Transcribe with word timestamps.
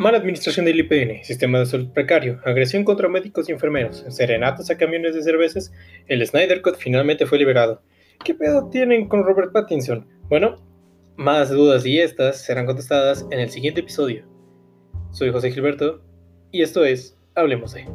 Mala 0.00 0.16
administración 0.16 0.64
del 0.64 0.80
IPN, 0.80 1.22
sistema 1.24 1.58
de 1.58 1.66
salud 1.66 1.92
precario, 1.92 2.40
agresión 2.46 2.84
contra 2.84 3.06
médicos 3.06 3.46
y 3.46 3.52
enfermeros, 3.52 4.02
serenatas 4.08 4.70
a 4.70 4.78
camiones 4.78 5.14
de 5.14 5.22
cervezas, 5.22 5.74
el 6.06 6.26
Snyder 6.26 6.62
Cut 6.62 6.76
finalmente 6.76 7.26
fue 7.26 7.36
liberado. 7.36 7.82
¿Qué 8.24 8.34
pedo 8.34 8.70
tienen 8.70 9.08
con 9.08 9.24
Robert 9.24 9.52
Pattinson? 9.52 10.08
Bueno, 10.30 10.56
más 11.16 11.50
dudas 11.50 11.84
y 11.84 12.00
estas 12.00 12.40
serán 12.40 12.64
contestadas 12.64 13.26
en 13.30 13.40
el 13.40 13.50
siguiente 13.50 13.82
episodio. 13.82 14.24
Soy 15.10 15.30
José 15.32 15.50
Gilberto 15.50 16.00
y 16.50 16.62
esto 16.62 16.82
es 16.82 17.18
Hablemos 17.34 17.74
de. 17.74 17.86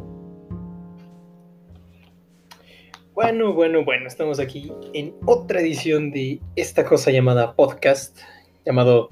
Bueno, 3.15 3.53
bueno, 3.53 3.83
bueno, 3.83 4.05
estamos 4.05 4.39
aquí 4.39 4.71
en 4.93 5.15
otra 5.25 5.59
edición 5.59 6.11
de 6.11 6.39
esta 6.55 6.85
cosa 6.85 7.09
llamada 7.09 7.55
podcast, 7.55 8.19
llamado 8.65 9.09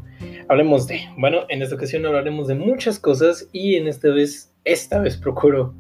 Hablemos 0.50 0.88
de. 0.88 1.02
Bueno, 1.18 1.42
en 1.50 1.62
esta 1.62 1.76
ocasión 1.76 2.06
hablaremos 2.06 2.48
de 2.48 2.56
muchas 2.56 3.00
cosas 3.00 3.48
y 3.52 3.76
en 3.76 3.88
esta 3.88 4.10
vez, 4.10 4.54
esta 4.66 5.00
vez 5.00 5.18
procuro 5.18 5.74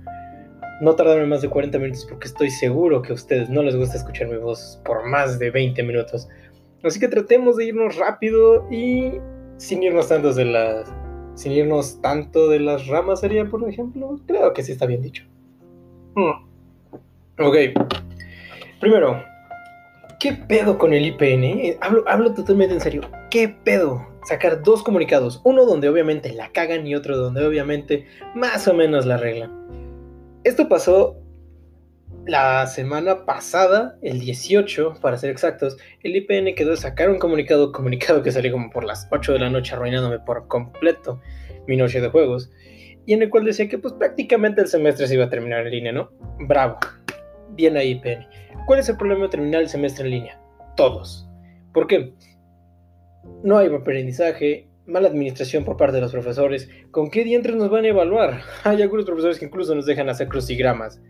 no 0.82 0.96
tardarme 0.96 1.26
más 1.26 1.42
de 1.42 1.50
40 1.50 1.78
minutos 1.80 2.06
porque 2.10 2.28
estoy 2.28 2.50
seguro 2.50 3.02
que 3.02 3.12
a 3.12 3.16
ustedes 3.16 3.50
no 3.50 3.64
les 3.64 3.76
gusta 3.76 3.98
escuchar 3.98 4.28
mi 4.28 4.38
voz 4.38 4.82
por 4.86 5.06
más 5.08 5.40
de 5.40 5.52
20 5.52 5.82
minutos. 5.84 6.28
Así 6.84 7.00
que 7.00 7.08
tratemos 7.08 7.58
de 7.58 7.66
irnos 7.66 7.96
rápido 7.98 8.68
y 8.70 9.14
sin 9.58 9.84
irnos 9.84 10.10
tanto 10.10 10.34
de 10.34 10.46
las 10.46 10.94
sin 11.36 11.52
irnos 11.52 12.00
tanto 12.02 12.48
de 12.50 12.60
las 12.60 12.88
ramas 12.88 13.22
sería, 13.22 13.46
por 13.46 13.68
ejemplo. 13.68 14.20
Creo 14.28 14.54
que 14.54 14.64
sí 14.64 14.72
está 14.72 14.86
bien 14.86 15.02
dicho. 15.02 15.24
Hmm. 16.16 16.48
Ok. 17.40 17.56
Primero, 18.80 19.24
¿qué 20.24 20.32
pedo 20.32 20.78
con 20.78 20.94
el 20.94 21.06
IPN? 21.06 21.80
Hablo, 21.82 22.06
hablo 22.08 22.34
totalmente 22.34 22.74
en 22.74 22.80
serio. 22.80 23.02
¿Qué 23.30 23.50
pedo? 23.50 24.08
Sacar 24.24 24.64
dos 24.64 24.82
comunicados. 24.82 25.42
Uno 25.44 25.66
donde 25.66 25.90
obviamente 25.90 26.32
la 26.32 26.50
cagan 26.54 26.88
y 26.88 26.96
otro 26.96 27.18
donde 27.18 27.46
obviamente 27.46 28.06
más 28.34 28.66
o 28.70 28.74
menos 28.74 29.06
la 29.06 29.16
arreglan. 29.16 29.52
Esto 30.46 30.70
pasó 30.70 31.18
la 32.26 32.66
semana 32.68 33.26
pasada, 33.26 33.98
el 34.02 34.22
18 34.22 34.94
para 35.02 35.18
ser 35.18 35.30
exactos, 35.30 35.76
el 36.04 36.16
IPN 36.16 36.56
quedó 36.56 36.72
de 36.72 36.78
sacar 36.78 37.10
un 37.10 37.20
comunicado, 37.20 37.74
comunicado 37.74 38.24
que 38.24 38.32
salió 38.32 38.54
como 38.54 38.70
por 38.70 38.86
las 38.86 39.10
8 39.12 39.34
de 39.34 39.40
la 39.40 39.50
noche 39.50 39.76
arruinándome 39.76 40.20
por 40.20 40.48
completo 40.48 41.20
mi 41.68 41.76
noche 41.76 42.00
de 42.00 42.08
juegos, 42.08 42.50
y 43.06 43.12
en 43.12 43.24
el 43.24 43.30
cual 43.30 43.44
decía 43.44 43.68
que 43.68 43.78
pues 43.78 43.94
prácticamente 43.96 44.62
el 44.62 44.68
semestre 44.68 45.06
se 45.06 45.16
iba 45.16 45.26
a 45.26 45.30
terminar 45.30 45.66
en 45.66 45.72
línea, 45.72 45.92
¿no? 45.92 46.12
Bravo, 46.48 46.78
bien 47.56 47.78
ahí 47.78 47.92
IPN. 47.92 48.28
¿Cuál 48.66 48.80
es 48.80 48.90
el 48.90 48.98
problema 48.98 49.24
de 49.24 49.30
terminar 49.30 49.62
el 49.62 49.70
semestre 49.70 50.06
en 50.06 50.12
línea? 50.12 50.42
Todos. 50.76 51.28
¿Por 51.74 51.88
qué? 51.88 52.14
No 53.44 53.58
hay 53.58 53.74
aprendizaje, 53.74 54.68
mala 54.86 55.08
administración 55.08 55.64
por 55.64 55.78
parte 55.78 55.96
de 55.96 56.02
los 56.02 56.12
profesores. 56.12 56.70
¿Con 56.92 57.10
qué 57.10 57.24
dientes 57.24 57.56
nos 57.56 57.70
van 57.70 57.86
a 57.86 57.90
evaluar? 57.90 58.42
Hay 58.64 58.82
algunos 58.82 59.06
profesores 59.06 59.40
que 59.40 59.46
incluso 59.46 59.74
nos 59.76 59.86
dejan 59.86 60.10
hacer 60.10 60.28
crucigramas 60.28 61.02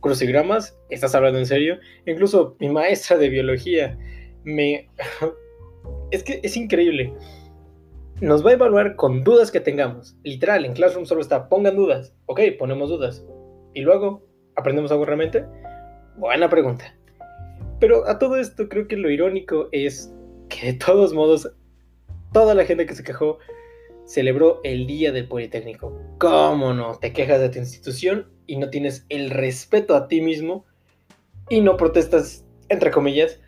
crucigramas, 0.00 0.76
¿estás 0.88 1.14
hablando 1.14 1.38
en 1.38 1.46
serio? 1.46 1.78
Incluso 2.06 2.56
mi 2.58 2.68
maestra 2.68 3.16
de 3.18 3.28
biología 3.28 3.98
me... 4.44 4.88
es 6.10 6.22
que 6.22 6.40
es 6.42 6.56
increíble. 6.56 7.12
Nos 8.20 8.44
va 8.44 8.50
a 8.50 8.54
evaluar 8.54 8.96
con 8.96 9.24
dudas 9.24 9.50
que 9.50 9.60
tengamos. 9.60 10.16
Literal, 10.24 10.64
en 10.64 10.74
Classroom 10.74 11.06
solo 11.06 11.20
está, 11.20 11.48
pongan 11.48 11.76
dudas. 11.76 12.14
Ok, 12.26 12.40
ponemos 12.58 12.90
dudas. 12.90 13.24
¿Y 13.74 13.80
luego 13.82 14.26
aprendemos 14.56 14.90
algo 14.90 15.04
realmente? 15.04 15.44
Buena 16.20 16.50
pregunta. 16.50 16.94
Pero 17.78 18.06
a 18.06 18.18
todo 18.18 18.36
esto 18.36 18.68
creo 18.68 18.86
que 18.86 18.96
lo 18.98 19.08
irónico 19.08 19.70
es 19.72 20.12
que 20.50 20.66
de 20.66 20.72
todos 20.74 21.14
modos, 21.14 21.50
toda 22.34 22.54
la 22.54 22.66
gente 22.66 22.84
que 22.84 22.94
se 22.94 23.02
quejó 23.02 23.38
celebró 24.04 24.60
el 24.62 24.86
Día 24.86 25.12
del 25.12 25.26
Politécnico. 25.26 25.98
¿Cómo 26.18 26.74
no? 26.74 26.96
Te 26.96 27.14
quejas 27.14 27.40
de 27.40 27.48
tu 27.48 27.58
institución 27.58 28.30
y 28.46 28.58
no 28.58 28.68
tienes 28.68 29.06
el 29.08 29.30
respeto 29.30 29.96
a 29.96 30.08
ti 30.08 30.20
mismo 30.20 30.66
y 31.48 31.62
no 31.62 31.78
protestas, 31.78 32.44
entre 32.68 32.90
comillas, 32.90 33.40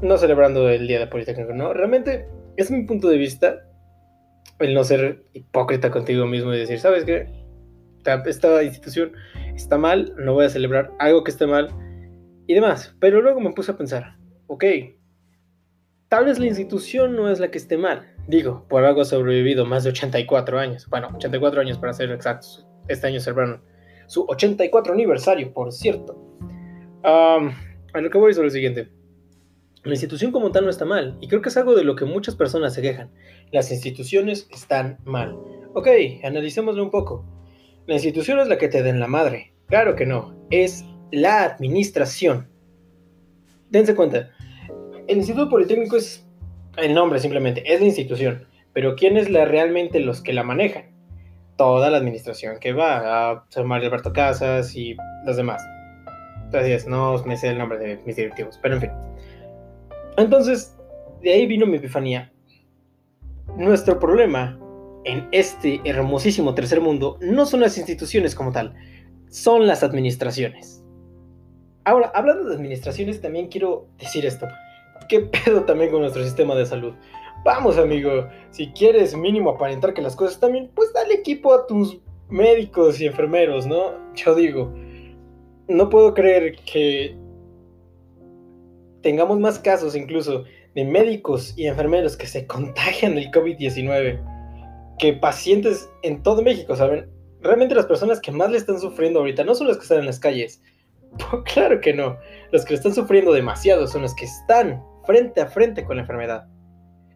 no 0.00 0.16
celebrando 0.16 0.70
el 0.70 0.86
Día 0.86 1.00
del 1.00 1.08
Politécnico, 1.08 1.54
¿no? 1.54 1.74
Realmente 1.74 2.28
es 2.56 2.70
mi 2.70 2.84
punto 2.84 3.08
de 3.08 3.18
vista 3.18 3.66
el 4.60 4.74
no 4.74 4.84
ser 4.84 5.24
hipócrita 5.32 5.90
contigo 5.90 6.24
mismo 6.24 6.54
y 6.54 6.58
decir, 6.58 6.78
¿sabes 6.78 7.04
qué? 7.04 7.26
Esta 8.26 8.62
institución 8.62 9.10
está 9.56 9.76
mal, 9.76 10.14
no 10.16 10.34
voy 10.34 10.44
a 10.44 10.50
celebrar 10.50 10.92
algo 11.00 11.24
que 11.24 11.32
esté 11.32 11.48
mal 11.48 11.68
y 12.46 12.54
demás. 12.54 12.94
Pero 13.00 13.20
luego 13.20 13.40
me 13.40 13.52
puse 13.52 13.72
a 13.72 13.76
pensar, 13.76 14.16
ok, 14.46 14.64
tal 16.08 16.26
vez 16.26 16.38
la 16.38 16.46
institución 16.46 17.16
no 17.16 17.30
es 17.30 17.40
la 17.40 17.50
que 17.50 17.58
esté 17.58 17.76
mal, 17.76 18.16
Digo, 18.28 18.64
por 18.68 18.84
algo 18.84 19.02
ha 19.02 19.04
sobrevivido 19.04 19.64
más 19.64 19.84
de 19.84 19.90
84 19.90 20.58
años. 20.58 20.88
Bueno, 20.90 21.10
84 21.14 21.60
años 21.60 21.78
para 21.78 21.92
ser 21.92 22.10
exactos. 22.10 22.66
Este 22.88 23.06
año 23.06 23.20
celebraron 23.20 23.62
su 24.08 24.24
84 24.28 24.92
aniversario, 24.92 25.52
por 25.52 25.72
cierto. 25.72 26.20
a 27.04 28.00
lo 28.00 28.10
que 28.10 28.18
voy 28.18 28.34
sobre 28.34 28.48
lo 28.48 28.52
siguiente. 28.52 28.88
La 29.84 29.92
institución 29.92 30.32
como 30.32 30.50
tal 30.50 30.64
no 30.64 30.70
está 30.70 30.84
mal, 30.84 31.16
y 31.20 31.28
creo 31.28 31.40
que 31.40 31.50
es 31.50 31.56
algo 31.56 31.76
de 31.76 31.84
lo 31.84 31.94
que 31.94 32.04
muchas 32.04 32.34
personas 32.34 32.74
se 32.74 32.82
quejan. 32.82 33.12
Las 33.52 33.70
instituciones 33.70 34.48
están 34.50 34.98
mal. 35.04 35.36
Ok, 35.74 35.86
analicémoslo 36.24 36.82
un 36.82 36.90
poco. 36.90 37.24
La 37.86 37.94
institución 37.94 38.40
es 38.40 38.48
la 38.48 38.58
que 38.58 38.66
te 38.66 38.82
den 38.82 38.98
la 38.98 39.06
madre. 39.06 39.54
Claro 39.66 39.94
que 39.94 40.04
no, 40.04 40.34
es 40.50 40.84
la 41.10 41.44
administración. 41.44 42.48
Dense 43.70 43.94
cuenta, 43.94 44.30
el 45.06 45.18
Instituto 45.18 45.48
Politécnico 45.48 45.96
es 45.96 46.26
el 46.76 46.94
nombre 46.94 47.18
simplemente, 47.18 47.62
es 47.72 47.80
la 47.80 47.86
institución, 47.86 48.46
pero 48.72 48.96
¿quién 48.96 49.16
es 49.16 49.30
realmente 49.30 50.00
los 50.00 50.20
que 50.20 50.32
la 50.32 50.42
manejan? 50.42 50.94
Toda 51.56 51.90
la 51.90 51.96
administración 51.96 52.58
que 52.60 52.72
va, 52.72 53.30
a 53.30 53.44
San 53.48 53.66
Mario 53.66 53.88
Alberto 53.88 54.12
Casas 54.12 54.76
y 54.76 54.96
los 55.24 55.36
demás. 55.36 55.62
Entonces, 56.44 56.86
no 56.86 57.22
me 57.24 57.36
sé 57.36 57.48
el 57.48 57.58
nombre 57.58 57.78
de 57.78 57.98
mis 58.04 58.16
directivos, 58.16 58.58
pero 58.62 58.74
en 58.74 58.80
fin. 58.82 58.90
Entonces, 60.16 60.76
de 61.22 61.32
ahí 61.32 61.46
vino 61.46 61.66
mi 61.66 61.78
epifanía. 61.78 62.32
Nuestro 63.56 63.98
problema 63.98 64.58
en 65.04 65.28
este 65.32 65.80
hermosísimo 65.84 66.54
tercer 66.54 66.80
mundo 66.80 67.16
no 67.20 67.46
son 67.46 67.60
las 67.60 67.78
instituciones 67.78 68.34
como 68.34 68.52
tal, 68.52 68.74
son 69.30 69.66
las 69.66 69.82
administraciones. 69.82 70.85
Ahora, 71.86 72.10
hablando 72.16 72.48
de 72.48 72.56
administraciones, 72.56 73.20
también 73.20 73.46
quiero 73.46 73.86
decir 73.96 74.26
esto. 74.26 74.48
¿Qué 75.08 75.20
pedo 75.20 75.62
también 75.62 75.92
con 75.92 76.00
nuestro 76.00 76.24
sistema 76.24 76.56
de 76.56 76.66
salud? 76.66 76.94
Vamos, 77.44 77.78
amigo, 77.78 78.26
si 78.50 78.72
quieres 78.72 79.16
mínimo 79.16 79.50
aparentar 79.50 79.94
que 79.94 80.02
las 80.02 80.16
cosas 80.16 80.34
están 80.34 80.50
bien, 80.50 80.68
pues 80.74 80.92
dale 80.92 81.14
equipo 81.14 81.54
a 81.54 81.64
tus 81.68 82.00
médicos 82.28 83.00
y 83.00 83.06
enfermeros, 83.06 83.68
¿no? 83.68 83.92
Yo 84.16 84.34
digo, 84.34 84.74
no 85.68 85.88
puedo 85.88 86.12
creer 86.12 86.56
que 86.56 87.16
tengamos 89.00 89.38
más 89.38 89.60
casos 89.60 89.94
incluso 89.94 90.42
de 90.74 90.84
médicos 90.84 91.54
y 91.56 91.68
enfermeros 91.68 92.16
que 92.16 92.26
se 92.26 92.46
contagian 92.48 93.14
del 93.14 93.30
COVID-19 93.30 94.96
que 94.98 95.12
pacientes 95.12 95.88
en 96.02 96.20
todo 96.20 96.42
México, 96.42 96.74
¿saben? 96.74 97.08
Realmente 97.42 97.76
las 97.76 97.86
personas 97.86 98.18
que 98.18 98.32
más 98.32 98.50
le 98.50 98.58
están 98.58 98.80
sufriendo 98.80 99.20
ahorita 99.20 99.44
no 99.44 99.54
son 99.54 99.68
las 99.68 99.76
que 99.76 99.84
están 99.84 100.00
en 100.00 100.06
las 100.06 100.18
calles. 100.18 100.60
claro 101.54 101.80
que 101.80 101.92
no. 101.92 102.18
Los 102.52 102.64
que 102.64 102.74
le 102.74 102.76
están 102.76 102.94
sufriendo 102.94 103.32
demasiado 103.32 103.86
son 103.86 104.02
los 104.02 104.14
que 104.14 104.24
están 104.24 104.82
frente 105.04 105.40
a 105.40 105.46
frente 105.46 105.84
con 105.84 105.96
la 105.96 106.02
enfermedad. 106.02 106.46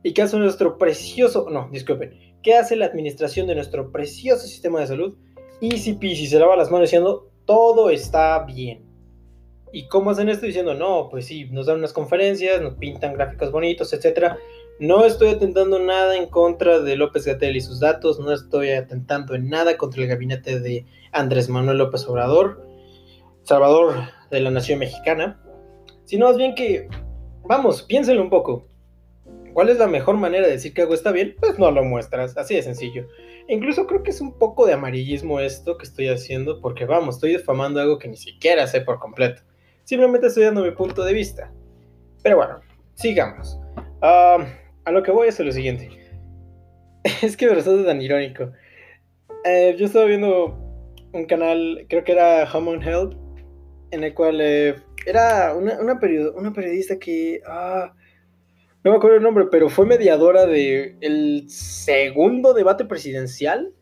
¿Y 0.03 0.13
qué 0.13 0.23
hace 0.23 0.39
nuestro 0.39 0.79
precioso, 0.79 1.49
no, 1.51 1.69
disculpen, 1.71 2.19
qué 2.43 2.55
hace 2.55 2.77
la 2.77 2.87
administración 2.87 3.47
de 3.47 3.55
nuestro 3.55 3.93
precioso 3.93 4.47
sistema 4.47 4.81
de 4.81 4.87
salud? 4.87 5.19
Easy 5.61 5.95
peasy, 5.95 6.27
se 6.27 6.39
lava 6.39 6.57
las 6.57 6.71
manos 6.71 6.89
diciendo, 6.89 7.31
todo 7.45 7.91
está 7.91 8.43
bien. 8.45 8.91
¿Y 9.73 9.89
cómo 9.89 10.11
hacen 10.11 10.29
esto? 10.29 10.47
Diciendo, 10.47 10.75
no, 10.75 11.09
pues 11.11 11.27
sí, 11.27 11.45
nos 11.51 11.67
dan 11.67 11.79
unas 11.79 11.93
conferencias, 11.93 12.61
nos 12.61 12.75
pintan 12.75 13.13
gráficos 13.13 13.53
bonitos, 13.53 13.93
etc. 13.93 14.37
No 14.81 15.05
estoy 15.05 15.29
atentando 15.29 15.79
nada 15.79 16.17
en 16.17 16.27
contra 16.27 16.81
de 16.81 16.97
López 16.97 17.27
Gatel 17.27 17.57
y 17.57 17.61
sus 17.61 17.79
datos, 17.79 18.19
no 18.19 18.33
estoy 18.33 18.71
atentando 18.71 19.35
en 19.35 19.49
nada 19.49 19.77
contra 19.77 20.03
el 20.03 20.09
gabinete 20.09 20.59
de 20.61 20.87
Andrés 21.13 21.49
Manuel 21.51 21.79
López 21.79 22.07
Obrador, 22.09 22.70
Salvador 23.43 23.95
de 24.31 24.41
la 24.41 24.51
nación 24.51 24.79
mexicana, 24.79 25.41
sino 26.05 26.27
más 26.27 26.37
bien 26.37 26.55
que 26.55 26.89
Vamos, 27.51 27.83
piénsenlo 27.83 28.23
un 28.23 28.31
poco. 28.31 28.69
¿Cuál 29.53 29.71
es 29.71 29.79
la 29.79 29.89
mejor 29.89 30.17
manera 30.17 30.47
de 30.47 30.53
decir 30.53 30.73
que 30.73 30.83
algo 30.83 30.95
está 30.95 31.11
bien? 31.11 31.35
Pues 31.41 31.59
no 31.59 31.69
lo 31.73 31.83
muestras, 31.83 32.37
así 32.37 32.55
de 32.55 32.63
sencillo. 32.63 33.09
Incluso 33.49 33.89
creo 33.89 34.05
que 34.05 34.13
es 34.13 34.21
un 34.21 34.39
poco 34.39 34.67
de 34.67 34.75
amarillismo 34.75 35.41
esto 35.41 35.77
que 35.77 35.85
estoy 35.85 36.07
haciendo, 36.07 36.61
porque 36.61 36.85
vamos, 36.85 37.17
estoy 37.17 37.33
defamando 37.33 37.81
algo 37.81 37.99
que 37.99 38.07
ni 38.07 38.17
siquiera 38.17 38.69
sé 38.69 38.83
por 38.83 39.01
completo. 39.01 39.43
Simplemente 39.83 40.29
estoy 40.29 40.45
dando 40.45 40.63
mi 40.63 40.71
punto 40.71 41.03
de 41.03 41.13
vista. 41.13 41.53
Pero 42.23 42.37
bueno, 42.37 42.61
sigamos. 42.95 43.59
a 44.01 44.47
lo 44.93 45.03
que 45.03 45.11
voy 45.11 45.27
es 45.27 45.41
lo 45.41 45.51
siguiente. 45.51 45.91
es 47.23 47.37
que 47.37 47.49
me 47.49 47.55
resulta 47.55 47.87
tan 47.87 48.01
irónico. 48.01 48.53
Eh, 49.45 49.75
yo 49.77 49.87
estaba 49.87 50.05
viendo 50.05 50.57
un 51.13 51.25
canal, 51.25 51.85
creo 51.89 52.05
que 52.05 52.13
era 52.13 52.49
Home 52.53 52.71
on 52.71 52.83
Health, 52.83 53.17
en 53.91 54.05
el 54.05 54.15
cual 54.15 54.41
eh, 54.41 54.77
era 55.07 55.55
una, 55.55 55.81
una, 55.81 55.99
periodista 55.99 56.99
que... 56.99 57.41
Ah, 57.47 57.93
no 58.83 58.93
me 58.93 58.97
acuerdo 58.97 59.17
el 59.17 59.23
nombre, 59.23 59.47
pero 59.51 59.69
fue 59.69 59.85
mediadora 59.85 60.45
el 60.45 61.45
segundo 61.49 62.55
debate 62.55 62.87
presidencial 62.87 63.75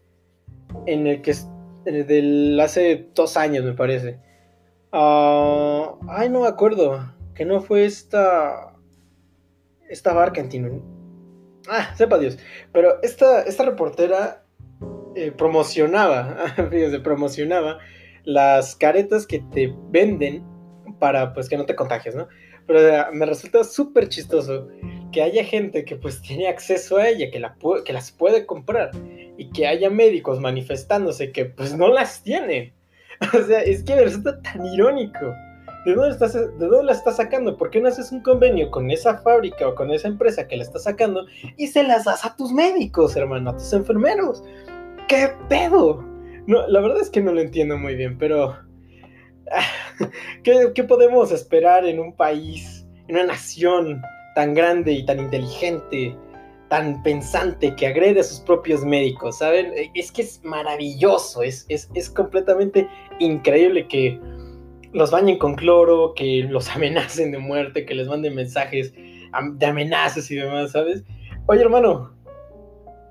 en 0.86 1.06
el 1.06 1.22
que 1.22 1.34
del 1.84 2.58
hace 2.60 3.08
dos 3.14 3.36
años 3.36 3.64
me 3.64 3.74
parece. 3.74 4.18
Ah, 4.92 5.94
ay, 6.08 6.28
no 6.30 6.42
me 6.42 6.48
acuerdo. 6.48 7.14
Que 7.34 7.44
no 7.44 7.60
fue 7.60 7.84
esta. 7.84 8.74
Esta 9.88 10.12
barca 10.12 10.40
en 10.40 10.82
Ah, 11.68 11.94
sepa 11.96 12.18
Dios. 12.18 12.38
Pero 12.72 13.00
esta, 13.02 13.42
esta 13.42 13.64
reportera 13.64 14.44
eh, 15.14 15.32
promocionaba, 15.32 16.46
fíjese, 16.70 17.00
promocionaba 17.00 17.78
las 18.28 18.76
caretas 18.76 19.26
que 19.26 19.38
te 19.38 19.74
venden 19.88 20.44
para 20.98 21.32
pues 21.32 21.48
que 21.48 21.56
no 21.56 21.64
te 21.64 21.74
contagies, 21.74 22.14
¿no? 22.14 22.28
Pero 22.66 23.10
me 23.14 23.24
resulta 23.24 23.64
súper 23.64 24.10
chistoso 24.10 24.68
que 25.12 25.22
haya 25.22 25.42
gente 25.44 25.86
que 25.86 25.96
pues 25.96 26.20
tiene 26.20 26.46
acceso 26.46 26.98
a 26.98 27.08
ella, 27.08 27.30
que, 27.30 27.40
la 27.40 27.56
que 27.86 27.92
las 27.94 28.12
puede 28.12 28.44
comprar 28.44 28.90
y 29.38 29.48
que 29.50 29.66
haya 29.66 29.88
médicos 29.88 30.40
manifestándose 30.40 31.32
que 31.32 31.46
pues 31.46 31.74
no 31.74 31.88
las 31.88 32.22
tienen. 32.22 32.74
O 33.34 33.42
sea, 33.42 33.62
es 33.62 33.82
que 33.82 33.96
me 33.96 34.02
resulta 34.02 34.40
tan 34.42 34.64
irónico. 34.66 35.34
¿De 35.86 35.94
dónde, 35.94 36.10
estás, 36.10 36.34
¿De 36.34 36.66
dónde 36.66 36.84
la 36.84 36.92
estás 36.92 37.16
sacando? 37.16 37.56
¿Por 37.56 37.70
qué 37.70 37.80
no 37.80 37.88
haces 37.88 38.12
un 38.12 38.22
convenio 38.22 38.70
con 38.70 38.90
esa 38.90 39.18
fábrica 39.18 39.66
o 39.66 39.74
con 39.74 39.90
esa 39.90 40.06
empresa 40.06 40.46
que 40.46 40.56
la 40.56 40.62
está 40.62 40.78
sacando 40.78 41.26
y 41.56 41.66
se 41.66 41.82
las 41.82 42.04
das 42.04 42.24
a 42.24 42.36
tus 42.36 42.52
médicos, 42.52 43.16
hermano, 43.16 43.50
a 43.50 43.56
tus 43.56 43.72
enfermeros? 43.72 44.44
¿Qué 45.08 45.32
pedo? 45.48 46.17
No, 46.48 46.66
la 46.66 46.80
verdad 46.80 47.02
es 47.02 47.10
que 47.10 47.20
no 47.20 47.34
lo 47.34 47.42
entiendo 47.42 47.76
muy 47.76 47.94
bien, 47.94 48.16
pero 48.16 48.56
¿qué, 50.42 50.82
podemos 50.84 51.30
esperar 51.30 51.84
en 51.84 52.00
un 52.00 52.16
país, 52.16 52.86
en 53.06 53.16
una 53.16 53.26
nación 53.26 54.00
tan 54.34 54.54
grande 54.54 54.92
y 54.92 55.04
tan 55.04 55.18
inteligente, 55.18 56.16
tan 56.70 57.02
pensante 57.02 57.76
que 57.76 57.88
agrede 57.88 58.20
a 58.20 58.24
sus 58.24 58.40
propios 58.40 58.82
médicos? 58.82 59.36
¿Saben? 59.40 59.74
Es 59.92 60.10
que 60.10 60.22
es 60.22 60.42
maravilloso, 60.42 61.42
es, 61.42 61.66
es, 61.68 61.90
es 61.92 62.08
completamente 62.08 62.88
increíble 63.18 63.86
que 63.86 64.18
los 64.94 65.10
bañen 65.10 65.36
con 65.36 65.54
cloro, 65.54 66.14
que 66.14 66.46
los 66.48 66.70
amenacen 66.74 67.30
de 67.30 67.38
muerte, 67.40 67.84
que 67.84 67.94
les 67.94 68.08
manden 68.08 68.34
mensajes 68.34 68.94
de 68.94 69.66
amenazas 69.66 70.30
y 70.30 70.36
demás, 70.36 70.72
¿sabes? 70.72 71.04
Oye, 71.44 71.60
hermano, 71.60 72.17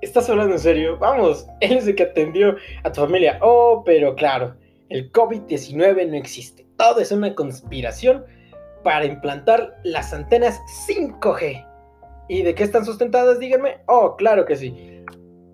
¿estás 0.00 0.28
hablando 0.30 0.54
en 0.54 0.60
serio? 0.60 0.98
Vamos, 0.98 1.46
él 1.60 1.78
es 1.78 1.86
el 1.86 1.94
que 1.94 2.04
atendió 2.04 2.56
a 2.84 2.92
tu 2.92 3.00
familia. 3.00 3.38
Oh, 3.42 3.82
pero 3.84 4.14
claro, 4.14 4.54
el 4.88 5.12
COVID-19 5.12 6.08
no 6.08 6.16
existe. 6.16 6.66
Todo 6.76 7.00
es 7.00 7.12
una 7.12 7.34
conspiración 7.34 8.24
para 8.82 9.04
implantar 9.04 9.76
las 9.84 10.12
antenas 10.12 10.60
5G. 10.88 11.66
¿Y 12.28 12.42
de 12.42 12.54
qué 12.54 12.62
están 12.62 12.84
sustentadas? 12.84 13.38
Díganme. 13.38 13.78
Oh, 13.86 14.16
claro 14.16 14.44
que 14.44 14.56
sí. 14.56 15.02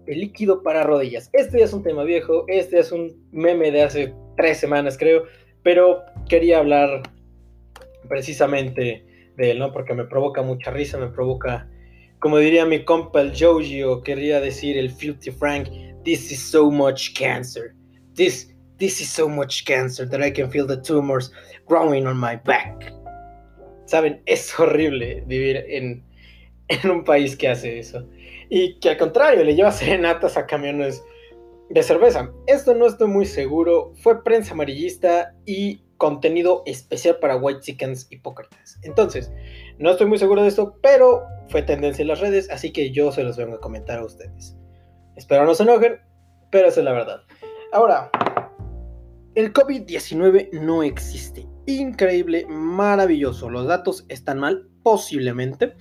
El 0.06 0.20
líquido 0.20 0.62
para 0.62 0.82
rodillas. 0.82 1.31
Este 1.32 1.62
es 1.62 1.73
un 1.73 1.82
tema 1.82 2.05
viejo. 2.05 2.44
Este 2.49 2.79
es 2.79 2.93
un 2.93 3.17
meme 3.31 3.70
de 3.70 3.82
hace 3.82 4.14
tres 4.37 4.58
semanas, 4.58 4.99
creo. 4.99 5.25
Pero 5.62 6.02
quería 6.29 6.58
hablar 6.58 7.02
precisamente 8.08 9.06
de 9.37 9.50
él, 9.50 9.58
¿no? 9.58 9.73
Porque 9.73 9.94
me 9.94 10.05
provoca 10.05 10.43
mucha 10.43 10.70
risa, 10.70 10.99
me 10.99 11.08
provoca, 11.08 11.69
como 12.25 12.38
diría 12.38 12.65
mi 12.65 12.82
compa 12.82 13.21
el 13.21 13.32
Joji, 13.38 13.82
o 13.82 14.00
querría 14.00 14.41
decir 14.41 14.79
el 14.79 14.91
Filthy 14.91 15.31
Frank, 15.31 15.69
this 16.05 16.32
is 16.32 16.41
so 16.41 16.71
much 16.71 17.12
cancer. 17.12 17.75
This 18.15 18.55
This 18.79 19.03
is 19.03 19.11
so 19.11 19.29
much 19.29 19.67
cancer 19.67 20.09
that 20.09 20.23
I 20.23 20.31
can 20.31 20.50
feel 20.50 20.67
the 20.67 20.81
tumors 20.81 21.31
growing 21.69 22.06
on 22.06 22.17
my 22.17 22.37
back. 22.37 22.91
Saben, 23.85 24.23
es 24.25 24.50
horrible 24.59 25.23
vivir 25.26 25.65
en, 25.69 26.03
en 26.69 26.91
un 26.91 27.05
país 27.05 27.37
que 27.37 27.49
hace 27.49 27.79
eso. 27.79 28.09
Y 28.49 28.79
que 28.81 28.88
al 28.88 28.97
contrario, 28.97 29.44
le 29.44 29.55
lleva 29.55 29.71
serenatas 29.71 30.38
a 30.38 30.47
camiones 30.47 31.05
de 31.69 31.82
cerveza. 31.82 32.32
Esto 32.47 32.75
no 32.75 32.87
estoy 32.87 33.09
muy 33.09 33.26
seguro. 33.26 33.93
Fue 33.97 34.25
prensa 34.25 34.55
amarillista 34.55 35.35
y 35.44 35.82
contenido 35.99 36.62
especial 36.67 37.19
para 37.21 37.37
white 37.37 37.61
chickens 37.61 38.06
hipócritas. 38.11 38.79
Entonces, 38.82 39.31
no 39.79 39.91
estoy 39.91 40.06
muy 40.06 40.19
seguro 40.19 40.43
de 40.43 40.49
esto, 40.49 40.79
pero 40.82 41.25
fue 41.49 41.62
tendencia 41.62 42.03
en 42.03 42.09
las 42.09 42.21
redes, 42.21 42.49
así 42.50 42.73
que 42.73 42.91
yo 42.91 43.12
se 43.12 43.25
los 43.25 43.37
vengo 43.37 43.55
a 43.55 43.61
comentar 43.61 43.99
a 43.99 44.05
ustedes. 44.05 44.56
Espero 45.17 45.44
no 45.44 45.55
se 45.55 45.62
enojen, 45.62 46.00
pero 46.50 46.69
esa 46.69 46.81
es 46.81 46.85
la 46.85 46.93
verdad. 46.93 47.21
Ahora, 47.73 48.11
el 49.35 49.53
COVID-19 49.53 50.61
no 50.61 50.82
existe. 50.82 51.47
Increíble, 51.67 52.47
maravilloso. 52.49 53.50
Los 53.50 53.67
datos 53.67 54.05
están 54.09 54.38
mal, 54.38 54.69
posiblemente. 54.82 55.75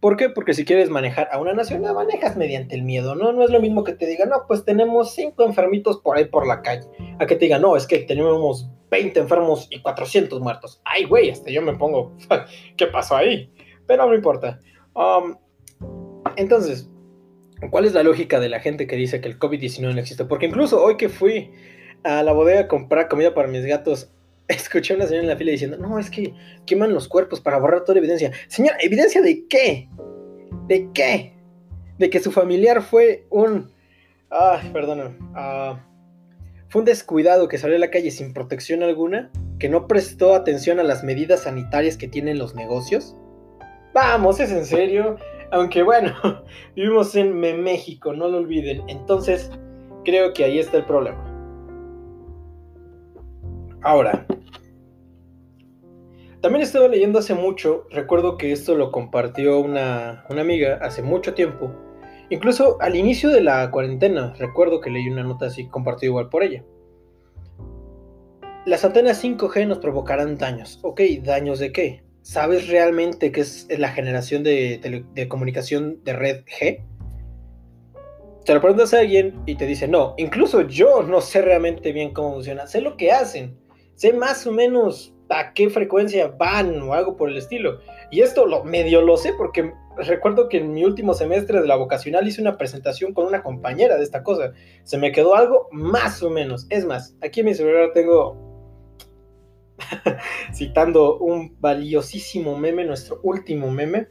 ¿Por 0.00 0.16
qué? 0.16 0.28
Porque 0.28 0.54
si 0.54 0.64
quieres 0.64 0.90
manejar 0.90 1.28
a 1.32 1.40
una 1.40 1.54
nación, 1.54 1.82
la 1.82 1.92
manejas 1.92 2.36
mediante 2.36 2.76
el 2.76 2.82
miedo, 2.82 3.16
¿no? 3.16 3.32
No 3.32 3.42
es 3.42 3.50
lo 3.50 3.60
mismo 3.60 3.82
que 3.82 3.94
te 3.94 4.06
digan, 4.06 4.28
no, 4.28 4.44
pues 4.46 4.64
tenemos 4.64 5.12
cinco 5.12 5.44
enfermitos 5.44 5.98
por 5.98 6.16
ahí 6.16 6.26
por 6.26 6.46
la 6.46 6.62
calle. 6.62 6.86
A 7.18 7.26
que 7.26 7.34
te 7.34 7.46
digan, 7.46 7.62
no, 7.62 7.76
es 7.76 7.86
que 7.86 7.98
tenemos 7.98 8.70
20 8.90 9.18
enfermos 9.18 9.66
y 9.70 9.80
400 9.80 10.40
muertos. 10.40 10.80
Ay, 10.84 11.04
güey, 11.04 11.30
hasta 11.30 11.50
yo 11.50 11.62
me 11.62 11.74
pongo, 11.74 12.16
¿qué 12.76 12.86
pasó 12.86 13.16
ahí? 13.16 13.52
Pero 13.86 14.06
no 14.06 14.14
importa. 14.14 14.60
Um, 14.94 15.36
entonces, 16.36 16.88
¿cuál 17.70 17.84
es 17.84 17.92
la 17.92 18.04
lógica 18.04 18.38
de 18.38 18.48
la 18.48 18.60
gente 18.60 18.86
que 18.86 18.94
dice 18.94 19.20
que 19.20 19.28
el 19.28 19.38
COVID-19 19.38 19.94
no 19.94 20.00
existe? 20.00 20.24
Porque 20.24 20.46
incluso 20.46 20.82
hoy 20.82 20.96
que 20.96 21.08
fui 21.08 21.50
a 22.04 22.22
la 22.22 22.32
bodega 22.32 22.60
a 22.60 22.68
comprar 22.68 23.08
comida 23.08 23.34
para 23.34 23.48
mis 23.48 23.64
gatos, 23.64 24.12
escuché 24.56 24.94
a 24.94 24.96
una 24.96 25.06
señora 25.06 25.24
en 25.24 25.28
la 25.28 25.36
fila 25.36 25.52
diciendo, 25.52 25.76
no, 25.76 25.98
es 25.98 26.10
que 26.10 26.34
queman 26.66 26.92
los 26.92 27.08
cuerpos 27.08 27.40
para 27.40 27.58
borrar 27.58 27.84
toda 27.84 27.98
evidencia. 27.98 28.32
Señora, 28.48 28.78
¿evidencia 28.80 29.20
de 29.22 29.46
qué? 29.46 29.88
¿De 30.66 30.90
qué? 30.92 31.34
De 31.98 32.10
que 32.10 32.20
su 32.20 32.32
familiar 32.32 32.82
fue 32.82 33.26
un... 33.30 33.70
Ah, 34.30 34.60
perdona. 34.72 35.16
Ah, 35.34 35.84
fue 36.68 36.80
un 36.80 36.86
descuidado 36.86 37.48
que 37.48 37.58
salió 37.58 37.76
a 37.76 37.80
la 37.80 37.90
calle 37.90 38.10
sin 38.10 38.32
protección 38.32 38.82
alguna, 38.82 39.30
que 39.58 39.68
no 39.68 39.86
prestó 39.86 40.34
atención 40.34 40.80
a 40.80 40.82
las 40.84 41.02
medidas 41.02 41.44
sanitarias 41.44 41.96
que 41.96 42.08
tienen 42.08 42.38
los 42.38 42.54
negocios. 42.54 43.16
Vamos, 43.94 44.40
es 44.40 44.50
en 44.50 44.64
serio. 44.66 45.16
Aunque 45.50 45.82
bueno, 45.82 46.14
vivimos 46.76 47.14
en 47.16 47.38
México, 47.62 48.12
no 48.12 48.28
lo 48.28 48.38
olviden. 48.38 48.82
Entonces, 48.88 49.50
creo 50.04 50.32
que 50.32 50.44
ahí 50.44 50.58
está 50.58 50.76
el 50.76 50.84
problema. 50.84 51.24
Ahora, 53.82 54.26
también 56.40 56.62
estaba 56.62 56.88
leyendo 56.88 57.18
hace 57.18 57.34
mucho, 57.34 57.86
recuerdo 57.90 58.36
que 58.36 58.52
esto 58.52 58.76
lo 58.76 58.92
compartió 58.92 59.58
una, 59.58 60.24
amiga 60.28 60.78
hace 60.80 61.02
mucho 61.02 61.34
tiempo, 61.34 61.72
incluso 62.30 62.80
al 62.80 62.94
inicio 62.94 63.30
de 63.30 63.40
la 63.40 63.70
cuarentena, 63.70 64.34
recuerdo 64.38 64.80
que 64.80 64.90
leí 64.90 65.08
una 65.08 65.24
nota 65.24 65.46
así 65.46 65.66
compartida 65.66 66.10
igual 66.10 66.28
por 66.28 66.44
ella. 66.44 66.64
Las 68.66 68.84
antenas 68.84 69.24
5G 69.24 69.66
nos 69.66 69.78
provocarán 69.78 70.36
daños. 70.36 70.78
Ok, 70.82 71.00
¿daños 71.22 71.58
de 71.58 71.72
qué? 71.72 72.04
¿Sabes 72.20 72.68
realmente 72.68 73.32
qué 73.32 73.40
es 73.40 73.66
la 73.78 73.88
generación 73.88 74.42
de, 74.42 75.06
de 75.14 75.28
comunicación 75.28 76.04
de 76.04 76.12
red 76.12 76.44
G? 76.44 76.84
Te 78.44 78.54
lo 78.54 78.60
preguntas 78.60 78.92
a 78.92 79.00
alguien 79.00 79.40
y 79.46 79.56
te 79.56 79.66
dice, 79.66 79.88
no, 79.88 80.14
incluso 80.18 80.62
yo 80.62 81.02
no 81.02 81.20
sé 81.20 81.40
realmente 81.42 81.92
bien 81.92 82.12
cómo 82.12 82.34
funciona, 82.34 82.66
sé 82.66 82.80
lo 82.80 82.96
que 82.96 83.10
hacen, 83.10 83.58
sé 83.94 84.12
más 84.12 84.46
o 84.46 84.52
menos 84.52 85.14
a 85.30 85.52
qué 85.52 85.70
frecuencia 85.70 86.28
van 86.28 86.80
o 86.82 86.94
algo 86.94 87.16
por 87.16 87.28
el 87.28 87.36
estilo. 87.36 87.80
Y 88.10 88.20
esto 88.20 88.46
lo 88.46 88.64
medio 88.64 89.02
lo 89.02 89.16
sé 89.16 89.32
porque 89.36 89.72
recuerdo 89.96 90.48
que 90.48 90.58
en 90.58 90.72
mi 90.72 90.84
último 90.84 91.14
semestre 91.14 91.60
de 91.60 91.66
la 91.66 91.76
vocacional 91.76 92.26
hice 92.26 92.40
una 92.40 92.56
presentación 92.56 93.12
con 93.12 93.26
una 93.26 93.42
compañera 93.42 93.96
de 93.96 94.04
esta 94.04 94.22
cosa. 94.22 94.52
Se 94.84 94.98
me 94.98 95.12
quedó 95.12 95.34
algo 95.34 95.68
más 95.70 96.22
o 96.22 96.30
menos. 96.30 96.66
Es 96.70 96.84
más, 96.84 97.16
aquí 97.22 97.40
en 97.40 97.46
mi 97.46 97.54
celular 97.54 97.90
tengo 97.92 98.36
citando 100.54 101.18
un 101.18 101.56
valiosísimo 101.60 102.56
meme, 102.56 102.84
nuestro 102.84 103.20
último 103.22 103.70
meme. 103.70 104.08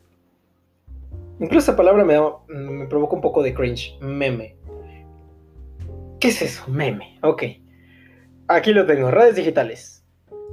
Incluso 1.40 1.72
esa 1.72 1.78
palabra 1.78 2.04
me, 2.04 2.18
me 2.48 2.88
provoca 2.88 3.16
un 3.16 3.22
poco 3.22 3.44
de 3.44 3.54
cringe. 3.54 3.98
Meme. 4.02 4.56
¿Qué 6.20 6.30
es 6.30 6.42
eso? 6.42 6.64
Meme. 6.68 7.20
Ok. 7.22 7.44
Aquí 8.48 8.74
lo 8.74 8.86
tengo, 8.86 9.12
redes 9.12 9.36
digitales. 9.36 9.97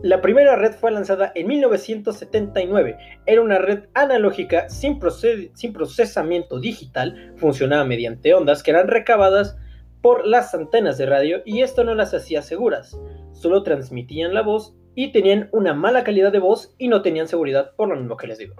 La 0.02 0.20
primera 0.20 0.56
red 0.56 0.72
fue 0.72 0.90
lanzada 0.90 1.32
en 1.34 1.46
1979. 1.46 2.96
Era 3.26 3.40
una 3.40 3.58
red 3.58 3.84
analógica 3.94 4.68
sin, 4.68 4.98
procesamiento 4.98 6.60
digital, 6.60 7.32
funcionaba 7.36 7.84
mediante 7.84 8.34
ondas 8.34 8.62
que 8.62 8.70
eran 8.70 8.88
recabadas 8.88 9.56
por 10.02 10.26
las 10.26 10.54
antenas 10.54 10.98
de 10.98 11.06
radio 11.06 11.42
y 11.46 11.62
esto 11.62 11.84
no 11.84 11.94
las 11.94 12.12
hacía 12.12 12.42
seguras. 12.42 12.98
Solo 13.32 13.62
transmitían 13.62 14.34
la 14.34 14.42
voz 14.42 14.76
y 14.94 15.12
tenían 15.12 15.48
una 15.52 15.72
mala 15.72 16.04
calidad 16.04 16.32
de 16.32 16.38
voz 16.38 16.74
y 16.78 16.88
no 16.88 17.00
tenían 17.02 17.28
seguridad 17.28 17.72
por 17.76 17.88
lo 17.88 17.96
mismo 17.96 18.16
que 18.16 18.26
les 18.26 18.38
digo. 18.38 18.54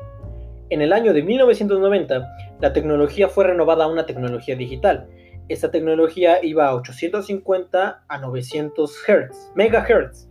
En 0.71 0.81
el 0.81 0.93
año 0.95 1.12
de 1.12 1.23
1990, 1.23 2.26
la 2.61 2.73
tecnología 2.73 3.29
fue 3.29 3.45
renovada 3.45 3.85
a 3.85 3.88
una 3.88 4.07
tecnología 4.07 4.57
digital 4.57 5.07
esta 5.49 5.71
tecnología 5.71 6.43
iba 6.43 6.67
a 6.67 6.75
850 6.75 8.05
a 8.09 8.19
900 8.19 8.91
Hz, 8.91 9.53
megahertz. 9.55 10.26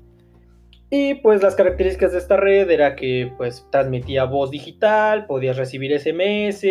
Y 0.96 1.16
pues 1.16 1.42
las 1.42 1.56
características 1.56 2.12
de 2.12 2.20
esta 2.20 2.38
red 2.38 2.70
era 2.70 2.96
que 2.96 3.34
pues 3.36 3.66
transmitía 3.72 4.26
voz 4.26 4.52
digital, 4.52 5.26
podías 5.26 5.58
recibir 5.58 6.00
SMS 6.00 6.64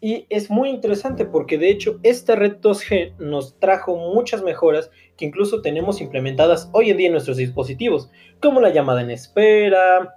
Y 0.00 0.26
es 0.28 0.50
muy 0.50 0.68
interesante 0.68 1.24
porque 1.26 1.56
de 1.56 1.70
hecho 1.70 2.00
esta 2.02 2.34
red 2.34 2.56
2G 2.56 3.18
nos 3.18 3.56
trajo 3.60 3.94
muchas 3.94 4.42
mejoras 4.42 4.90
que 5.16 5.26
incluso 5.26 5.62
tenemos 5.62 6.00
implementadas 6.00 6.70
hoy 6.72 6.90
en 6.90 6.96
día 6.96 7.06
en 7.06 7.12
nuestros 7.12 7.36
dispositivos, 7.36 8.10
como 8.42 8.60
la 8.60 8.70
llamada 8.70 9.00
en 9.00 9.12
espera, 9.12 10.16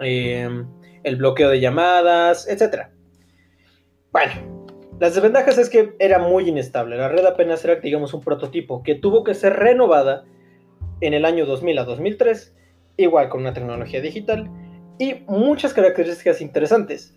em, 0.00 0.66
el 1.04 1.14
bloqueo 1.14 1.48
de 1.48 1.60
llamadas, 1.60 2.48
etc. 2.48 2.88
Bueno, 4.10 4.32
las 4.98 5.14
desventajas 5.14 5.58
es 5.58 5.70
que 5.70 5.94
era 6.00 6.18
muy 6.18 6.48
inestable. 6.48 6.96
La 6.96 7.08
red 7.08 7.24
apenas 7.24 7.64
era, 7.64 7.76
digamos, 7.76 8.12
un 8.14 8.20
prototipo 8.20 8.82
que 8.82 8.96
tuvo 8.96 9.22
que 9.22 9.34
ser 9.34 9.52
renovada 9.52 10.24
en 11.02 11.14
el 11.14 11.24
año 11.24 11.44
2000 11.44 11.78
a 11.78 11.84
2003, 11.84 12.54
igual 12.96 13.28
con 13.28 13.42
una 13.42 13.52
tecnología 13.52 14.00
digital 14.00 14.50
y 14.98 15.16
muchas 15.26 15.74
características 15.74 16.40
interesantes 16.40 17.14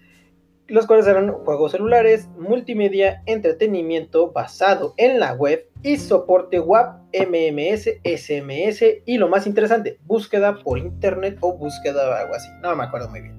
los 0.68 0.88
cuales 0.88 1.06
eran 1.08 1.32
juegos 1.32 1.74
celulares, 1.74 2.27
multimedia, 2.38 3.22
entretenimiento 3.25 4.32
basado 4.32 4.94
en 4.98 5.20
la 5.20 5.34
web 5.34 5.70
y 5.84 5.98
soporte 5.98 6.60
WAP, 6.60 7.01
MMS, 7.13 7.89
SMS 8.04 8.84
y 9.06 9.18
lo 9.18 9.27
más 9.27 9.46
interesante, 9.46 10.00
búsqueda 10.06 10.58
por 10.63 10.80
internet 10.80 11.38
o 11.42 11.54
búsqueda 11.54 12.10
o 12.10 12.13
algo 12.13 12.36
así, 12.36 12.50
no 12.62 12.75
me 12.75 12.84
acuerdo 12.84 13.10
muy 13.10 13.22
bien. 13.22 13.36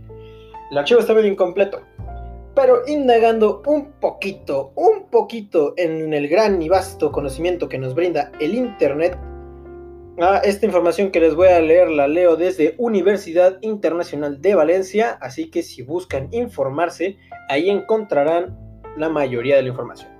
El 0.70 0.78
archivo 0.78 1.00
está 1.00 1.14
medio 1.14 1.30
incompleto, 1.30 1.82
pero 2.54 2.82
indagando 2.86 3.62
un 3.66 3.92
poquito, 4.00 4.72
un 4.76 5.06
poquito 5.10 5.74
en 5.76 6.14
el 6.14 6.28
gran 6.28 6.62
y 6.62 6.68
vasto 6.68 7.10
conocimiento 7.10 7.68
que 7.68 7.78
nos 7.78 7.94
brinda 7.94 8.30
el 8.40 8.54
internet, 8.54 9.18
Ah, 10.18 10.40
esta 10.42 10.64
información 10.64 11.10
que 11.10 11.20
les 11.20 11.34
voy 11.34 11.48
a 11.48 11.60
leer 11.60 11.90
la 11.90 12.08
leo 12.08 12.36
desde 12.36 12.74
Universidad 12.78 13.58
Internacional 13.60 14.40
de 14.40 14.54
Valencia, 14.54 15.18
así 15.20 15.50
que 15.50 15.62
si 15.62 15.82
buscan 15.82 16.28
informarse, 16.32 17.18
ahí 17.50 17.68
encontrarán 17.68 18.58
la 18.96 19.10
mayoría 19.10 19.56
de 19.56 19.62
la 19.62 19.68
información. 19.68 20.10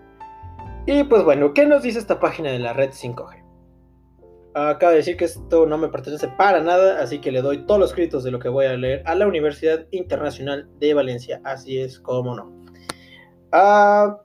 Y 0.84 1.04
pues 1.04 1.24
bueno, 1.24 1.54
¿qué 1.54 1.64
nos 1.64 1.82
dice 1.82 1.98
esta 1.98 2.20
página 2.20 2.50
de 2.50 2.58
la 2.58 2.74
red 2.74 2.90
5G? 2.90 3.42
Acaba 4.54 4.92
de 4.92 4.98
decir 4.98 5.16
que 5.16 5.24
esto 5.24 5.64
no 5.64 5.78
me 5.78 5.88
pertenece 5.88 6.28
para 6.28 6.60
nada, 6.60 7.00
así 7.00 7.18
que 7.18 7.32
le 7.32 7.40
doy 7.40 7.64
todos 7.64 7.80
los 7.80 7.94
créditos 7.94 8.22
de 8.22 8.30
lo 8.30 8.38
que 8.38 8.50
voy 8.50 8.66
a 8.66 8.76
leer 8.76 9.02
a 9.06 9.14
la 9.14 9.26
Universidad 9.26 9.86
Internacional 9.92 10.68
de 10.78 10.92
Valencia, 10.92 11.40
así 11.42 11.80
es 11.80 11.98
como 11.98 12.36
no. 12.36 12.52
Ah, 13.50 14.18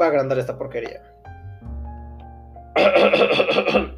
va 0.00 0.06
a 0.06 0.08
agrandar 0.08 0.38
esta 0.38 0.56
porquería. 0.56 1.02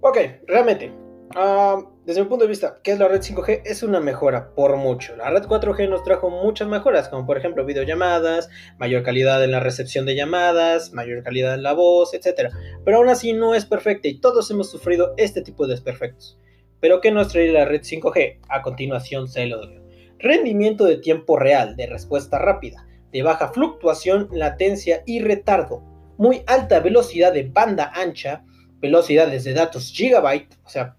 ok, 0.00 0.18
realmente, 0.46 0.92
ah, 1.34 1.82
desde 2.04 2.22
mi 2.22 2.28
punto 2.28 2.44
de 2.44 2.48
vista, 2.48 2.80
¿qué 2.82 2.92
es 2.92 2.98
la 2.98 3.08
red 3.08 3.20
5G? 3.20 3.62
Es 3.64 3.82
una 3.82 4.00
mejora 4.00 4.54
por 4.54 4.76
mucho. 4.76 5.16
La 5.16 5.30
red 5.30 5.44
4G 5.44 5.88
nos 5.88 6.02
trajo 6.02 6.30
muchas 6.30 6.68
mejoras, 6.68 7.08
como 7.08 7.26
por 7.26 7.38
ejemplo 7.38 7.64
videollamadas, 7.64 8.48
mayor 8.78 9.02
calidad 9.02 9.42
en 9.44 9.52
la 9.52 9.60
recepción 9.60 10.06
de 10.06 10.16
llamadas, 10.16 10.92
mayor 10.92 11.22
calidad 11.22 11.54
en 11.54 11.62
la 11.62 11.72
voz, 11.72 12.14
etc. 12.14 12.52
Pero 12.84 12.98
aún 12.98 13.08
así 13.08 13.32
no 13.32 13.54
es 13.54 13.64
perfecta 13.64 14.08
y 14.08 14.20
todos 14.20 14.50
hemos 14.50 14.70
sufrido 14.70 15.14
este 15.16 15.42
tipo 15.42 15.66
de 15.66 15.74
desperfectos. 15.74 16.38
Pero 16.80 17.00
¿qué 17.00 17.10
nos 17.10 17.28
trae 17.28 17.52
la 17.52 17.66
red 17.66 17.82
5G? 17.82 18.40
A 18.48 18.62
continuación 18.62 19.28
se 19.28 19.46
lo 19.46 19.58
doy. 19.58 19.80
Rendimiento 20.18 20.84
de 20.84 20.96
tiempo 20.96 21.38
real, 21.38 21.76
de 21.76 21.86
respuesta 21.86 22.38
rápida, 22.38 22.86
de 23.12 23.22
baja 23.22 23.48
fluctuación, 23.52 24.28
latencia 24.32 25.02
y 25.06 25.20
retardo 25.20 25.90
muy 26.20 26.42
alta 26.46 26.80
velocidad 26.80 27.32
de 27.32 27.44
banda 27.44 27.90
ancha, 27.94 28.44
velocidades 28.80 29.44
de 29.44 29.54
datos 29.54 29.92
gigabyte, 29.92 30.54
o 30.64 30.68
sea, 30.68 30.96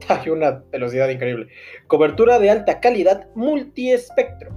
hay 0.08 0.30
una 0.30 0.62
velocidad 0.70 1.08
increíble, 1.08 1.48
cobertura 1.86 2.38
de 2.38 2.50
alta 2.50 2.80
calidad 2.80 3.28
multiespectro. 3.34 4.54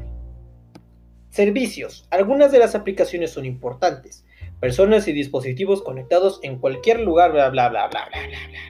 Servicios. 1.29 2.07
Algunas 2.09 2.51
de 2.51 2.59
las 2.59 2.73
aplicaciones 2.73 3.31
son 3.31 3.45
importantes. 3.45 4.25
Personas 4.59 5.07
y 5.07 5.13
dispositivos 5.13 5.83
conectados 5.83 6.39
en 6.41 6.57
cualquier 6.57 7.01
lugar, 7.01 7.31
bla, 7.31 7.49
bla, 7.49 7.69
bla, 7.69 7.87
bla, 7.89 8.07
bla, 8.09 8.27
bla, 8.27 8.39
bla. 8.49 8.67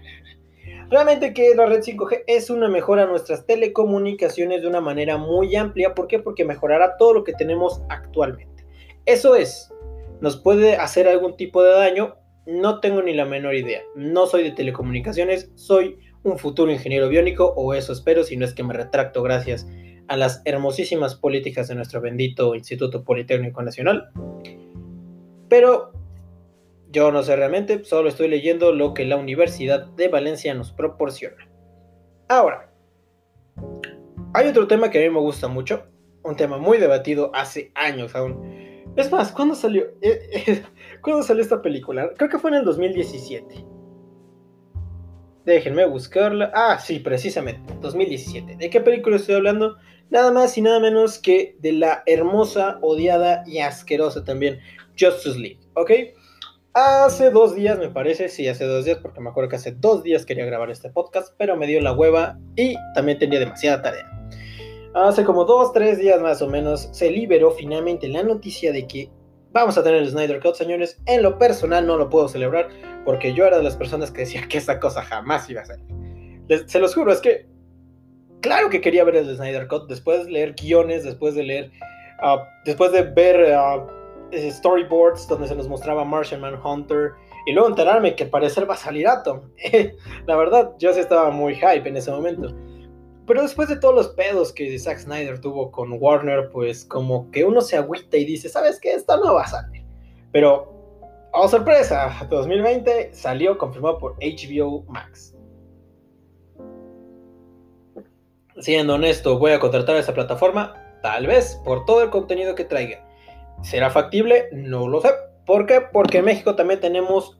Realmente 0.89 1.33
que 1.33 1.53
la 1.53 1.65
red 1.65 1.81
5G 1.81 2.23
es 2.27 2.49
una 2.49 2.69
mejora 2.69 3.03
a 3.03 3.07
nuestras 3.07 3.45
telecomunicaciones 3.45 4.61
de 4.61 4.67
una 4.67 4.79
manera 4.79 5.17
muy 5.17 5.53
amplia. 5.55 5.93
¿Por 5.93 6.07
qué? 6.07 6.19
Porque 6.19 6.45
mejorará 6.45 6.95
todo 6.97 7.13
lo 7.13 7.23
que 7.25 7.33
tenemos 7.33 7.81
actualmente. 7.89 8.65
Eso 9.05 9.35
es, 9.35 9.73
nos 10.21 10.37
puede 10.37 10.77
hacer 10.77 11.07
algún 11.07 11.35
tipo 11.35 11.61
de 11.61 11.71
daño, 11.71 12.15
no 12.47 12.79
tengo 12.79 13.01
ni 13.01 13.13
la 13.13 13.25
menor 13.25 13.55
idea. 13.55 13.81
No 13.93 14.25
soy 14.25 14.43
de 14.43 14.51
telecomunicaciones, 14.51 15.51
soy 15.55 15.99
un 16.23 16.39
futuro 16.39 16.71
ingeniero 16.71 17.09
biónico, 17.09 17.53
o 17.55 17.73
eso 17.73 17.91
espero, 17.91 18.23
si 18.23 18.37
no 18.37 18.45
es 18.45 18.53
que 18.53 18.63
me 18.63 18.73
retracto 18.73 19.21
gracias 19.21 19.67
a 20.07 20.15
las 20.15 20.41
hermosísimas 20.45 21.15
políticas 21.15 21.67
de 21.67 21.75
nuestro 21.75 21.99
bendito 21.99 22.55
Instituto 22.55 23.03
Politécnico 23.03 23.61
Nacional. 23.61 24.09
Pero 25.49 25.91
yo 26.89 27.11
no 27.11 27.21
sé 27.21 27.35
realmente, 27.35 27.83
solo 27.83 28.07
estoy 28.07 28.29
leyendo 28.29 28.71
lo 28.71 28.93
que 28.93 29.05
la 29.05 29.17
Universidad 29.17 29.85
de 29.85 30.07
Valencia 30.07 30.53
nos 30.53 30.71
proporciona. 30.71 31.49
Ahora, 32.29 32.71
hay 34.33 34.47
otro 34.47 34.67
tema 34.67 34.89
que 34.89 34.99
a 34.99 35.07
mí 35.07 35.13
me 35.13 35.19
gusta 35.19 35.49
mucho, 35.49 35.83
un 36.23 36.37
tema 36.37 36.57
muy 36.57 36.77
debatido 36.77 37.29
hace 37.33 37.71
años 37.75 38.15
aún 38.15 38.67
es 38.97 39.11
más, 39.11 39.31
¿cuándo 39.31 39.53
salió? 39.53 39.85
¿Cuándo 41.07 41.23
salió 41.23 41.41
esta 41.41 41.61
película? 41.61 42.11
Creo 42.17 42.29
que 42.29 42.37
fue 42.37 42.49
en 42.49 42.57
el 42.57 42.65
2017. 42.65 43.65
Déjenme 45.45 45.85
buscarla. 45.85 46.51
Ah, 46.53 46.77
sí, 46.79 46.99
precisamente, 46.99 47.73
2017. 47.79 48.57
¿De 48.57 48.69
qué 48.69 48.81
película 48.81 49.15
estoy 49.15 49.35
hablando? 49.35 49.77
Nada 50.09 50.33
más 50.33 50.57
y 50.57 50.61
nada 50.61 50.81
menos 50.81 51.17
que 51.17 51.55
de 51.59 51.71
la 51.71 52.03
hermosa, 52.07 52.77
odiada 52.81 53.45
y 53.47 53.59
asquerosa 53.59 54.25
también 54.25 54.59
Justice 54.99 55.39
League, 55.39 55.61
¿ok? 55.75 55.91
Hace 56.73 57.29
dos 57.29 57.55
días, 57.55 57.79
me 57.79 57.87
parece, 57.87 58.27
sí, 58.27 58.45
hace 58.49 58.65
dos 58.65 58.83
días, 58.83 58.97
porque 59.01 59.21
me 59.21 59.29
acuerdo 59.29 59.49
que 59.49 59.55
hace 59.55 59.71
dos 59.71 60.03
días 60.03 60.25
quería 60.25 60.45
grabar 60.45 60.69
este 60.71 60.89
podcast, 60.89 61.33
pero 61.37 61.55
me 61.55 61.67
dio 61.67 61.79
la 61.79 61.93
hueva 61.93 62.37
y 62.57 62.75
también 62.95 63.17
tenía 63.17 63.39
demasiada 63.39 63.81
tarea. 63.81 64.11
Hace 64.93 65.23
como 65.23 65.45
dos, 65.45 65.71
tres 65.71 65.99
días 65.99 66.19
más 66.19 66.41
o 66.41 66.49
menos 66.49 66.89
se 66.91 67.09
liberó 67.11 67.51
finalmente 67.51 68.09
la 68.09 68.23
noticia 68.23 68.73
de 68.73 68.87
que 68.87 69.09
vamos 69.61 69.77
a 69.77 69.83
tener 69.83 70.01
el 70.01 70.09
Snyder 70.09 70.39
Cut, 70.39 70.55
señores. 70.55 70.99
En 71.05 71.23
lo 71.23 71.37
personal 71.37 71.85
no 71.85 71.97
lo 71.97 72.09
puedo 72.09 72.27
celebrar 72.27 72.69
porque 73.05 73.33
yo 73.33 73.45
era 73.45 73.57
de 73.57 73.63
las 73.63 73.75
personas 73.75 74.11
que 74.11 74.21
decía 74.21 74.47
que 74.47 74.57
esa 74.57 74.79
cosa 74.79 75.01
jamás 75.01 75.49
iba 75.49 75.61
a 75.61 75.65
salir. 75.65 75.85
se 76.65 76.79
los 76.79 76.93
juro, 76.93 77.11
es 77.11 77.21
que 77.21 77.47
claro 78.41 78.69
que 78.69 78.81
quería 78.81 79.03
ver 79.03 79.15
el 79.15 79.35
Snyder 79.35 79.67
Cut 79.67 79.87
después 79.87 80.25
de 80.25 80.31
leer 80.31 80.53
guiones, 80.53 81.03
después 81.03 81.35
de 81.35 81.43
leer, 81.43 81.71
ah, 82.21 82.47
después 82.65 82.91
de 82.91 83.03
ver 83.03 83.53
ah, 83.53 83.85
storyboards 84.33 85.27
donde 85.27 85.47
se 85.47 85.55
nos 85.55 85.67
mostraba 85.67 86.03
Martian 86.03 86.41
Manhunter 86.41 87.11
y 87.45 87.53
luego 87.53 87.69
enterarme 87.69 88.15
que 88.15 88.25
al 88.25 88.29
parecer 88.29 88.69
va 88.69 88.73
a 88.73 88.77
salir 88.77 89.07
Atom. 89.07 89.41
la 90.27 90.35
verdad, 90.35 90.73
yo 90.79 90.93
sí 90.93 90.99
estaba 90.99 91.31
muy 91.31 91.55
hype 91.55 91.87
en 91.87 91.97
ese 91.97 92.11
momento. 92.11 92.53
Pero 93.27 93.41
después 93.41 93.67
de 93.67 93.75
todos 93.75 93.93
los 93.93 94.07
pedos 94.09 94.53
que 94.53 94.79
Zack 94.79 94.99
Snyder 94.99 95.41
tuvo 95.41 95.69
con 95.69 95.97
Warner, 95.99 96.49
pues 96.49 96.85
como 96.85 97.29
que 97.29 97.43
uno 97.43 97.59
se 97.59 97.75
agüita 97.75 98.15
y 98.15 98.23
dice, 98.23 98.47
¿sabes 98.47 98.79
qué? 98.79 98.93
Esto 98.93 99.17
no 99.17 99.33
va 99.33 99.43
a 99.43 99.47
salir. 99.47 99.83
Pero, 100.31 100.73
oh 101.33 101.47
sorpresa, 101.49 102.25
2020 102.29 103.13
salió 103.13 103.57
confirmado 103.57 103.97
por 103.97 104.15
HBO 104.21 104.83
Max. 104.87 105.35
Siendo 108.59 108.95
honesto, 108.95 109.37
voy 109.37 109.51
a 109.51 109.59
contratar 109.59 109.97
a 109.97 109.99
esa 109.99 110.13
plataforma, 110.13 110.73
tal 111.03 111.27
vez 111.27 111.61
por 111.65 111.83
todo 111.85 112.03
el 112.03 112.09
contenido 112.09 112.55
que 112.55 112.63
traiga. 112.63 113.05
¿Será 113.61 113.89
factible? 113.89 114.47
No 114.53 114.87
lo 114.87 115.01
sé. 115.01 115.09
¿Por 115.45 115.65
qué? 115.65 115.81
Porque 115.81 116.19
en 116.19 116.25
México 116.25 116.55
también 116.55 116.79
tenemos 116.79 117.37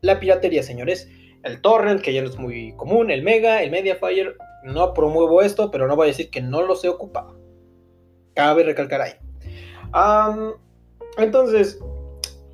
la 0.00 0.20
piratería, 0.20 0.62
señores. 0.62 1.10
El 1.42 1.60
torrent, 1.60 2.00
que 2.00 2.12
ya 2.12 2.22
no 2.22 2.28
es 2.28 2.38
muy 2.38 2.72
común, 2.76 3.10
el 3.10 3.22
Mega, 3.22 3.62
el 3.62 3.72
Mediafire, 3.72 4.36
no 4.64 4.94
promuevo 4.94 5.42
esto, 5.42 5.70
pero 5.70 5.86
no 5.86 5.96
voy 5.96 6.06
a 6.06 6.08
decir 6.08 6.30
que 6.30 6.40
no 6.40 6.62
lo 6.62 6.74
sé 6.76 6.88
ocupado. 6.88 7.38
Cabe 8.34 8.64
recalcar 8.64 9.00
ahí. 9.02 9.12
entonces, 11.18 11.80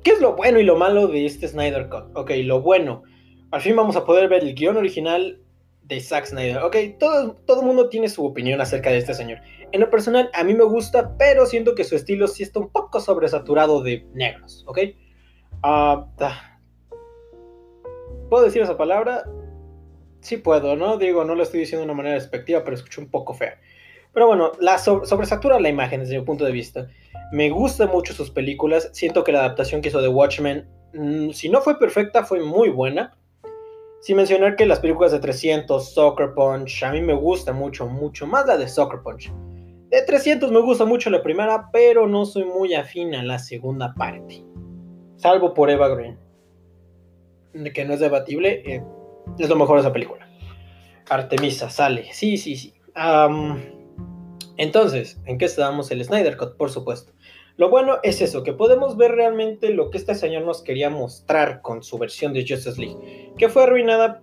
¿qué 0.03 0.11
es 0.11 0.21
lo 0.21 0.35
bueno 0.35 0.59
y 0.59 0.63
lo 0.63 0.75
malo 0.75 1.07
de 1.07 1.25
este 1.25 1.47
Snyder 1.47 1.89
Cut? 1.89 2.15
Ok, 2.15 2.31
lo 2.43 2.61
bueno. 2.61 3.03
Al 3.51 3.61
fin 3.61 3.75
vamos 3.75 3.95
a 3.95 4.05
poder 4.05 4.29
ver 4.29 4.43
el 4.43 4.53
guion 4.53 4.77
original 4.77 5.41
de 5.83 5.99
Zack 5.99 6.25
Snyder. 6.25 6.57
Ok, 6.59 6.75
todo, 6.99 7.33
todo 7.45 7.61
el 7.61 7.67
mundo 7.67 7.89
tiene 7.89 8.09
su 8.09 8.25
opinión 8.25 8.61
acerca 8.61 8.91
de 8.91 8.97
este 8.97 9.13
señor. 9.13 9.39
En 9.71 9.81
lo 9.81 9.89
personal, 9.89 10.29
a 10.33 10.43
mí 10.43 10.53
me 10.53 10.63
gusta, 10.63 11.15
pero 11.17 11.45
siento 11.45 11.75
que 11.75 11.83
su 11.83 11.95
estilo 11.95 12.27
sí 12.27 12.43
está 12.43 12.59
un 12.59 12.69
poco 12.69 12.99
sobresaturado 12.99 13.81
de 13.81 14.07
negros. 14.13 14.63
Ok. 14.67 14.79
Ah, 15.63 16.07
¿Puedo 18.29 18.45
decir 18.45 18.61
esa 18.61 18.77
palabra? 18.77 19.25
Sí 20.21 20.37
puedo, 20.37 20.75
¿no? 20.75 20.97
Digo, 20.97 21.23
no 21.25 21.35
lo 21.35 21.43
estoy 21.43 21.61
diciendo 21.61 21.81
de 21.81 21.91
una 21.91 21.97
manera 21.97 22.15
despectiva, 22.15 22.63
pero 22.63 22.75
escucho 22.75 23.01
un 23.01 23.09
poco 23.09 23.33
fea. 23.33 23.59
Pero 24.13 24.27
bueno, 24.27 24.51
la 24.59 24.77
sobresatura 24.77 25.59
la 25.59 25.69
imagen 25.69 26.01
desde 26.01 26.17
mi 26.17 26.25
punto 26.25 26.45
de 26.45 26.51
vista. 26.51 26.87
Me 27.31 27.49
gustan 27.49 27.89
mucho 27.89 28.13
sus 28.13 28.31
películas. 28.31 28.89
Siento 28.93 29.23
que 29.23 29.31
la 29.31 29.39
adaptación 29.39 29.81
que 29.81 29.89
hizo 29.89 30.01
de 30.01 30.07
Watchmen, 30.07 30.67
mm, 30.93 31.29
si 31.29 31.49
no 31.49 31.61
fue 31.61 31.77
perfecta, 31.77 32.23
fue 32.23 32.41
muy 32.41 32.69
buena. 32.69 33.15
Sin 34.01 34.15
mencionar 34.15 34.55
que 34.55 34.65
las 34.65 34.79
películas 34.79 35.11
de 35.11 35.19
300, 35.19 35.93
Soccer 35.93 36.33
Punch, 36.33 36.83
a 36.83 36.91
mí 36.91 37.01
me 37.01 37.13
gusta 37.13 37.53
mucho, 37.53 37.87
mucho 37.87 38.25
más 38.25 38.47
la 38.47 38.57
de 38.57 38.67
Soccer 38.67 39.01
Punch. 39.01 39.31
De 39.89 40.01
300 40.01 40.51
me 40.51 40.61
gusta 40.61 40.85
mucho 40.85 41.09
la 41.09 41.21
primera, 41.21 41.69
pero 41.71 42.07
no 42.07 42.25
soy 42.25 42.45
muy 42.45 42.73
afín 42.73 43.13
a 43.13 43.23
la 43.23 43.39
segunda 43.39 43.93
parte. 43.95 44.43
Salvo 45.17 45.53
por 45.53 45.69
Eva 45.69 45.89
Green. 45.89 46.17
Que 47.73 47.83
no 47.83 47.93
es 47.93 47.99
debatible, 47.99 48.61
eh, 48.65 48.83
es 49.37 49.49
lo 49.49 49.55
mejor 49.55 49.77
de 49.77 49.81
esa 49.81 49.93
película. 49.93 50.27
Artemisa 51.09 51.69
sale, 51.69 52.09
sí, 52.13 52.37
sí, 52.37 52.55
sí. 52.55 52.73
entonces, 54.57 55.19
¿en 55.25 55.37
qué 55.37 55.45
estábamos? 55.45 55.91
El 55.91 56.03
Snyder 56.03 56.37
Cut, 56.37 56.55
por 56.55 56.69
supuesto. 56.69 57.13
Lo 57.59 57.69
bueno 57.69 57.97
es 58.03 58.21
eso, 58.21 58.43
que 58.43 58.53
podemos 58.53 58.95
ver 58.95 59.11
realmente 59.11 59.73
lo 59.73 59.89
que 59.89 59.97
este 59.97 60.15
señor 60.15 60.43
nos 60.43 60.61
quería 60.63 60.89
mostrar 60.89 61.61
con 61.61 61.83
su 61.83 61.97
versión 61.97 62.31
de 62.31 62.45
Justice 62.47 62.79
League, 62.79 63.33
que 63.37 63.49
fue 63.49 63.63
arruinada, 63.63 64.21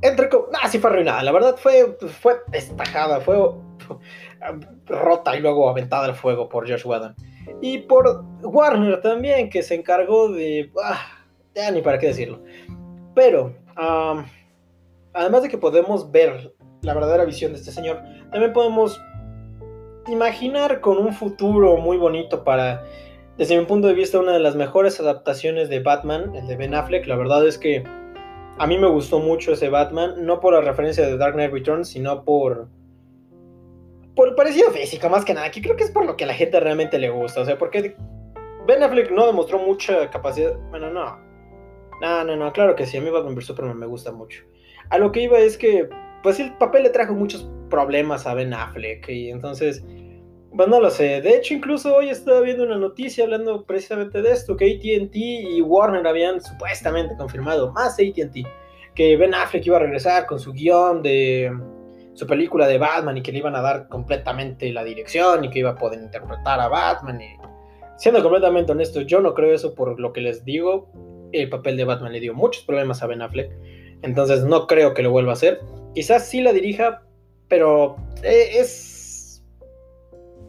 entre... 0.00 0.30
Ah, 0.62 0.66
sí 0.66 0.78
fue 0.78 0.88
arruinada, 0.88 1.22
la 1.22 1.30
verdad 1.30 1.56
fue, 1.58 1.98
fue 2.08 2.36
destajada, 2.46 3.20
fue 3.20 3.36
rota 4.86 5.36
y 5.36 5.40
luego 5.40 5.68
aventada 5.68 6.06
al 6.06 6.14
fuego 6.14 6.48
por 6.48 6.66
Josh 6.66 6.86
Whedon. 6.86 7.14
Y 7.60 7.80
por 7.80 8.24
Warner 8.42 9.02
también, 9.02 9.50
que 9.50 9.62
se 9.62 9.74
encargó 9.74 10.30
de... 10.30 10.72
Ah, 10.82 11.02
ya 11.54 11.70
ni 11.70 11.82
para 11.82 11.98
qué 11.98 12.06
decirlo. 12.06 12.42
Pero, 13.14 13.54
además 15.12 15.42
de 15.42 15.48
que 15.48 15.58
podemos 15.58 16.10
ver 16.10 16.54
la 16.82 16.94
verdadera 16.94 17.24
visión 17.24 17.52
de 17.52 17.58
este 17.58 17.72
señor, 17.72 18.02
también 18.30 18.52
podemos 18.52 19.00
imaginar 20.08 20.80
con 20.80 20.98
un 20.98 21.12
futuro 21.12 21.76
muy 21.76 21.96
bonito 21.96 22.42
para, 22.44 22.84
desde 23.36 23.58
mi 23.58 23.66
punto 23.66 23.88
de 23.88 23.94
vista, 23.94 24.18
una 24.18 24.32
de 24.32 24.40
las 24.40 24.56
mejores 24.56 24.98
adaptaciones 25.00 25.68
de 25.68 25.80
Batman, 25.80 26.34
el 26.34 26.46
de 26.46 26.56
Ben 26.56 26.74
Affleck. 26.74 27.06
La 27.06 27.16
verdad 27.16 27.46
es 27.46 27.58
que 27.58 27.84
a 28.58 28.66
mí 28.66 28.78
me 28.78 28.88
gustó 28.88 29.18
mucho 29.18 29.52
ese 29.52 29.68
Batman, 29.68 30.24
no 30.24 30.40
por 30.40 30.54
la 30.54 30.60
referencia 30.60 31.06
de 31.06 31.16
Dark 31.16 31.34
Knight 31.34 31.52
Returns, 31.52 31.88
sino 31.88 32.24
por 32.24 32.68
por 34.14 34.28
el 34.28 34.34
parecido 34.34 34.70
físico, 34.70 35.08
más 35.08 35.24
que 35.24 35.32
nada, 35.32 35.50
que 35.50 35.62
creo 35.62 35.76
que 35.76 35.84
es 35.84 35.90
por 35.90 36.04
lo 36.04 36.14
que 36.16 36.24
a 36.24 36.26
la 36.26 36.34
gente 36.34 36.60
realmente 36.60 36.98
le 36.98 37.08
gusta. 37.08 37.40
O 37.40 37.44
sea, 37.44 37.56
porque 37.56 37.96
Ben 38.66 38.82
Affleck 38.82 39.10
no 39.10 39.26
demostró 39.26 39.58
mucha 39.58 40.10
capacidad. 40.10 40.58
Bueno, 40.68 40.90
no. 40.90 41.18
No, 42.02 42.24
no, 42.24 42.36
no, 42.36 42.52
claro 42.52 42.74
que 42.76 42.84
sí. 42.84 42.98
A 42.98 43.00
mí 43.00 43.08
Batman 43.08 43.34
vs 43.34 43.46
Superman 43.46 43.78
me 43.78 43.86
gusta 43.86 44.12
mucho. 44.12 44.42
A 44.90 44.98
lo 44.98 45.12
que 45.12 45.22
iba 45.22 45.38
es 45.38 45.56
que, 45.56 45.88
pues 46.22 46.38
el 46.40 46.52
papel 46.58 46.82
le 46.84 46.90
trajo 46.90 47.14
muchos 47.14 47.48
problemas 47.70 48.26
a 48.26 48.34
Ben 48.34 48.52
Affleck. 48.52 49.08
Y 49.08 49.30
entonces, 49.30 49.84
pues 50.54 50.68
no 50.68 50.80
lo 50.80 50.90
sé. 50.90 51.20
De 51.20 51.36
hecho, 51.36 51.54
incluso 51.54 51.94
hoy 51.94 52.10
estaba 52.10 52.40
viendo 52.40 52.64
una 52.64 52.76
noticia 52.76 53.24
hablando 53.24 53.64
precisamente 53.64 54.20
de 54.20 54.32
esto: 54.32 54.56
que 54.56 54.66
ATT 54.66 55.14
y 55.14 55.62
Warner 55.62 56.06
habían 56.06 56.40
supuestamente 56.40 57.16
confirmado, 57.16 57.72
más 57.72 57.94
ATT, 57.94 58.46
que 58.94 59.16
Ben 59.16 59.34
Affleck 59.34 59.66
iba 59.66 59.76
a 59.76 59.80
regresar 59.80 60.26
con 60.26 60.38
su 60.38 60.52
guion 60.52 61.02
de 61.02 61.52
su 62.14 62.26
película 62.26 62.66
de 62.66 62.76
Batman 62.76 63.16
y 63.16 63.22
que 63.22 63.32
le 63.32 63.38
iban 63.38 63.54
a 63.54 63.62
dar 63.62 63.88
completamente 63.88 64.70
la 64.72 64.84
dirección 64.84 65.44
y 65.44 65.50
que 65.50 65.60
iba 65.60 65.70
a 65.70 65.76
poder 65.76 66.00
interpretar 66.00 66.60
a 66.60 66.68
Batman. 66.68 67.20
Siendo 67.96 68.22
completamente 68.22 68.72
honesto, 68.72 69.02
yo 69.02 69.20
no 69.20 69.32
creo 69.32 69.54
eso 69.54 69.74
por 69.74 69.98
lo 70.00 70.12
que 70.12 70.20
les 70.20 70.44
digo. 70.44 70.90
El 71.32 71.48
papel 71.48 71.76
de 71.76 71.84
Batman 71.84 72.12
le 72.12 72.20
dio 72.20 72.34
muchos 72.34 72.64
problemas 72.64 73.02
a 73.02 73.06
Ben 73.06 73.22
Affleck. 73.22 73.52
Entonces 74.02 74.44
no 74.44 74.66
creo 74.66 74.94
que 74.94 75.02
lo 75.02 75.10
vuelva 75.10 75.32
a 75.32 75.34
hacer. 75.34 75.60
Quizás 75.94 76.26
sí 76.28 76.40
la 76.40 76.52
dirija, 76.52 77.02
pero 77.48 77.96
eh, 78.22 78.58
es. 78.58 79.42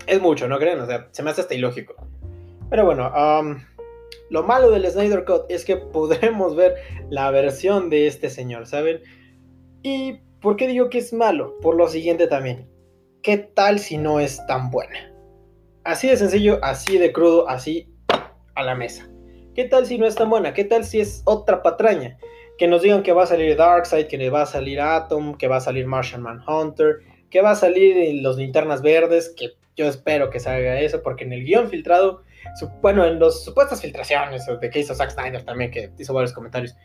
Es 0.07 0.21
mucho, 0.21 0.47
¿no 0.47 0.57
creen? 0.59 0.79
O 0.79 0.85
sea, 0.85 1.07
se 1.11 1.23
me 1.23 1.29
hace 1.29 1.41
hasta 1.41 1.53
ilógico. 1.53 1.95
Pero 2.69 2.85
bueno, 2.85 3.11
lo 4.29 4.43
malo 4.43 4.71
del 4.71 4.89
Snyder 4.89 5.25
Cut 5.25 5.43
es 5.49 5.65
que 5.65 5.77
podremos 5.93 6.55
ver 6.55 6.75
la 7.09 7.31
versión 7.31 7.89
de 7.89 8.07
este 8.07 8.29
señor, 8.29 8.67
¿saben? 8.67 9.01
Y 9.83 10.19
¿Por 10.41 10.55
qué 10.55 10.67
digo 10.67 10.89
que 10.89 10.97
es 10.97 11.13
malo? 11.13 11.55
Por 11.61 11.75
lo 11.75 11.87
siguiente 11.87 12.25
también. 12.25 12.67
¿Qué 13.21 13.37
tal 13.37 13.77
si 13.77 13.99
no 13.99 14.19
es 14.19 14.43
tan 14.47 14.71
buena? 14.71 15.13
Así 15.83 16.07
de 16.07 16.17
sencillo, 16.17 16.57
así 16.63 16.97
de 16.97 17.13
crudo, 17.13 17.47
así 17.47 17.93
a 18.55 18.63
la 18.63 18.73
mesa. 18.73 19.07
¿Qué 19.53 19.65
tal 19.65 19.85
si 19.85 19.99
no 19.99 20.07
es 20.07 20.15
tan 20.15 20.31
buena? 20.31 20.51
¿Qué 20.55 20.63
tal 20.63 20.83
si 20.83 20.99
es 20.99 21.21
otra 21.25 21.61
patraña? 21.61 22.17
Que 22.61 22.67
nos 22.67 22.83
digan 22.83 23.01
que 23.01 23.11
va 23.11 23.23
a 23.23 23.25
salir 23.25 23.57
Darkseid, 23.57 24.05
que 24.05 24.29
va 24.29 24.43
a 24.43 24.45
salir 24.45 24.79
Atom, 24.79 25.33
que 25.35 25.47
va 25.47 25.55
a 25.55 25.61
salir 25.61 25.87
Martian 25.87 26.21
Manhunter, 26.21 26.97
que 27.31 27.41
va 27.41 27.49
a 27.49 27.55
salir 27.55 28.21
los 28.21 28.37
linternas 28.37 28.83
verdes, 28.83 29.33
que 29.35 29.53
yo 29.75 29.87
espero 29.87 30.29
que 30.29 30.39
salga 30.39 30.79
eso, 30.79 31.01
porque 31.01 31.23
en 31.23 31.33
el 31.33 31.43
guion 31.43 31.69
filtrado, 31.69 32.21
bueno, 32.83 33.03
en 33.03 33.19
las 33.19 33.43
supuestas 33.43 33.81
filtraciones 33.81 34.45
de 34.45 34.69
que 34.69 34.77
hizo 34.77 34.93
Zack 34.93 35.09
Snyder 35.09 35.43
también, 35.43 35.71
que 35.71 35.89
hizo 35.97 36.13
varios 36.13 36.33
comentarios, 36.33 36.75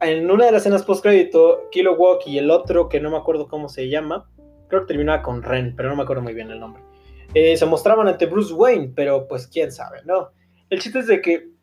en 0.00 0.30
una 0.30 0.46
de 0.46 0.52
las 0.52 0.60
escenas 0.60 0.84
post 0.84 1.02
crédito, 1.02 1.62
Kilo 1.72 1.96
Walk 1.96 2.28
y 2.28 2.38
el 2.38 2.48
otro 2.52 2.88
que 2.88 3.00
no 3.00 3.10
me 3.10 3.16
acuerdo 3.16 3.48
cómo 3.48 3.68
se 3.68 3.88
llama, 3.88 4.30
creo 4.68 4.82
que 4.82 4.86
terminaba 4.86 5.20
con 5.24 5.42
Ren, 5.42 5.74
pero 5.74 5.88
no 5.88 5.96
me 5.96 6.04
acuerdo 6.04 6.22
muy 6.22 6.34
bien 6.34 6.52
el 6.52 6.60
nombre. 6.60 6.80
Eh, 7.34 7.56
se 7.56 7.66
mostraban 7.66 8.06
ante 8.06 8.26
Bruce 8.26 8.54
Wayne, 8.54 8.92
pero 8.94 9.26
pues 9.26 9.48
quién 9.48 9.72
sabe, 9.72 9.98
¿no? 10.04 10.30
El 10.70 10.80
chiste 10.80 11.00
es 11.00 11.08
de 11.08 11.20
que 11.20 11.53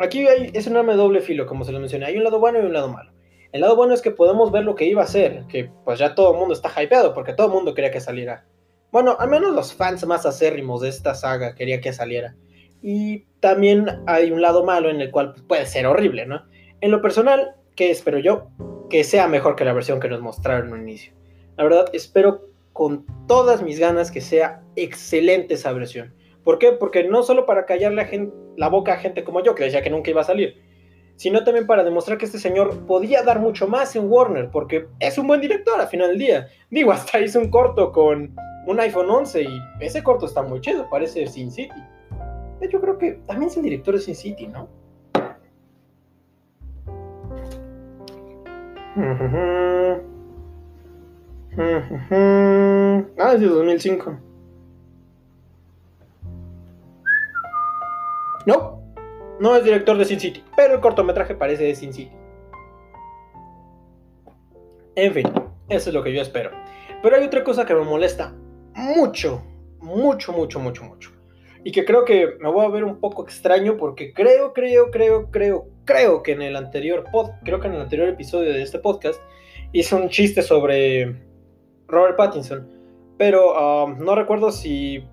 aquí 0.00 0.26
es 0.52 0.66
un 0.66 0.76
arma 0.76 0.92
de 0.92 0.98
doble 0.98 1.20
filo, 1.20 1.46
como 1.46 1.64
se 1.64 1.72
lo 1.72 1.80
mencioné. 1.80 2.06
Hay 2.06 2.16
un 2.16 2.24
lado 2.24 2.40
bueno 2.40 2.60
y 2.60 2.66
un 2.66 2.72
lado 2.72 2.88
malo. 2.88 3.12
El 3.52 3.60
lado 3.60 3.76
bueno 3.76 3.92
es 3.92 4.00
que 4.00 4.10
podemos 4.10 4.50
ver 4.50 4.64
lo 4.64 4.74
que 4.74 4.86
iba 4.86 5.02
a 5.02 5.06
ser, 5.06 5.44
que 5.48 5.70
pues 5.84 5.98
ya 5.98 6.14
todo 6.14 6.32
el 6.32 6.38
mundo 6.38 6.54
está 6.54 6.70
hypeado, 6.82 7.12
porque 7.12 7.34
todo 7.34 7.48
el 7.48 7.52
mundo 7.52 7.74
quería 7.74 7.90
que 7.90 8.00
saliera. 8.00 8.46
Bueno, 8.90 9.16
al 9.18 9.28
menos 9.28 9.54
los 9.54 9.74
fans 9.74 10.06
más 10.06 10.26
acérrimos 10.26 10.80
de 10.80 10.88
esta 10.88 11.14
saga 11.14 11.54
querían 11.54 11.80
que 11.80 11.92
saliera. 11.92 12.34
Y 12.82 13.26
también 13.40 13.86
hay 14.06 14.32
un 14.32 14.42
lado 14.42 14.64
malo 14.64 14.90
en 14.90 15.00
el 15.00 15.10
cual 15.10 15.34
puede 15.46 15.66
ser 15.66 15.86
horrible, 15.86 16.26
¿no? 16.26 16.44
En 16.80 16.90
lo 16.90 17.00
personal, 17.00 17.54
que 17.76 17.90
espero 17.90 18.18
yo 18.18 18.48
que 18.90 19.04
sea 19.04 19.26
mejor 19.26 19.56
que 19.56 19.64
la 19.64 19.72
versión 19.72 20.00
que 20.00 20.08
nos 20.08 20.20
mostraron 20.20 20.72
un 20.72 20.82
inicio. 20.82 21.14
La 21.56 21.64
verdad, 21.64 21.86
espero 21.94 22.42
con 22.74 23.06
todas 23.26 23.62
mis 23.62 23.78
ganas 23.78 24.10
que 24.10 24.20
sea 24.20 24.62
excelente 24.76 25.54
esa 25.54 25.72
versión. 25.72 26.14
¿Por 26.44 26.58
qué? 26.58 26.72
Porque 26.72 27.04
no 27.04 27.22
solo 27.22 27.46
para 27.46 27.66
callar 27.66 27.92
la, 27.92 28.68
boca 28.68 28.94
a 28.94 28.98
gente 28.98 29.24
como 29.24 29.42
yo, 29.42 29.54
que 29.54 29.64
decía 29.64 29.82
que 29.82 29.90
nunca 29.90 30.10
iba 30.10 30.22
a 30.22 30.24
salir, 30.24 30.60
sino 31.16 31.44
también 31.44 31.66
para 31.66 31.84
demostrar 31.84 32.18
que 32.18 32.24
este 32.24 32.38
señor 32.38 32.86
podía 32.86 33.22
dar 33.22 33.38
mucho 33.38 33.68
más 33.68 33.94
en 33.94 34.10
Warner, 34.10 34.50
porque 34.50 34.88
es 34.98 35.18
un 35.18 35.26
buen 35.26 35.40
director 35.40 35.80
al 35.80 35.88
final 35.88 36.08
del 36.08 36.18
día. 36.18 36.48
Digo, 36.70 36.92
hasta 36.92 37.20
hizo 37.20 37.38
un 37.38 37.50
corto 37.50 37.92
con 37.92 38.34
un 38.66 38.80
iPhone 38.80 39.10
11 39.10 39.42
y 39.42 39.60
ese 39.80 40.02
corto 40.02 40.26
está 40.26 40.42
muy 40.42 40.60
chido, 40.60 40.88
parece 40.90 41.26
Sin 41.26 41.50
City. 41.50 41.74
Hecho, 42.60 42.80
creo 42.80 42.98
que 42.98 43.12
también 43.26 43.50
es 43.50 43.56
el 43.56 43.62
director 43.64 43.94
de 43.94 44.00
Sin 44.00 44.14
City, 44.14 44.46
¿no? 44.48 44.68
Ah, 53.18 53.34
es 53.34 53.40
de 53.40 53.46
2005. 53.46 54.31
No, 58.46 58.82
no 59.40 59.56
es 59.56 59.64
director 59.64 59.96
de 59.96 60.04
Sin 60.04 60.20
City, 60.20 60.42
pero 60.56 60.74
el 60.74 60.80
cortometraje 60.80 61.34
parece 61.34 61.64
de 61.64 61.74
Sin 61.74 61.92
City. 61.92 62.12
En 64.94 65.12
fin, 65.12 65.26
eso 65.68 65.90
es 65.90 65.94
lo 65.94 66.02
que 66.02 66.12
yo 66.12 66.20
espero. 66.20 66.50
Pero 67.02 67.16
hay 67.16 67.24
otra 67.24 67.42
cosa 67.42 67.64
que 67.64 67.74
me 67.74 67.84
molesta 67.84 68.34
mucho, 68.74 69.42
mucho, 69.80 70.32
mucho, 70.32 70.60
mucho, 70.60 70.84
mucho. 70.84 71.10
Y 71.64 71.72
que 71.72 71.84
creo 71.84 72.04
que 72.04 72.36
me 72.40 72.50
voy 72.50 72.64
a 72.64 72.68
ver 72.68 72.84
un 72.84 72.98
poco 72.98 73.24
extraño 73.24 73.76
porque 73.76 74.12
creo, 74.12 74.52
creo, 74.52 74.90
creo, 74.90 75.30
creo, 75.30 75.66
creo 75.84 76.22
que 76.22 76.32
en 76.32 76.42
el 76.42 76.56
anterior 76.56 77.04
pod, 77.10 77.30
creo 77.44 77.60
que 77.60 77.68
en 77.68 77.74
el 77.74 77.80
anterior 77.80 78.08
episodio 78.08 78.52
de 78.52 78.62
este 78.62 78.78
podcast 78.78 79.20
hice 79.72 79.94
un 79.94 80.08
chiste 80.08 80.42
sobre 80.42 81.16
Robert 81.86 82.16
Pattinson, 82.16 82.68
pero 83.16 83.84
um, 83.84 83.98
no 83.98 84.14
recuerdo 84.14 84.50
si 84.50 85.04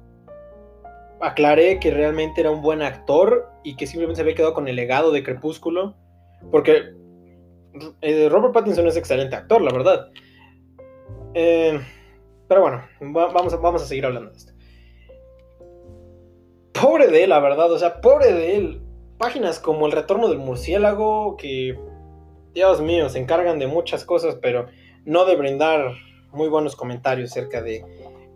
aclaré 1.22 1.80
que 1.80 1.92
realmente 1.92 2.42
era 2.42 2.52
un 2.52 2.62
buen 2.62 2.82
actor 2.82 3.50
y 3.64 3.76
que 3.76 3.88
simplemente 3.88 4.18
se 4.18 4.22
había 4.22 4.36
quedado 4.36 4.54
con 4.54 4.68
el 4.68 4.76
legado 4.76 5.12
de 5.12 5.24
Crepúsculo, 5.24 5.96
porque 6.52 6.94
eh, 8.02 8.30
Robert 8.30 8.54
Pattinson 8.54 8.88
es 8.88 8.98
excelente 8.98 9.36
actor, 9.36 9.62
la 9.62 9.72
verdad. 9.72 10.08
Eh, 11.34 11.80
pero 12.48 12.62
bueno, 12.62 12.84
vamos, 13.02 13.54
a, 13.54 13.58
vamos 13.58 13.82
a 13.82 13.86
seguir 13.86 14.06
hablando 14.06 14.32
de 14.32 14.38
esto. 14.38 14.54
Pobre 16.74 17.08
de 17.08 17.24
él, 17.24 17.30
la 17.30 17.40
verdad, 17.40 17.72
o 17.72 17.78
sea, 17.78 18.02
pobre 18.02 18.34
de 18.34 18.56
él 18.56 18.82
páginas 19.18 19.60
como 19.60 19.86
El 19.86 19.92
Retorno 19.92 20.30
del 20.30 20.40
Murciélago, 20.40 21.36
que, 21.38 21.78
Dios 22.54 22.82
mío, 22.82 23.10
se 23.10 23.20
encargan 23.20 23.60
de 23.60 23.68
muchas 23.68 24.06
cosas, 24.06 24.38
pero 24.42 24.68
no 25.06 25.26
de 25.26 25.36
brindar 25.36 25.94
muy 26.32 26.48
buenos 26.48 26.76
comentarios 26.76 27.32
acerca 27.32 27.62
de 27.62 27.84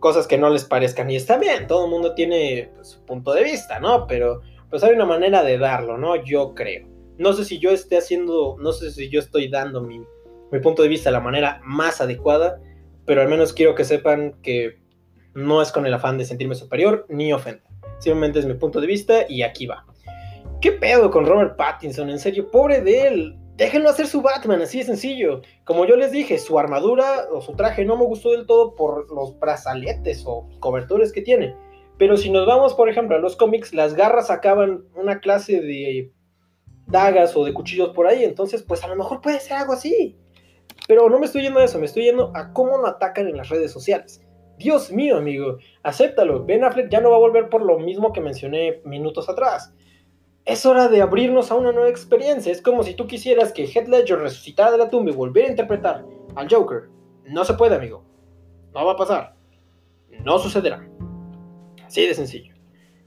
cosas 0.04 0.26
que 0.26 0.36
no 0.36 0.50
les 0.50 0.66
parezcan. 0.66 1.10
Y 1.10 1.16
está 1.16 1.38
bien, 1.38 1.66
todo 1.66 1.86
el 1.86 1.90
mundo 1.90 2.12
tiene 2.12 2.70
pues, 2.74 2.88
su 2.88 3.06
punto 3.06 3.32
de 3.32 3.42
vista, 3.42 3.80
¿no? 3.80 4.06
Pero 4.06 4.42
pues 4.68 4.84
hay 4.84 4.92
una 4.92 5.06
manera 5.06 5.42
de 5.42 5.56
darlo, 5.56 5.96
¿no? 5.96 6.22
Yo 6.22 6.54
creo. 6.54 6.86
No 7.16 7.32
sé 7.32 7.46
si 7.46 7.58
yo 7.58 7.70
esté 7.70 7.96
haciendo, 7.96 8.58
no 8.60 8.72
sé 8.72 8.90
si 8.90 9.08
yo 9.08 9.18
estoy 9.18 9.48
dando 9.48 9.80
mi, 9.80 10.02
mi 10.52 10.58
punto 10.60 10.82
de 10.82 10.88
vista 10.88 11.08
de 11.08 11.14
la 11.14 11.20
manera 11.20 11.58
más 11.64 12.02
adecuada, 12.02 12.60
pero 13.06 13.22
al 13.22 13.28
menos 13.28 13.54
quiero 13.54 13.74
que 13.74 13.84
sepan 13.84 14.34
que 14.42 14.78
no 15.32 15.62
es 15.62 15.72
con 15.72 15.86
el 15.86 15.94
afán 15.94 16.18
de 16.18 16.26
sentirme 16.26 16.54
superior 16.54 17.06
ni 17.08 17.32
ofender. 17.32 17.64
Simplemente 17.98 18.40
es 18.40 18.44
mi 18.44 18.52
punto 18.52 18.82
de 18.82 18.86
vista 18.86 19.24
y 19.26 19.40
aquí 19.40 19.64
va. 19.64 19.86
¿Qué 20.60 20.72
pedo 20.72 21.10
con 21.10 21.24
Robert 21.24 21.56
Pattinson? 21.56 22.10
En 22.10 22.18
serio, 22.18 22.50
pobre 22.50 22.82
de 22.82 23.08
él. 23.08 23.38
Déjenlo 23.56 23.88
hacer 23.88 24.08
su 24.08 24.20
Batman, 24.20 24.62
así 24.62 24.78
de 24.78 24.84
sencillo. 24.84 25.42
Como 25.64 25.86
yo 25.86 25.94
les 25.94 26.10
dije, 26.10 26.38
su 26.38 26.58
armadura 26.58 27.26
o 27.30 27.40
su 27.40 27.54
traje 27.54 27.84
no 27.84 27.96
me 27.96 28.04
gustó 28.04 28.32
del 28.32 28.46
todo 28.46 28.74
por 28.74 29.12
los 29.12 29.38
brazaletes 29.38 30.24
o 30.26 30.48
cobertores 30.58 31.12
que 31.12 31.22
tiene. 31.22 31.54
Pero 31.96 32.16
si 32.16 32.30
nos 32.30 32.46
vamos, 32.46 32.74
por 32.74 32.88
ejemplo, 32.88 33.16
a 33.16 33.20
los 33.20 33.36
cómics, 33.36 33.72
las 33.72 33.94
garras 33.94 34.30
acaban 34.30 34.84
una 34.96 35.20
clase 35.20 35.60
de 35.60 36.12
dagas 36.88 37.36
o 37.36 37.44
de 37.44 37.54
cuchillos 37.54 37.90
por 37.90 38.08
ahí. 38.08 38.24
Entonces, 38.24 38.64
pues 38.64 38.82
a 38.82 38.88
lo 38.88 38.96
mejor 38.96 39.20
puede 39.20 39.38
ser 39.38 39.58
algo 39.58 39.74
así. 39.74 40.18
Pero 40.88 41.08
no 41.08 41.20
me 41.20 41.26
estoy 41.26 41.42
yendo 41.42 41.60
a 41.60 41.64
eso, 41.64 41.78
me 41.78 41.86
estoy 41.86 42.04
yendo 42.04 42.32
a 42.34 42.52
cómo 42.52 42.76
lo 42.78 42.88
atacan 42.88 43.28
en 43.28 43.36
las 43.36 43.48
redes 43.48 43.70
sociales. 43.70 44.20
Dios 44.58 44.90
mío, 44.90 45.16
amigo, 45.16 45.58
acéptalo. 45.84 46.44
Ben 46.44 46.64
Affleck 46.64 46.90
ya 46.90 47.00
no 47.00 47.10
va 47.10 47.16
a 47.16 47.20
volver 47.20 47.48
por 47.48 47.62
lo 47.62 47.78
mismo 47.78 48.12
que 48.12 48.20
mencioné 48.20 48.80
minutos 48.84 49.28
atrás. 49.28 49.72
Es 50.44 50.66
hora 50.66 50.88
de 50.88 51.00
abrirnos 51.00 51.50
a 51.50 51.54
una 51.54 51.72
nueva 51.72 51.88
experiencia. 51.88 52.52
Es 52.52 52.60
como 52.60 52.82
si 52.82 52.94
tú 52.94 53.06
quisieras 53.06 53.50
que 53.50 53.66
Heath 53.66 53.88
Ledger 53.88 54.18
resucitara 54.18 54.72
de 54.72 54.78
la 54.78 54.90
tumba 54.90 55.10
y 55.10 55.14
volviera 55.14 55.48
a 55.48 55.50
interpretar 55.50 56.04
al 56.34 56.48
Joker. 56.50 56.90
No 57.26 57.44
se 57.44 57.54
puede, 57.54 57.76
amigo. 57.76 58.04
No 58.74 58.84
va 58.84 58.92
a 58.92 58.96
pasar. 58.96 59.34
No 60.22 60.38
sucederá. 60.38 60.86
Así 61.86 62.06
de 62.06 62.14
sencillo. 62.14 62.54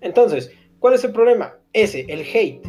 Entonces, 0.01 0.51
¿cuál 0.79 0.95
es 0.95 1.03
el 1.03 1.11
problema? 1.11 1.55
Ese, 1.73 2.05
el 2.09 2.21
hate. 2.21 2.67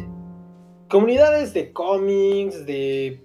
Comunidades 0.87 1.53
de 1.53 1.73
cómics, 1.73 2.65
de 2.67 3.23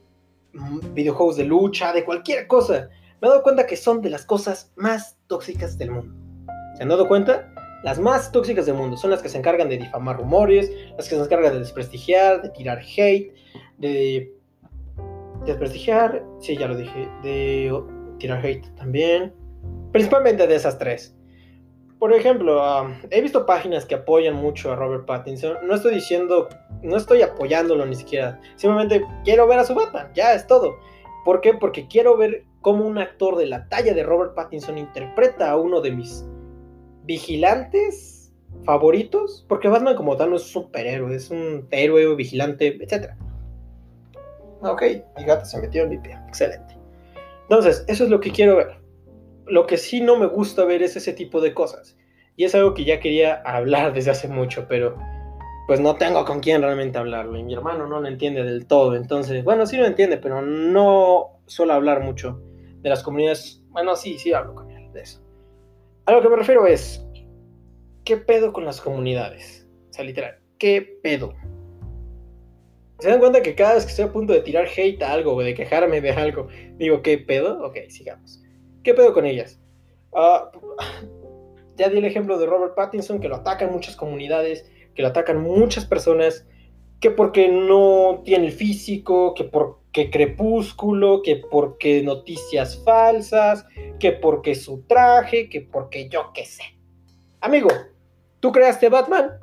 mm, 0.54 0.94
videojuegos 0.94 1.36
de 1.36 1.44
lucha, 1.44 1.92
de 1.92 2.04
cualquier 2.04 2.46
cosa. 2.46 2.88
Me 3.20 3.28
he 3.28 3.30
dado 3.30 3.42
cuenta 3.42 3.66
que 3.66 3.76
son 3.76 4.00
de 4.00 4.10
las 4.10 4.24
cosas 4.24 4.72
más 4.76 5.18
tóxicas 5.26 5.76
del 5.76 5.90
mundo. 5.90 6.14
¿Se 6.76 6.82
han 6.82 6.88
dado 6.88 7.06
cuenta? 7.06 7.53
Las 7.84 8.00
más 8.00 8.32
tóxicas 8.32 8.64
del 8.64 8.76
mundo 8.76 8.96
son 8.96 9.10
las 9.10 9.20
que 9.20 9.28
se 9.28 9.36
encargan 9.36 9.68
de 9.68 9.76
difamar 9.76 10.16
rumores, 10.16 10.72
las 10.96 11.06
que 11.06 11.16
se 11.16 11.22
encargan 11.22 11.52
de 11.52 11.58
desprestigiar, 11.58 12.40
de 12.40 12.48
tirar 12.48 12.80
hate, 12.80 13.34
de 13.76 14.32
desprestigiar, 15.44 16.24
sí, 16.40 16.56
ya 16.56 16.66
lo 16.66 16.76
dije, 16.76 17.10
de 17.22 17.70
tirar 18.18 18.44
hate 18.44 18.74
también. 18.76 19.34
Principalmente 19.92 20.46
de 20.46 20.54
esas 20.54 20.78
tres. 20.78 21.14
Por 21.98 22.14
ejemplo, 22.14 22.88
he 23.10 23.20
visto 23.20 23.44
páginas 23.44 23.84
que 23.84 23.96
apoyan 23.96 24.34
mucho 24.34 24.72
a 24.72 24.76
Robert 24.76 25.04
Pattinson. 25.04 25.58
No 25.66 25.74
estoy 25.74 25.94
diciendo, 25.94 26.48
no 26.82 26.96
estoy 26.96 27.20
apoyándolo 27.20 27.84
ni 27.84 27.96
siquiera. 27.96 28.40
Simplemente 28.56 29.04
quiero 29.24 29.46
ver 29.46 29.58
a 29.58 29.64
su 29.64 29.74
Batman, 29.74 30.10
ya 30.14 30.32
es 30.32 30.46
todo. 30.46 30.74
¿Por 31.26 31.42
qué? 31.42 31.52
Porque 31.52 31.86
quiero 31.86 32.16
ver 32.16 32.44
cómo 32.62 32.86
un 32.86 32.96
actor 32.96 33.36
de 33.36 33.44
la 33.44 33.68
talla 33.68 33.92
de 33.92 34.02
Robert 34.04 34.34
Pattinson 34.34 34.78
interpreta 34.78 35.50
a 35.50 35.58
uno 35.58 35.82
de 35.82 35.90
mis 35.90 36.24
vigilantes 37.04 38.32
favoritos. 38.64 39.44
Porque 39.48 39.68
Batman 39.68 39.96
como 39.96 40.16
tal 40.16 40.30
no 40.30 40.36
es 40.36 40.42
un 40.42 40.62
superhéroe, 40.62 41.14
es 41.14 41.30
un 41.30 41.66
héroe, 41.70 42.14
vigilante, 42.14 42.78
etc. 42.80 43.12
Ok, 44.60 44.82
mi 45.18 45.24
gato 45.24 45.44
se 45.44 45.60
metió 45.60 45.84
en 45.84 45.90
mi 45.90 45.98
pie. 45.98 46.18
Excelente. 46.28 46.76
Entonces, 47.42 47.84
eso 47.88 48.04
es 48.04 48.10
lo 48.10 48.20
que 48.20 48.30
quiero 48.30 48.56
ver. 48.56 48.78
Lo 49.46 49.66
que 49.66 49.76
sí 49.76 50.00
no 50.00 50.16
me 50.16 50.26
gusta 50.26 50.64
ver 50.64 50.82
es 50.82 50.96
ese 50.96 51.12
tipo 51.12 51.40
de 51.40 51.52
cosas. 51.52 51.98
Y 52.36 52.44
es 52.44 52.54
algo 52.54 52.74
que 52.74 52.84
ya 52.84 52.98
quería 52.98 53.42
hablar 53.44 53.92
desde 53.92 54.10
hace 54.10 54.26
mucho, 54.26 54.66
pero 54.68 54.96
pues 55.66 55.80
no 55.80 55.96
tengo 55.96 56.24
con 56.24 56.40
quién 56.40 56.62
realmente 56.62 56.98
hablarlo. 56.98 57.38
Y 57.38 57.42
mi 57.42 57.54
hermano 57.54 57.86
no 57.86 58.00
lo 58.00 58.08
entiende 58.08 58.42
del 58.42 58.66
todo. 58.66 58.96
Entonces, 58.96 59.44
bueno, 59.44 59.66
sí 59.66 59.76
lo 59.76 59.86
entiende, 59.86 60.16
pero 60.16 60.42
no 60.42 61.40
suelo 61.46 61.74
hablar 61.74 62.00
mucho 62.00 62.40
de 62.80 62.88
las 62.88 63.02
comunidades. 63.02 63.62
Bueno, 63.68 63.94
sí, 63.96 64.18
sí 64.18 64.32
hablo 64.32 64.54
con 64.54 64.70
él 64.70 64.90
de 64.92 65.02
eso. 65.02 65.23
A 66.06 66.12
lo 66.12 66.20
que 66.20 66.28
me 66.28 66.36
refiero 66.36 66.66
es, 66.66 67.02
¿qué 68.04 68.18
pedo 68.18 68.52
con 68.52 68.66
las 68.66 68.78
comunidades? 68.78 69.66
O 69.88 69.92
sea, 69.94 70.04
literal, 70.04 70.38
¿qué 70.58 70.98
pedo? 71.02 71.32
¿Se 72.98 73.08
dan 73.08 73.20
cuenta 73.20 73.40
que 73.40 73.54
cada 73.54 73.74
vez 73.74 73.84
que 73.84 73.90
estoy 73.90 74.04
a 74.04 74.12
punto 74.12 74.34
de 74.34 74.42
tirar 74.42 74.66
hate 74.66 75.02
a 75.02 75.12
algo 75.12 75.34
o 75.34 75.40
de 75.40 75.54
quejarme 75.54 76.02
de 76.02 76.10
algo, 76.10 76.48
digo, 76.76 77.00
¿qué 77.00 77.16
pedo? 77.16 77.64
Ok, 77.64 77.78
sigamos. 77.88 78.42
¿Qué 78.82 78.92
pedo 78.92 79.14
con 79.14 79.24
ellas? 79.24 79.58
Ah, 80.14 80.50
ya 81.76 81.88
di 81.88 81.96
el 81.96 82.04
ejemplo 82.04 82.38
de 82.38 82.46
Robert 82.46 82.74
Pattinson, 82.74 83.18
que 83.18 83.28
lo 83.28 83.36
atacan 83.36 83.72
muchas 83.72 83.96
comunidades, 83.96 84.70
que 84.94 85.00
lo 85.00 85.08
atacan 85.08 85.40
muchas 85.40 85.86
personas, 85.86 86.46
que 87.00 87.10
porque 87.12 87.48
no 87.48 88.20
tiene 88.26 88.48
el 88.48 88.52
físico, 88.52 89.32
que 89.32 89.44
porque 89.94 90.10
crepúsculo, 90.10 91.22
que 91.22 91.36
porque 91.36 92.02
noticias 92.02 92.82
falsas, 92.84 93.64
que 94.00 94.10
porque 94.10 94.56
su 94.56 94.82
traje, 94.88 95.48
que 95.48 95.60
porque 95.60 96.08
yo 96.08 96.32
qué 96.34 96.44
sé. 96.44 96.64
Amigo, 97.40 97.68
¿tú 98.40 98.50
creaste 98.50 98.88
Batman? 98.88 99.38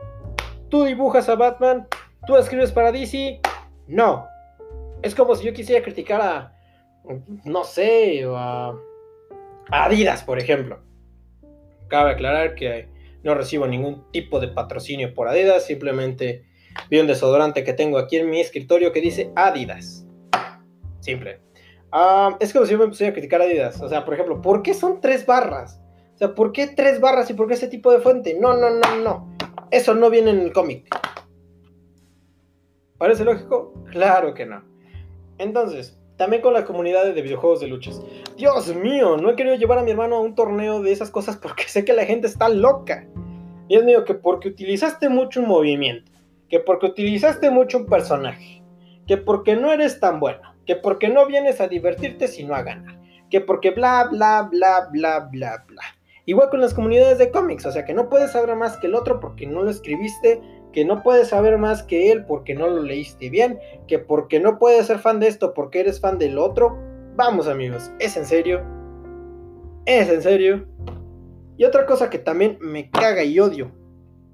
¿Tú 0.68 0.84
dibujas 0.84 1.30
a 1.30 1.36
Batman? 1.36 1.88
¿Tú 2.28 2.36
escribes 2.36 2.74
para 2.74 2.92
DC? 2.92 3.40
No. 3.88 4.28
Es 5.02 5.16
como 5.16 5.36
si 5.36 5.46
yo 5.46 5.54
quisiera 5.54 5.82
criticar 5.82 6.20
a, 6.20 6.54
no 7.46 7.64
sé, 7.64 8.26
a 8.28 8.74
Adidas, 9.72 10.22
por 10.22 10.38
ejemplo. 10.38 10.82
Cabe 11.88 12.12
aclarar 12.12 12.56
que 12.56 12.90
no 13.24 13.36
recibo 13.36 13.68
ningún 13.68 14.12
tipo 14.12 14.42
de 14.42 14.50
patrocinio 14.50 15.14
por 15.14 15.30
Adidas, 15.30 15.66
simplemente 15.66 16.44
vi 16.90 17.00
un 17.00 17.08
desodorante 17.08 17.64
que 17.64 17.72
tengo 17.72 17.98
aquí 17.98 18.18
en 18.18 18.30
mi 18.30 18.42
escritorio 18.42 18.92
que 18.92 19.00
dice 19.00 19.32
Adidas. 19.38 20.01
Simple. 21.02 21.42
Ah, 21.92 22.38
es 22.40 22.54
como 22.54 22.66
si 22.66 22.72
yo 22.72 22.78
me 22.78 22.88
pusiera 22.88 23.12
a 23.12 23.14
criticar 23.14 23.42
Adidas. 23.42 23.82
O 23.82 23.90
sea, 23.90 24.06
por 24.06 24.14
ejemplo, 24.14 24.42
¿por 24.42 24.64
qué 24.64 24.74
son 24.74 25.02
tres 25.02 25.26
barras? 25.26 25.82
O 26.16 26.18
sea, 26.18 26.34
¿por 26.34 26.54
qué 26.54 26.68
tres 26.68 27.02
barras 27.02 27.30
y 27.30 27.34
por 27.34 27.48
qué 27.48 27.56
ese 27.56 27.68
tipo 27.68 27.92
de 27.92 28.00
fuente? 28.00 28.38
No, 28.40 28.56
no, 28.56 28.70
no, 28.70 28.96
no. 28.98 29.36
Eso 29.72 29.94
no 29.94 30.10
viene 30.10 30.32
en 30.32 30.40
el 30.40 30.54
cómic. 30.54 30.88
¿Parece 32.98 33.26
lógico? 33.26 33.74
Claro 33.92 34.34
que 34.34 34.46
no. 34.46 34.64
Entonces, 35.38 36.00
también 36.18 36.44
con 36.44 36.54
las 36.54 36.66
comunidades 36.66 37.16
de 37.16 37.22
videojuegos 37.24 37.62
de 37.62 37.68
luchas. 37.68 38.00
Dios 38.38 38.76
mío, 38.76 39.18
no 39.18 39.32
he 39.32 39.36
querido 39.36 39.56
llevar 39.56 39.80
a 39.80 39.84
mi 39.84 39.90
hermano 39.90 40.18
a 40.18 40.22
un 40.22 40.36
torneo 40.36 40.82
de 40.82 40.92
esas 40.92 41.10
cosas 41.10 41.36
porque 41.36 41.64
sé 41.68 41.84
que 41.84 41.94
la 41.94 42.06
gente 42.06 42.28
está 42.28 42.48
loca. 42.48 43.08
Dios 43.68 43.84
mío, 43.84 44.06
que 44.06 44.14
porque 44.14 44.50
utilizaste 44.50 45.10
mucho 45.10 45.40
un 45.40 45.48
movimiento, 45.48 46.12
que 46.50 46.60
porque 46.60 46.88
utilizaste 46.88 47.50
mucho 47.50 47.80
un 47.80 47.86
personaje, 47.88 48.62
que 49.08 49.18
porque 49.18 49.56
no 49.56 49.72
eres 49.72 50.00
tan 50.00 50.20
bueno, 50.20 50.51
que 50.66 50.76
porque 50.76 51.10
no 51.10 51.26
vienes 51.26 51.62
a 51.62 51.68
divertirte 51.68 52.28
sino 52.28 52.56
a 52.56 52.64
ganar, 52.64 53.00
que 53.30 53.42
porque 53.42 53.72
bla, 53.72 54.08
bla, 54.12 54.48
bla, 54.52 54.90
bla, 54.92 55.20
bla, 55.32 55.66
bla. 55.68 55.84
Igual 56.26 56.50
con 56.50 56.62
las 56.62 56.74
comunidades 56.74 57.18
de 57.18 57.32
cómics, 57.32 57.66
o 57.66 57.72
sea 57.72 57.86
que 57.86 57.94
no 57.94 58.10
puedes 58.10 58.32
saber 58.32 58.56
más 58.56 58.78
que 58.78 58.88
el 58.88 58.96
otro 58.96 59.20
porque 59.20 59.48
no 59.48 59.64
lo 59.64 59.70
escribiste 59.72 60.42
que 60.72 60.86
no 60.86 61.04
puedes 61.04 61.30
saber 61.30 61.58
más 61.58 61.84
que 61.84 62.12
él 62.12 62.26
porque 62.26 62.56
no 62.56 62.68
lo 62.68 62.82
leíste 62.82 63.30
bien, 63.30 63.60
que 63.88 64.00
porque 64.00 64.40
no 64.40 64.58
puedes 64.58 64.88
ser 64.88 65.00
fan 65.00 65.20
de 65.20 65.28
esto 65.28 65.54
porque 65.54 65.82
eres 65.82 66.00
fan 66.00 66.18
del 66.18 66.38
otro. 66.38 66.78
Vamos 67.16 67.48
amigos, 67.48 67.92
es 68.00 68.16
en 68.18 68.26
serio. 68.26 68.62
Es 69.86 70.10
en 70.10 70.22
serio. 70.22 70.66
Y 71.58 71.66
otra 71.66 71.86
cosa 71.86 72.10
que 72.10 72.20
también 72.20 72.58
me 72.62 72.90
caga 72.90 73.24
y 73.24 73.40
odio, 73.40 73.72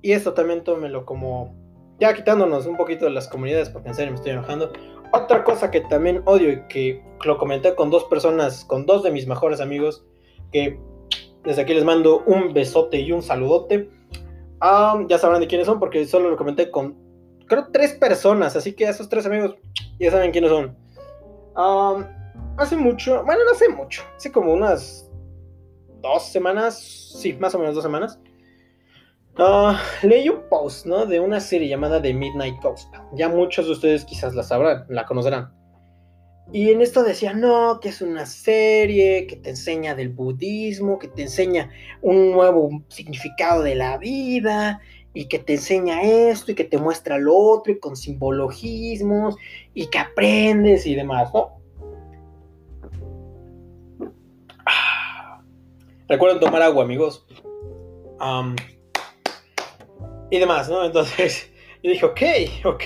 y 0.02 0.12
esto 0.12 0.34
también 0.34 0.64
tómelo 0.64 1.06
como 1.06 1.56
ya 2.00 2.14
quitándonos 2.14 2.68
un 2.68 2.78
poquito 2.78 3.06
de 3.06 3.12
las 3.12 3.28
comunidades 3.28 3.70
porque 3.70 3.90
en 3.90 3.96
serio 3.96 4.12
me 4.12 4.18
estoy 4.18 4.32
enojando. 4.32 4.72
Otra 5.14 5.44
cosa 5.44 5.72
que 5.72 5.82
también 5.82 6.22
odio 6.26 6.52
y 6.52 6.62
que 6.68 7.04
lo 7.26 7.38
comenté 7.38 7.76
con 7.76 7.90
dos 7.90 8.04
personas, 8.06 8.66
con 8.66 8.86
dos 8.86 9.04
de 9.04 9.12
mis 9.12 9.28
mejores 9.28 9.62
amigos, 9.62 10.06
que 10.52 10.80
desde 11.44 11.62
aquí 11.62 11.74
les 11.74 11.86
mando 11.86 12.24
un 12.26 12.54
besote 12.54 13.00
y 13.00 13.12
un 13.12 13.22
saludote 13.22 13.90
ya 15.08 15.18
sabrán 15.18 15.42
de 15.42 15.48
quiénes 15.48 15.68
son 15.68 15.80
porque 15.80 16.06
solo 16.06 16.30
lo 16.30 16.38
comenté 16.38 16.72
con, 16.72 16.96
creo, 17.48 17.68
tres 17.72 17.94
personas. 17.94 18.56
Así 18.56 18.74
que 18.74 18.86
esos 18.86 19.10
tres 19.10 19.26
amigos 19.26 19.56
ya 20.00 20.12
saben 20.12 20.32
quiénes 20.32 20.50
son. 20.50 20.76
hace 22.58 22.76
mucho, 22.76 23.24
bueno, 23.24 23.44
no 23.46 23.52
hace 23.52 23.70
mucho, 23.70 24.04
hace 24.16 24.32
como 24.32 24.54
unas 24.54 25.10
dos 26.02 26.24
semanas, 26.24 26.80
sí, 27.20 27.34
más 27.34 27.54
o 27.56 27.60
menos 27.60 27.76
dos 27.76 27.84
semanas. 27.84 28.20
Uh, 29.40 29.74
leí 30.02 30.30
un 30.30 30.42
post, 30.50 30.88
¿no? 30.88 31.06
De 31.06 31.20
una 31.20 31.40
serie 31.40 31.68
llamada 31.68 32.02
The 32.02 32.14
Midnight 32.14 32.60
Ghost. 32.62 32.92
Ya 33.14 33.30
muchos 33.30 33.68
de 33.68 33.74
ustedes 33.74 34.04
quizás 34.04 34.34
la 34.34 34.42
sabrán, 34.42 34.86
la 34.90 35.06
conocerán. 35.06 35.54
Y 36.52 36.72
en 36.72 36.82
esto 36.82 37.04
decía, 37.04 37.34
no, 37.34 37.80
que 37.80 37.90
es 37.90 38.02
una 38.02 38.26
serie 38.26 39.28
que 39.28 39.36
te 39.36 39.50
enseña 39.52 39.94
del 39.94 40.10
budismo, 40.10 40.98
que 40.98 41.10
te 41.10 41.24
enseña 41.24 41.70
un 42.02 42.32
nuevo 42.32 42.70
significado 42.88 43.62
de 43.64 43.76
la 43.76 43.98
vida, 43.98 44.80
y 45.14 45.26
que 45.26 45.40
te 45.40 45.56
enseña 45.56 46.02
esto, 46.04 46.54
y 46.54 46.56
que 46.56 46.64
te 46.64 46.78
muestra 46.78 47.18
lo 47.18 47.36
otro, 47.36 47.74
y 47.74 47.80
con 47.80 47.96
simbologismos, 47.98 49.36
y 49.74 49.88
que 49.88 50.00
aprendes 50.00 50.88
y 50.88 50.96
demás, 50.96 51.34
¿no? 51.34 51.58
Recuerden 56.08 56.40
tomar 56.40 56.62
agua, 56.62 56.84
amigos. 56.84 57.28
Y 60.30 60.40
demás, 60.40 60.70
¿no? 60.70 60.86
Entonces, 60.86 61.52
yo 61.84 61.92
dije, 61.92 62.06
ok, 62.06 62.22
ok, 62.66 62.84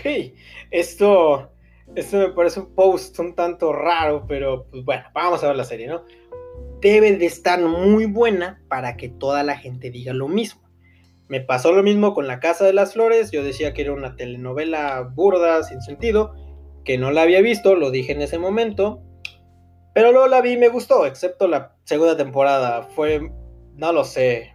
esto 0.72 1.52
esto 1.96 2.18
me 2.18 2.30
parece 2.30 2.62
un 2.62 2.74
post 2.74 3.18
un 3.20 3.36
tanto 3.36 3.74
raro, 3.74 4.26
pero 4.28 4.66
pues 4.72 4.86
bueno, 4.86 5.04
vamos 5.14 5.44
a 5.44 5.48
ver 5.48 5.56
la 5.56 5.64
serie, 5.64 5.88
¿no? 5.88 6.06
Debe 6.80 7.18
de 7.18 7.26
estar 7.26 7.60
muy 7.60 8.06
buena 8.06 8.62
para 8.70 8.96
que 8.96 9.10
toda 9.10 9.44
la 9.44 9.58
gente 9.58 9.92
diga 9.92 10.14
lo 10.14 10.28
mismo. 10.28 10.62
Me 11.28 11.42
pasó 11.42 11.72
lo 11.72 11.84
mismo 11.84 12.14
con 12.14 12.28
La 12.28 12.40
Casa 12.40 12.66
de 12.66 12.74
las 12.74 12.94
Flores, 12.94 13.32
yo 13.32 13.44
decía 13.44 13.74
que 13.74 13.82
era 13.82 13.94
una 13.94 14.16
telenovela 14.16 15.02
burda, 15.02 15.64
sin 15.64 15.82
sentido, 15.82 16.34
que 16.84 16.98
no 16.98 17.12
la 17.12 17.24
había 17.24 17.42
visto, 17.42 17.76
lo 17.76 17.92
dije 17.92 18.14
en 18.14 18.22
ese 18.22 18.38
momento. 18.38 19.02
Pero 19.94 20.12
luego 20.12 20.28
la 20.28 20.42
vi 20.42 20.54
y 20.54 20.58
me 20.58 20.70
gustó, 20.70 21.06
excepto 21.06 21.48
la 21.48 21.76
segunda 21.84 22.16
temporada. 22.16 22.84
Fue, 22.84 23.32
no 23.76 23.92
lo 23.92 24.04
sé. 24.06 24.51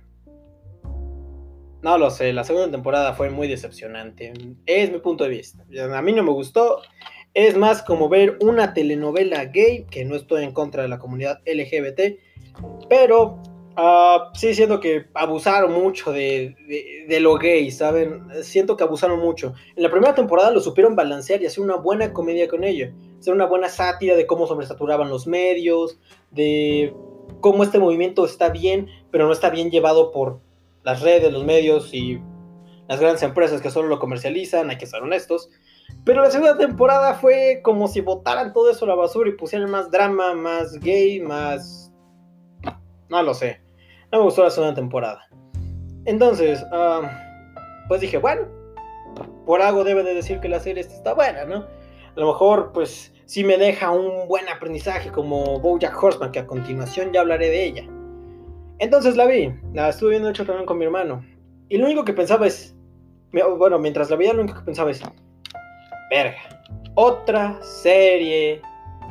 No 1.83 1.99
lo 1.99 2.11
sé, 2.11 2.33
la 2.33 2.45
segunda 2.45 2.71
temporada 2.71 3.15
fue 3.15 3.31
muy 3.31 3.49
decepcionante. 3.49 4.33
Es 4.67 4.91
mi 4.91 4.99
punto 4.99 5.25
de 5.25 5.31
vista. 5.31 5.65
A 5.95 6.03
mí 6.03 6.13
no 6.13 6.23
me 6.23 6.33
gustó. 6.33 6.81
Es 7.35 7.57
más 7.57 7.83
como 7.83 8.09
ver 8.09 8.39
una 8.41 8.73
telenovela 8.73 9.45
gay, 9.45 9.85
que 9.91 10.05
no 10.05 10.17
estoy 10.17 10.43
en 10.43 10.53
contra 10.53 10.83
de 10.83 10.89
la 10.89 10.99
comunidad 10.99 11.41
LGBT, 11.45 12.19
pero 12.89 13.43
uh, 13.77 14.35
sí 14.35 14.55
siento 14.55 14.81
que 14.81 15.05
abusaron 15.13 15.73
mucho 15.75 16.13
de, 16.13 16.57
de, 17.07 17.21
lo 17.21 17.37
gay, 17.37 17.71
¿saben? 17.71 18.27
Siento 18.43 18.77
que 18.77 18.85
abusaron 18.85 19.21
mucho. 19.21 19.53
En 19.77 19.83
la 19.83 19.91
primera 19.91 20.15
temporada 20.15 20.51
lo 20.51 20.61
supieron 20.61 20.97
balancear 20.97 21.43
y 21.43 21.47
hacer 21.47 21.63
una 21.63 21.77
buena 21.77 22.13
comedia 22.15 22.49
con 22.49 22.65
ello. 22.65 22.91
Hacer 23.19 23.35
una 23.35 23.47
buena 23.47 23.69
sátira 23.69 24.17
de 24.17 24.27
cómo 24.27 24.47
sobresaturaban 24.47 25.11
los 25.11 25.27
medios, 25.27 25.99
de 26.31 26.95
cómo 27.41 27.65
este 27.65 27.79
movimiento 27.79 28.25
está 28.25 28.49
bien, 28.49 28.89
pero 29.11 29.27
no 29.27 29.33
está 29.33 29.51
bien 29.51 29.71
llevado 29.71 30.11
por 30.11 30.41
las 30.87 31.03
redes, 31.03 31.33
los 31.33 31.45
medios 31.45 31.93
y 31.93 32.23
las 32.87 33.01
grandes 33.01 33.25
empresas 33.25 33.61
que 33.61 33.73
solo 33.73 33.89
lo 33.89 33.99
comercializan, 33.99 34.71
hay 34.71 34.79
que 34.79 34.87
ser 34.87 35.03
honestos. 35.03 35.51
Pero 36.05 36.23
la 36.23 36.31
segunda 36.31 36.57
temporada 36.57 37.15
fue 37.15 37.61
como 37.65 37.89
si 37.89 38.01
botaran 38.01 38.53
todo 38.53 38.71
eso 38.71 38.85
a 38.85 38.89
la 38.89 38.95
basura 38.95 39.29
y 39.29 39.33
pusieran 39.33 39.69
más 39.69 39.91
drama, 39.91 40.35
más 40.35 40.79
gay, 40.79 41.19
más... 41.19 41.93
No 43.09 43.21
lo 43.25 43.35
sé. 43.35 43.61
No 44.13 44.19
me 44.19 44.25
gustó 44.25 44.45
la 44.45 44.51
segunda 44.51 44.77
temporada. 44.77 45.29
Entonces, 46.05 46.65
pues 47.89 48.01
dije, 48.01 48.19
bueno, 48.19 48.43
por 49.45 49.63
algo 49.63 49.83
debe 49.83 50.05
de 50.05 50.15
decir 50.15 50.39
que 50.39 50.49
la 50.49 50.61
serie 50.61 50.83
está 50.83 51.15
buena, 51.15 51.45
¿no? 51.47 51.67
A 52.17 52.21
lo 52.21 52.29
mejor, 52.29 52.71
pues, 52.73 53.13
sí 53.25 53.43
me 53.43 53.59
deja 53.59 53.91
un 53.91 54.29
buen 54.29 54.49
aprendizaje 54.49 55.11
como 55.11 55.59
Bojack 55.59 56.01
Horseman, 56.01 56.31
que 56.31 56.39
a 56.39 56.47
continuación 56.47 57.13
ya 57.13 57.23
hablaré 57.23 57.49
de 57.49 57.65
ella. 57.65 57.89
Entonces 58.79 59.17
la 59.17 59.27
vi, 59.27 59.53
la 59.73 59.89
estuve 59.89 60.11
viendo 60.11 60.29
hecho 60.29 60.45
también 60.45 60.67
con 60.67 60.79
mi 60.79 60.85
hermano. 60.85 61.25
Y 61.69 61.79
lo 61.79 61.87
único 61.87 62.05
que 62.05 62.13
pensaba 62.13 62.47
es, 62.47 62.77
bueno, 63.33 63.79
mientras 63.79 64.11
la 64.11 64.17
veía 64.17 64.33
lo 64.33 64.43
único 64.43 64.59
que 64.59 64.67
pensaba 64.67 64.91
es, 64.91 65.03
verga, 66.11 66.39
otra 66.95 67.59
serie 67.63 68.61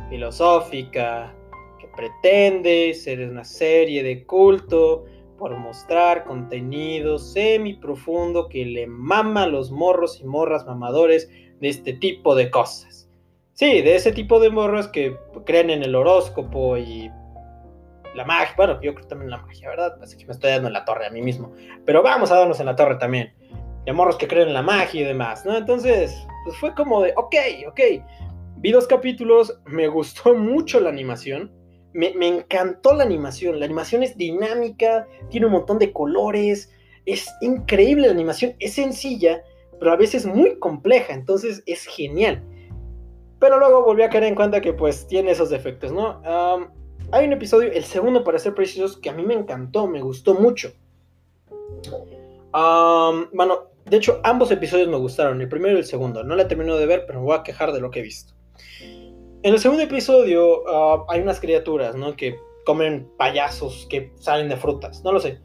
filosófica 0.09 1.33
que 1.79 1.87
pretende 1.95 2.93
ser 2.93 3.27
una 3.27 3.43
serie 3.43 4.03
de 4.03 4.25
culto 4.25 5.05
por 5.37 5.57
mostrar 5.57 6.23
contenido 6.23 7.19
semi 7.19 7.73
profundo 7.73 8.47
que 8.47 8.65
le 8.65 8.87
mama 8.87 9.43
a 9.43 9.47
los 9.47 9.71
morros 9.71 10.21
y 10.21 10.25
morras 10.25 10.65
mamadores 10.65 11.29
de 11.59 11.69
este 11.69 11.93
tipo 11.93 12.35
de 12.35 12.49
cosas. 12.49 13.09
Sí, 13.53 13.81
de 13.81 13.95
ese 13.95 14.11
tipo 14.11 14.39
de 14.39 14.49
morros 14.49 14.87
que 14.87 15.17
creen 15.45 15.69
en 15.69 15.83
el 15.83 15.95
horóscopo 15.95 16.77
y 16.77 17.09
la 18.15 18.25
magia. 18.25 18.53
Bueno, 18.55 18.79
yo 18.81 18.93
creo 18.93 19.07
también 19.07 19.27
en 19.31 19.37
la 19.37 19.45
magia, 19.45 19.69
¿verdad? 19.69 19.97
Así 20.01 20.17
que 20.17 20.25
me 20.25 20.33
estoy 20.33 20.51
dando 20.51 20.67
en 20.67 20.73
la 20.73 20.85
torre 20.85 21.05
a 21.05 21.09
mí 21.09 21.21
mismo. 21.21 21.53
Pero 21.85 22.01
vamos 22.01 22.31
a 22.31 22.35
darnos 22.35 22.59
en 22.59 22.65
la 22.65 22.75
torre 22.75 22.95
también. 22.95 23.33
De 23.85 23.93
morros 23.93 24.17
que 24.17 24.27
creen 24.27 24.47
en 24.47 24.53
la 24.53 24.61
magia 24.61 25.01
y 25.01 25.03
demás, 25.03 25.45
¿no? 25.45 25.55
Entonces, 25.55 26.25
pues 26.45 26.57
fue 26.57 26.73
como 26.73 27.01
de, 27.01 27.13
ok, 27.15 27.35
ok. 27.67 27.79
Vi 28.57 28.71
dos 28.71 28.87
capítulos, 28.87 29.59
me 29.65 29.87
gustó 29.87 30.33
mucho 30.35 30.79
la 30.79 30.89
animación. 30.89 31.51
Me, 31.93 32.13
me, 32.15 32.27
encantó 32.27 32.93
la 32.93 33.03
animación. 33.03 33.59
La 33.59 33.65
animación 33.65 34.03
es 34.03 34.17
dinámica, 34.17 35.07
tiene 35.29 35.45
un 35.45 35.53
montón 35.53 35.77
de 35.77 35.93
colores. 35.93 36.73
Es 37.05 37.29
increíble 37.41 38.07
la 38.07 38.13
animación. 38.13 38.55
Es 38.59 38.73
sencilla, 38.73 39.43
pero 39.79 39.91
a 39.91 39.95
veces 39.95 40.25
muy 40.25 40.57
compleja. 40.59 41.13
Entonces 41.13 41.61
es 41.65 41.85
genial. 41.85 42.43
Pero 43.39 43.59
luego 43.59 43.83
volví 43.83 44.01
a 44.01 44.09
caer 44.09 44.23
en 44.23 44.35
cuenta 44.35 44.61
que 44.61 44.73
pues 44.73 45.07
tiene 45.07 45.31
esos 45.31 45.49
defectos, 45.49 45.91
¿no? 45.91 46.21
Hay 47.11 47.25
un 47.25 47.33
episodio, 47.33 47.71
el 47.71 47.83
segundo 47.83 48.23
para 48.23 48.39
ser 48.39 48.53
precisos, 48.53 48.97
que 48.97 49.09
a 49.09 49.13
mí 49.13 49.23
me 49.23 49.33
encantó, 49.33 49.87
me 49.87 50.01
gustó 50.01 50.33
mucho. 50.33 50.71
bueno, 52.51 53.69
de 53.85 53.97
hecho, 53.97 54.19
ambos 54.23 54.51
episodios 54.51 54.87
me 54.87 54.97
gustaron, 54.97 55.41
el 55.41 55.49
primero 55.49 55.75
y 55.75 55.79
el 55.79 55.85
segundo. 55.85 56.23
No 56.23 56.35
la 56.35 56.47
termino 56.47 56.75
de 56.75 56.85
ver, 56.85 57.05
pero 57.05 57.19
me 57.19 57.25
voy 57.25 57.37
a 57.37 57.43
quejar 57.43 57.71
de 57.71 57.79
lo 57.79 57.91
que 57.91 57.99
he 57.99 58.03
visto. 58.03 58.33
En 59.43 59.53
el 59.53 59.59
segundo 59.59 59.83
episodio 59.83 60.67
ah, 60.67 61.05
hay 61.07 61.21
unas 61.21 61.39
criaturas, 61.39 61.95
¿no? 61.95 62.15
Que 62.15 62.35
comen 62.65 63.07
payasos 63.17 63.85
que 63.89 64.11
salen 64.15 64.49
de 64.49 64.57
frutas. 64.57 65.03
No 65.03 65.11
lo 65.11 65.19
sé. 65.19 65.39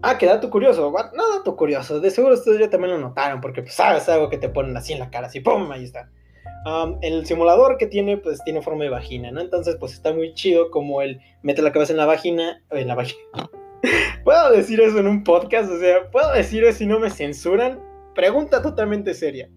Ah, 0.00 0.16
qué 0.16 0.24
dato 0.24 0.48
curioso. 0.50 0.90
No, 1.14 1.36
dato 1.36 1.54
curioso. 1.54 2.00
De 2.00 2.10
seguro 2.10 2.34
ustedes 2.34 2.58
ya 2.58 2.70
también 2.70 2.94
lo 2.94 2.98
notaron, 2.98 3.40
porque 3.42 3.62
pues, 3.62 3.74
sabes 3.74 4.08
algo 4.08 4.30
que 4.30 4.38
te 4.38 4.48
ponen 4.48 4.76
así 4.76 4.94
en 4.94 5.00
la 5.00 5.10
cara, 5.10 5.26
así, 5.26 5.40
¡pum! 5.40 5.70
Ahí 5.70 5.84
está. 5.84 6.10
El 7.00 7.26
simulador 7.26 7.76
que 7.76 7.86
tiene, 7.86 8.16
pues 8.16 8.42
tiene 8.44 8.62
forma 8.62 8.84
de 8.84 8.90
vagina, 8.90 9.30
¿no? 9.30 9.40
Entonces, 9.40 9.76
pues 9.78 9.92
está 9.92 10.12
muy 10.12 10.34
chido 10.34 10.70
como 10.70 11.02
él 11.02 11.20
mete 11.42 11.62
la 11.62 11.72
cabeza 11.72 11.92
en 11.92 11.98
la 11.98 12.06
vagina, 12.06 12.62
en 12.70 12.88
la 12.88 12.94
vagina, 12.94 13.20
¿Puedo 14.24 14.50
decir 14.50 14.80
eso 14.80 14.98
en 14.98 15.06
un 15.06 15.22
podcast? 15.22 15.70
O 15.70 15.78
sea, 15.78 16.10
¿puedo 16.10 16.32
decir 16.32 16.64
eso 16.64 16.78
si 16.78 16.86
no 16.86 16.98
me 16.98 17.10
censuran? 17.10 17.80
Pregunta 18.14 18.62
totalmente 18.62 19.14
seria. 19.14 19.48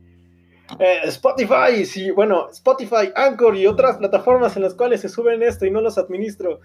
Eh, 0.77 0.99
Spotify, 1.05 1.83
sí, 1.85 2.11
bueno, 2.11 2.47
Spotify, 2.51 3.11
Anchor 3.15 3.55
y 3.55 3.65
otras 3.65 3.97
plataformas 3.97 4.55
en 4.55 4.63
las 4.63 4.75
cuales 4.75 5.01
se 5.01 5.09
suben 5.09 5.41
esto 5.41 5.65
y 5.65 5.71
no 5.71 5.81
los 5.81 5.97
administro. 5.97 6.59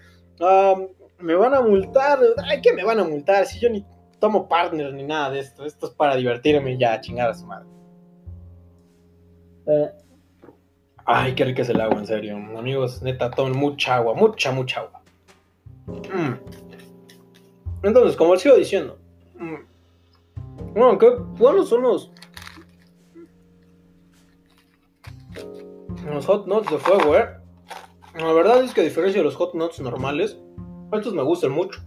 me 1.19 1.35
van 1.35 1.55
a 1.55 1.61
multar. 1.61 2.19
Ay, 2.49 2.61
¿qué 2.61 2.73
me 2.73 2.83
van 2.83 2.99
a 2.99 3.03
multar? 3.03 3.45
Si 3.47 3.59
yo 3.59 3.69
ni 3.69 3.83
tomo 4.19 4.47
partner 4.47 4.93
ni 4.93 5.03
nada 5.03 5.31
de 5.31 5.39
esto. 5.39 5.65
Esto 5.65 5.87
es 5.87 5.93
para 5.93 6.15
divertirme 6.15 6.77
ya, 6.77 6.99
chingar 7.01 7.29
a 7.29 7.33
su 7.33 7.45
madre. 7.45 7.67
Eh, 9.67 9.91
ay, 11.05 11.35
qué 11.35 11.45
rica 11.45 11.61
es 11.61 11.69
el 11.69 11.81
agua, 11.81 11.99
en 11.99 12.07
serio. 12.07 12.37
Amigos, 12.57 13.01
neta, 13.01 13.31
tomen 13.31 13.57
mucha 13.57 13.95
agua, 13.95 14.13
mucha, 14.13 14.51
mucha 14.51 14.81
agua. 14.81 15.01
Mm. 15.87 16.33
Entonces, 17.83 18.15
como 18.15 18.33
les 18.33 18.41
sigo 18.41 18.55
diciendo, 18.55 18.97
mm, 19.37 20.73
bueno, 20.73 20.97
qué 20.97 21.09
buenos 21.37 21.69
son 21.69 21.83
los, 21.83 22.11
hot 26.25 26.47
nuts 26.47 26.69
de 26.69 26.77
fuego, 26.77 27.15
eh. 27.15 27.29
La 28.15 28.31
verdad 28.31 28.63
es 28.63 28.73
que 28.73 28.81
a 28.81 28.83
diferencia 28.83 29.19
de 29.19 29.25
los 29.25 29.35
hot 29.35 29.53
nuts 29.53 29.79
normales, 29.79 30.37
estos 30.91 31.13
me 31.13 31.21
gustan 31.21 31.51
mucho. 31.51 31.81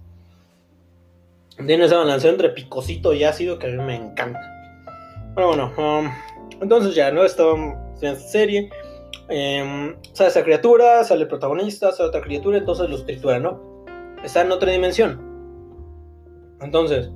Tiene 1.56 1.86
esa 1.86 1.98
balance 1.98 2.28
entre 2.28 2.50
picosito 2.50 3.12
y 3.12 3.24
ácido 3.24 3.58
que 3.58 3.66
a 3.66 3.70
mí 3.70 3.82
me 3.82 3.96
encanta. 3.96 4.40
Pero 5.34 5.48
bueno, 5.48 5.72
um, 5.76 6.08
entonces 6.60 6.94
ya, 6.94 7.10
¿no? 7.10 7.24
Esta, 7.24 7.44
esta 7.94 8.14
serie. 8.16 8.70
Eh, 9.28 9.94
sale 10.12 10.30
esa 10.30 10.42
criatura, 10.42 11.04
sale 11.04 11.22
el 11.22 11.28
protagonista, 11.28 11.92
sale 11.92 12.08
otra 12.08 12.22
criatura, 12.22 12.58
entonces 12.58 12.88
los 12.88 13.04
tritura, 13.04 13.38
¿no? 13.38 13.84
Está 14.24 14.42
en 14.42 14.52
otra 14.52 14.72
dimensión. 14.72 15.20
Entonces, 16.60 17.10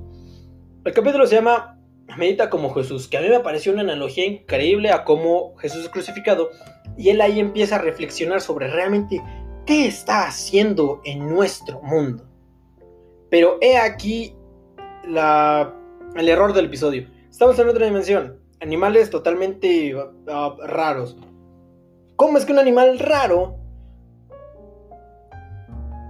el 0.85 0.93
capítulo 0.93 1.25
se 1.27 1.35
llama 1.35 1.79
Medita 2.17 2.49
como 2.49 2.73
Jesús, 2.73 3.07
que 3.07 3.17
a 3.17 3.21
mí 3.21 3.29
me 3.29 3.39
pareció 3.39 3.73
una 3.73 3.81
analogía 3.81 4.25
increíble 4.25 4.91
a 4.91 5.03
cómo 5.03 5.55
Jesús 5.57 5.83
es 5.83 5.89
crucificado 5.89 6.49
y 6.97 7.09
él 7.09 7.21
ahí 7.21 7.39
empieza 7.39 7.75
a 7.75 7.79
reflexionar 7.79 8.41
sobre 8.41 8.67
realmente 8.67 9.21
qué 9.65 9.87
está 9.87 10.27
haciendo 10.27 11.01
en 11.05 11.27
nuestro 11.29 11.81
mundo. 11.81 12.25
Pero 13.29 13.57
he 13.61 13.77
aquí 13.77 14.35
el 15.07 16.29
error 16.29 16.53
del 16.53 16.65
episodio. 16.65 17.09
Estamos 17.29 17.57
en 17.59 17.69
otra 17.69 17.85
dimensión, 17.85 18.39
animales 18.61 19.09
totalmente 19.09 19.95
uh, 19.95 20.67
raros. 20.67 21.17
¿Cómo 22.23 22.37
es 22.37 22.45
que 22.45 22.53
un 22.53 22.59
animal 22.59 22.99
raro 22.99 23.57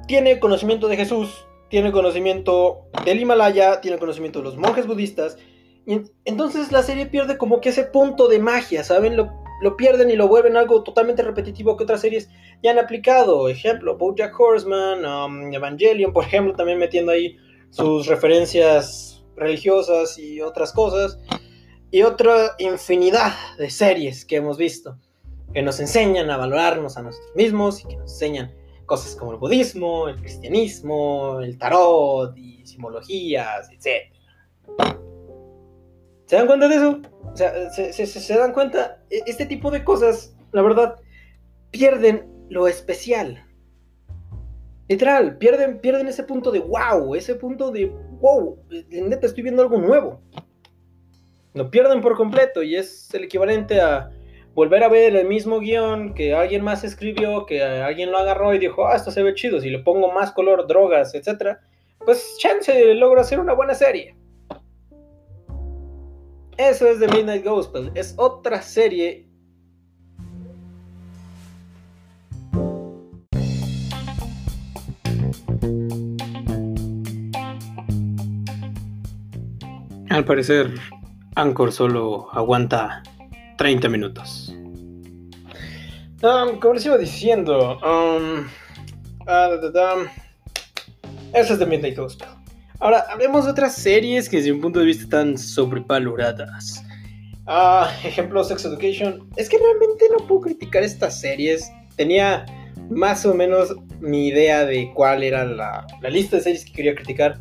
tiene 0.05 0.39
conocimiento 0.39 0.87
de 0.87 0.95
Jesús 0.95 1.47
tiene 1.71 1.91
conocimiento 1.91 2.85
del 3.03 3.19
Himalaya, 3.19 3.81
tiene 3.81 3.97
conocimiento 3.97 4.37
de 4.37 4.45
los 4.45 4.57
monjes 4.57 4.85
budistas. 4.85 5.39
Y 5.87 6.01
entonces 6.23 6.71
la 6.71 6.83
serie 6.83 7.07
pierde 7.07 7.39
como 7.39 7.61
que 7.61 7.69
ese 7.69 7.85
punto 7.85 8.27
de 8.27 8.37
magia, 8.37 8.83
¿saben? 8.83 9.17
Lo, 9.17 9.31
lo, 9.63 9.75
pierden 9.75 10.11
y 10.11 10.15
lo 10.15 10.27
vuelven 10.27 10.55
algo 10.55 10.83
totalmente 10.83 11.23
repetitivo 11.23 11.75
que 11.75 11.85
otras 11.85 12.01
series 12.01 12.29
ya 12.61 12.69
han 12.69 12.77
aplicado. 12.77 13.49
Ejemplo, 13.49 13.97
Bojack 13.97 14.39
Horseman, 14.39 15.03
um, 15.03 15.51
Evangelion, 15.51 16.13
por 16.13 16.25
ejemplo, 16.25 16.53
también 16.53 16.77
metiendo 16.77 17.11
ahí 17.11 17.37
sus 17.71 18.05
referencias 18.05 19.25
religiosas 19.35 20.19
y 20.19 20.41
otras 20.41 20.73
cosas. 20.73 21.17
Y 21.89 22.03
otra 22.03 22.51
infinidad 22.59 23.33
de 23.57 23.71
series 23.71 24.25
que 24.25 24.35
hemos 24.35 24.59
visto 24.59 24.99
que 25.53 25.61
nos 25.61 25.79
enseñan 25.79 26.29
a 26.29 26.37
valorarnos 26.37 26.97
a 26.97 27.03
nosotros 27.03 27.35
mismos 27.35 27.81
y 27.81 27.87
que 27.87 27.97
nos 27.97 28.11
enseñan 28.11 28.51
cosas 28.85 29.15
como 29.15 29.33
el 29.33 29.37
budismo, 29.37 30.07
el 30.09 30.17
cristianismo, 30.17 31.39
el 31.41 31.57
tarot 31.57 32.35
y 32.37 32.65
simbologías, 32.65 33.69
etc. 33.71 34.11
¿Se 36.25 36.35
dan 36.35 36.47
cuenta 36.47 36.67
de 36.67 36.75
eso? 36.75 37.01
O 37.31 37.37
sea, 37.37 37.69
se, 37.71 38.37
dan 38.37 38.53
cuenta, 38.53 39.03
e, 39.09 39.21
este 39.25 39.45
tipo 39.45 39.71
de 39.71 39.83
cosas, 39.83 40.35
la 40.51 40.61
verdad, 40.61 40.99
pierden 41.71 42.27
lo 42.49 42.67
especial. 42.67 43.43
Literal, 44.89 45.37
pierden, 45.37 45.79
pierden 45.79 46.07
ese 46.07 46.23
punto 46.23 46.51
de 46.51 46.59
wow, 46.59 47.15
ese 47.15 47.35
punto 47.35 47.71
de 47.71 47.85
wow, 48.19 48.59
neta 48.89 49.27
estoy 49.27 49.43
viendo 49.43 49.61
algo 49.61 49.77
nuevo. 49.77 50.21
Lo 51.53 51.69
pierden 51.69 52.01
por 52.01 52.15
completo 52.15 52.63
y 52.63 52.75
es 52.75 53.13
el 53.13 53.25
equivalente 53.25 53.79
a 53.79 54.09
volver 54.53 54.83
a 54.83 54.89
ver 54.89 55.15
el 55.15 55.27
mismo 55.27 55.59
guion 55.59 56.13
que 56.13 56.33
alguien 56.33 56.63
más 56.63 56.83
escribió, 56.83 57.45
que 57.45 57.63
alguien 57.63 58.11
lo 58.11 58.17
agarró 58.17 58.53
y 58.53 58.59
dijo, 58.59 58.87
ah, 58.87 58.95
esto 58.95 59.11
se 59.11 59.23
ve 59.23 59.33
chido, 59.33 59.59
si 59.59 59.69
le 59.69 59.79
pongo 59.79 60.11
más 60.11 60.31
color, 60.31 60.67
drogas, 60.67 61.15
etc., 61.15 61.57
pues 62.05 62.37
chance 62.39 62.93
logro 62.95 63.21
hacer 63.21 63.39
una 63.39 63.53
buena 63.53 63.73
serie. 63.73 64.15
Eso 66.57 66.87
es 66.87 66.99
The 66.99 67.07
Midnight 67.07 67.45
Gospel, 67.45 67.91
es 67.95 68.13
otra 68.17 68.61
serie 68.61 69.27
Al 80.13 80.25
parecer, 80.25 80.75
Anchor 81.33 81.71
solo 81.71 82.27
aguanta 82.33 83.01
30 83.57 83.89
minutos. 83.89 84.42
Como 86.23 86.73
les 86.73 86.85
iba 86.85 86.97
diciendo, 86.97 87.77
um, 87.79 88.47
eso 91.33 91.53
es 91.53 91.59
de 91.59 91.65
Midnight 91.65 91.97
Gospel. 91.97 92.29
Ahora, 92.79 93.05
hablemos 93.09 93.43
de 93.43 93.51
otras 93.51 93.75
series 93.75 94.29
que 94.29 94.37
desde 94.37 94.53
un 94.53 94.61
punto 94.61 94.79
de 94.79 94.85
vista 94.85 95.03
están 95.03 95.37
sobrevaloradas. 95.37 96.81
Ah, 97.45 97.91
ejemplo, 98.05 98.41
Sex 98.43 98.63
Education. 98.63 99.29
Es 99.35 99.49
que 99.49 99.57
realmente 99.57 100.05
no 100.17 100.25
puedo 100.25 100.41
criticar 100.41 100.83
estas 100.83 101.19
series. 101.19 101.69
Tenía 101.97 102.45
más 102.89 103.25
o 103.25 103.33
menos 103.33 103.75
mi 103.99 104.27
idea 104.27 104.65
de 104.65 104.91
cuál 104.93 105.23
era 105.23 105.43
la, 105.43 105.85
la 106.01 106.09
lista 106.09 106.37
de 106.37 106.43
series 106.43 106.63
que 106.65 106.71
quería 106.71 106.95
criticar 106.95 107.37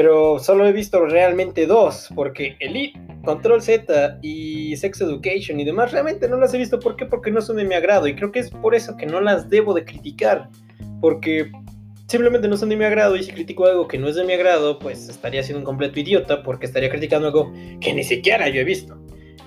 pero 0.00 0.38
solo 0.38 0.66
he 0.66 0.72
visto 0.72 1.04
realmente 1.04 1.66
dos, 1.66 2.08
porque 2.14 2.56
Elite, 2.58 2.98
Control 3.22 3.60
Z 3.60 4.18
y 4.22 4.74
Sex 4.74 5.02
Education 5.02 5.60
y 5.60 5.64
demás 5.64 5.92
realmente 5.92 6.26
no 6.26 6.38
las 6.38 6.54
he 6.54 6.56
visto. 6.56 6.80
¿Por 6.80 6.96
qué? 6.96 7.04
Porque 7.04 7.30
no 7.30 7.42
son 7.42 7.58
de 7.58 7.64
mi 7.64 7.74
agrado 7.74 8.08
y 8.08 8.16
creo 8.16 8.32
que 8.32 8.38
es 8.38 8.48
por 8.48 8.74
eso 8.74 8.96
que 8.96 9.04
no 9.04 9.20
las 9.20 9.50
debo 9.50 9.74
de 9.74 9.84
criticar, 9.84 10.48
porque 11.02 11.52
simplemente 12.06 12.48
no 12.48 12.56
son 12.56 12.70
de 12.70 12.76
mi 12.76 12.84
agrado 12.86 13.14
y 13.14 13.24
si 13.24 13.30
critico 13.30 13.66
algo 13.66 13.88
que 13.88 13.98
no 13.98 14.08
es 14.08 14.14
de 14.14 14.24
mi 14.24 14.32
agrado, 14.32 14.78
pues 14.78 15.06
estaría 15.10 15.42
siendo 15.42 15.58
un 15.58 15.66
completo 15.66 16.00
idiota 16.00 16.42
porque 16.42 16.64
estaría 16.64 16.88
criticando 16.88 17.26
algo 17.26 17.52
que 17.82 17.92
ni 17.92 18.02
siquiera 18.02 18.48
yo 18.48 18.62
he 18.62 18.64
visto. 18.64 18.98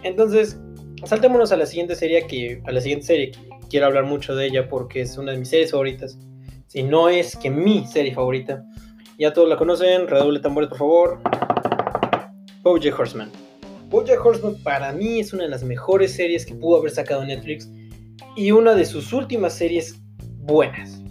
Entonces, 0.03 0.61
saltémonos 1.03 1.51
a 1.51 1.57
la 1.57 1.65
siguiente 1.65 1.95
serie 1.95 2.27
que 2.27 2.61
a 2.67 2.71
la 2.71 2.79
siguiente 2.79 3.07
serie 3.07 3.31
quiero 3.71 3.87
hablar 3.87 4.03
mucho 4.03 4.35
de 4.35 4.45
ella 4.45 4.69
porque 4.69 5.01
es 5.01 5.17
una 5.17 5.31
de 5.31 5.39
mis 5.39 5.49
series 5.49 5.71
favoritas. 5.71 6.19
Si 6.67 6.83
no 6.83 7.09
es 7.09 7.35
que 7.37 7.49
mi 7.49 7.87
serie 7.87 8.13
favorita. 8.13 8.63
Ya 9.23 9.31
todos 9.31 9.47
la 9.47 9.55
conocen, 9.55 10.09
redoble 10.09 10.41
tambores 10.41 10.67
por 10.67 10.79
favor. 10.79 11.19
BoJack 12.61 12.99
Horseman. 12.99 13.31
BoJack 13.87 14.25
Horseman 14.25 14.61
para 14.63 14.91
mí 14.91 15.21
es 15.21 15.31
una 15.31 15.43
de 15.43 15.49
las 15.49 15.63
mejores 15.63 16.13
series 16.13 16.45
que 16.45 16.53
pudo 16.53 16.79
haber 16.79 16.91
sacado 16.91 17.23
Netflix 17.23 17.71
y 18.35 18.51
una 18.51 18.75
de 18.75 18.83
sus 18.83 19.13
últimas 19.13 19.53
series 19.53 19.97
buenas. 20.39 21.01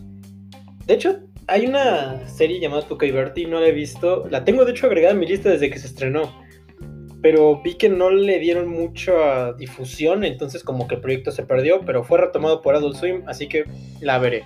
De 0.85 0.93
hecho, 0.93 1.21
hay 1.47 1.65
una 1.65 2.29
serie 2.29 2.61
llamada 2.61 2.87
Tuca 2.87 3.07
y 3.07 3.13
Bertie, 3.13 3.47
no 3.47 3.61
la 3.61 3.69
he 3.69 3.73
visto. 3.73 4.27
La 4.29 4.45
tengo 4.45 4.67
de 4.67 4.73
hecho 4.73 4.89
agregada 4.89 5.15
en 5.15 5.21
mi 5.21 5.27
lista 5.27 5.49
desde 5.49 5.71
que 5.71 5.79
se 5.79 5.87
estrenó. 5.87 6.39
Pero 7.23 7.63
vi 7.63 7.77
que 7.79 7.89
no 7.89 8.11
le 8.11 8.39
dieron 8.41 8.69
mucha 8.69 9.55
difusión, 9.55 10.23
entonces 10.23 10.63
como 10.63 10.87
que 10.87 10.97
el 10.97 11.01
proyecto 11.01 11.31
se 11.31 11.45
perdió, 11.45 11.81
pero 11.87 12.05
fue 12.05 12.21
retomado 12.21 12.61
por 12.61 12.75
Adult 12.75 12.97
Swim, 12.97 13.23
así 13.27 13.49
que 13.49 13.65
la 14.03 14.19
veré. 14.19 14.45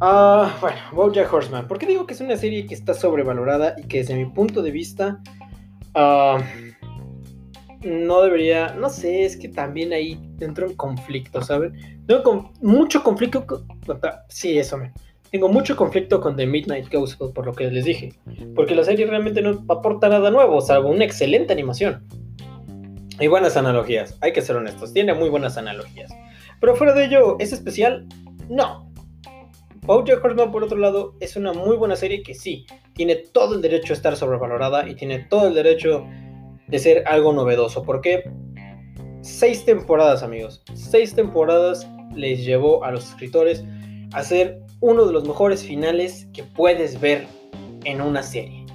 Ah, 0.00 0.56
bueno, 0.60 0.78
BoJack 0.92 1.32
Horseman. 1.32 1.66
¿Por 1.66 1.78
qué 1.78 1.86
digo 1.86 2.06
que 2.06 2.14
es 2.14 2.20
una 2.20 2.36
serie 2.36 2.66
que 2.66 2.74
está 2.74 2.94
sobrevalorada 2.94 3.74
y 3.78 3.82
que 3.82 3.98
desde 3.98 4.14
mi 4.14 4.26
punto 4.26 4.62
de 4.62 4.70
vista 4.70 5.20
ah, 5.94 6.38
no 7.82 8.22
debería, 8.22 8.74
no 8.74 8.90
sé, 8.90 9.24
es 9.24 9.36
que 9.36 9.48
también 9.48 9.92
ahí 9.92 10.20
entro 10.40 10.66
en 10.66 10.76
conflicto, 10.76 11.42
¿saben? 11.42 11.74
Tengo 12.06 12.52
mucho 12.60 13.02
conflicto, 13.02 13.46
con, 13.46 13.66
sí, 14.28 14.58
eso 14.58 14.78
me. 14.78 14.92
Tengo 15.30 15.48
mucho 15.48 15.76
conflicto 15.76 16.20
con 16.20 16.36
The 16.36 16.46
Midnight 16.46 16.92
Gospel 16.92 17.32
por 17.34 17.44
lo 17.44 17.52
que 17.52 17.70
les 17.70 17.84
dije, 17.84 18.14
porque 18.54 18.74
la 18.74 18.84
serie 18.84 19.04
realmente 19.04 19.42
no 19.42 19.62
aporta 19.68 20.08
nada 20.08 20.30
nuevo, 20.30 20.60
salvo 20.60 20.88
una 20.88 21.04
excelente 21.04 21.52
animación. 21.52 22.06
Y 23.20 23.26
buenas 23.26 23.56
analogías, 23.56 24.16
hay 24.20 24.32
que 24.32 24.40
ser 24.40 24.56
honestos, 24.56 24.94
tiene 24.94 25.12
muy 25.12 25.28
buenas 25.28 25.58
analogías. 25.58 26.10
Pero 26.60 26.76
fuera 26.76 26.94
de 26.94 27.04
ello, 27.04 27.36
¿es 27.40 27.52
especial? 27.52 28.06
No, 28.48 28.87
BoJack 29.88 30.22
Horseman, 30.22 30.52
por 30.52 30.62
otro 30.62 30.76
lado, 30.76 31.14
es 31.18 31.34
una 31.34 31.54
muy 31.54 31.74
buena 31.74 31.96
serie 31.96 32.22
que 32.22 32.34
sí, 32.34 32.66
tiene 32.92 33.16
todo 33.16 33.54
el 33.54 33.62
derecho 33.62 33.94
a 33.94 33.96
estar 33.96 34.14
sobrevalorada 34.18 34.86
y 34.86 34.94
tiene 34.94 35.20
todo 35.30 35.48
el 35.48 35.54
derecho 35.54 36.04
de 36.66 36.78
ser 36.78 37.04
algo 37.06 37.32
novedoso. 37.32 37.82
Porque 37.84 38.30
seis 39.22 39.64
temporadas, 39.64 40.22
amigos, 40.22 40.62
seis 40.74 41.14
temporadas 41.14 41.88
les 42.14 42.44
llevó 42.44 42.84
a 42.84 42.90
los 42.90 43.08
escritores 43.08 43.64
a 44.12 44.22
ser 44.22 44.60
uno 44.80 45.06
de 45.06 45.12
los 45.14 45.26
mejores 45.26 45.64
finales 45.64 46.28
que 46.34 46.44
puedes 46.44 47.00
ver 47.00 47.26
en 47.84 48.02
una 48.02 48.22
serie. 48.22 48.66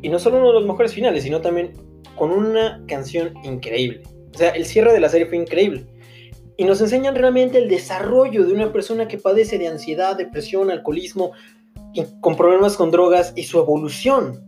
Y 0.00 0.08
no 0.08 0.20
solo 0.20 0.38
uno 0.38 0.52
de 0.52 0.60
los 0.60 0.66
mejores 0.66 0.94
finales, 0.94 1.24
sino 1.24 1.40
también 1.40 1.72
con 2.14 2.30
una 2.30 2.80
canción 2.86 3.34
increíble. 3.42 4.04
O 4.32 4.38
sea, 4.38 4.50
el 4.50 4.64
cierre 4.64 4.92
de 4.92 5.00
la 5.00 5.08
serie 5.08 5.26
fue 5.26 5.38
increíble 5.38 5.91
y 6.56 6.64
nos 6.64 6.80
enseñan 6.80 7.14
realmente 7.14 7.58
el 7.58 7.68
desarrollo 7.68 8.44
de 8.44 8.52
una 8.52 8.72
persona 8.72 9.08
que 9.08 9.18
padece 9.18 9.58
de 9.58 9.68
ansiedad, 9.68 10.16
depresión, 10.16 10.70
alcoholismo, 10.70 11.32
y 11.94 12.04
con 12.20 12.36
problemas 12.36 12.76
con 12.76 12.90
drogas 12.90 13.32
y 13.36 13.44
su 13.44 13.58
evolución. 13.58 14.40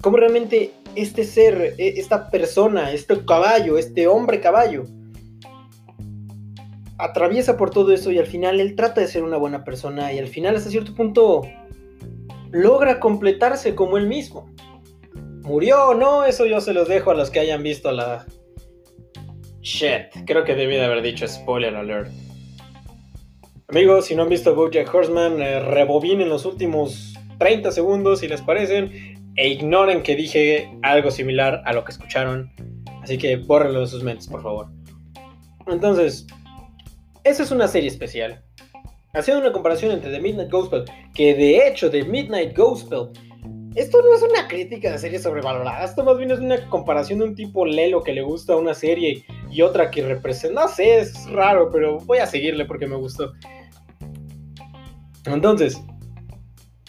Cómo 0.00 0.16
realmente 0.16 0.72
este 0.94 1.24
ser, 1.24 1.74
e, 1.78 2.00
esta 2.00 2.28
persona, 2.30 2.92
este 2.92 3.24
caballo, 3.24 3.78
este 3.78 4.06
hombre 4.06 4.40
caballo, 4.40 4.84
atraviesa 6.98 7.56
por 7.56 7.70
todo 7.70 7.92
eso 7.92 8.10
y 8.12 8.18
al 8.18 8.26
final 8.26 8.60
él 8.60 8.76
trata 8.76 9.00
de 9.00 9.08
ser 9.08 9.24
una 9.24 9.36
buena 9.36 9.64
persona 9.64 10.12
y 10.12 10.18
al 10.18 10.28
final 10.28 10.54
hasta 10.54 10.70
cierto 10.70 10.94
punto 10.94 11.42
logra 12.50 13.00
completarse 13.00 13.74
como 13.74 13.96
él 13.96 14.06
mismo. 14.06 14.48
¿Murió 15.42 15.88
o 15.88 15.94
no? 15.94 16.24
Eso 16.24 16.46
yo 16.46 16.60
se 16.60 16.72
los 16.72 16.86
dejo 16.86 17.10
a 17.10 17.14
los 17.14 17.30
que 17.30 17.40
hayan 17.40 17.64
visto 17.64 17.90
la, 17.90 18.26
Shit, 19.62 20.24
creo 20.26 20.44
que 20.44 20.56
debí 20.56 20.74
de 20.74 20.84
haber 20.84 21.02
dicho 21.02 21.26
spoiler 21.28 21.76
alert. 21.76 22.10
Amigos, 23.68 24.06
si 24.06 24.16
no 24.16 24.24
han 24.24 24.28
visto 24.28 24.54
BoJack 24.56 24.92
Horseman, 24.92 25.40
eh, 25.40 25.60
rebobinen 25.60 26.28
los 26.28 26.44
últimos 26.44 27.14
30 27.38 27.70
segundos 27.70 28.20
si 28.20 28.28
les 28.28 28.42
parecen 28.42 29.32
e 29.36 29.48
ignoren 29.48 30.02
que 30.02 30.16
dije 30.16 30.68
algo 30.82 31.12
similar 31.12 31.62
a 31.64 31.72
lo 31.72 31.84
que 31.84 31.92
escucharon. 31.92 32.52
Así 33.02 33.18
que 33.18 33.36
bórrenlo 33.36 33.80
de 33.80 33.86
sus 33.86 34.02
mentes, 34.02 34.26
por 34.26 34.42
favor. 34.42 34.66
Entonces, 35.68 36.26
eso 37.22 37.44
es 37.44 37.50
una 37.52 37.68
serie 37.68 37.88
especial. 37.88 38.42
Haciendo 39.14 39.42
una 39.42 39.52
comparación 39.52 39.92
entre 39.92 40.10
The 40.10 40.20
Midnight 40.20 40.50
Gospel, 40.50 40.84
que 41.14 41.34
de 41.34 41.68
hecho 41.68 41.88
The 41.88 42.02
Midnight 42.02 42.56
Gospel 42.56 43.10
esto 43.74 43.98
no 44.02 44.14
es 44.14 44.22
una 44.22 44.48
crítica 44.48 44.92
de 44.92 44.98
series 44.98 45.22
sobrevaloradas, 45.22 45.90
esto 45.90 46.04
más 46.04 46.18
bien 46.18 46.30
es 46.30 46.38
una 46.38 46.68
comparación 46.68 47.20
de 47.20 47.24
un 47.26 47.34
tipo 47.34 47.64
lelo 47.64 48.02
que 48.02 48.12
le 48.12 48.22
gusta 48.22 48.56
una 48.56 48.74
serie 48.74 49.24
y 49.50 49.62
otra 49.62 49.90
que 49.90 50.02
representa. 50.02 50.62
No 50.62 50.68
sé, 50.68 50.98
es 50.98 51.30
raro, 51.30 51.70
pero 51.70 51.98
voy 51.98 52.18
a 52.18 52.26
seguirle 52.26 52.64
porque 52.64 52.86
me 52.86 52.96
gustó. 52.96 53.32
Entonces, 55.24 55.80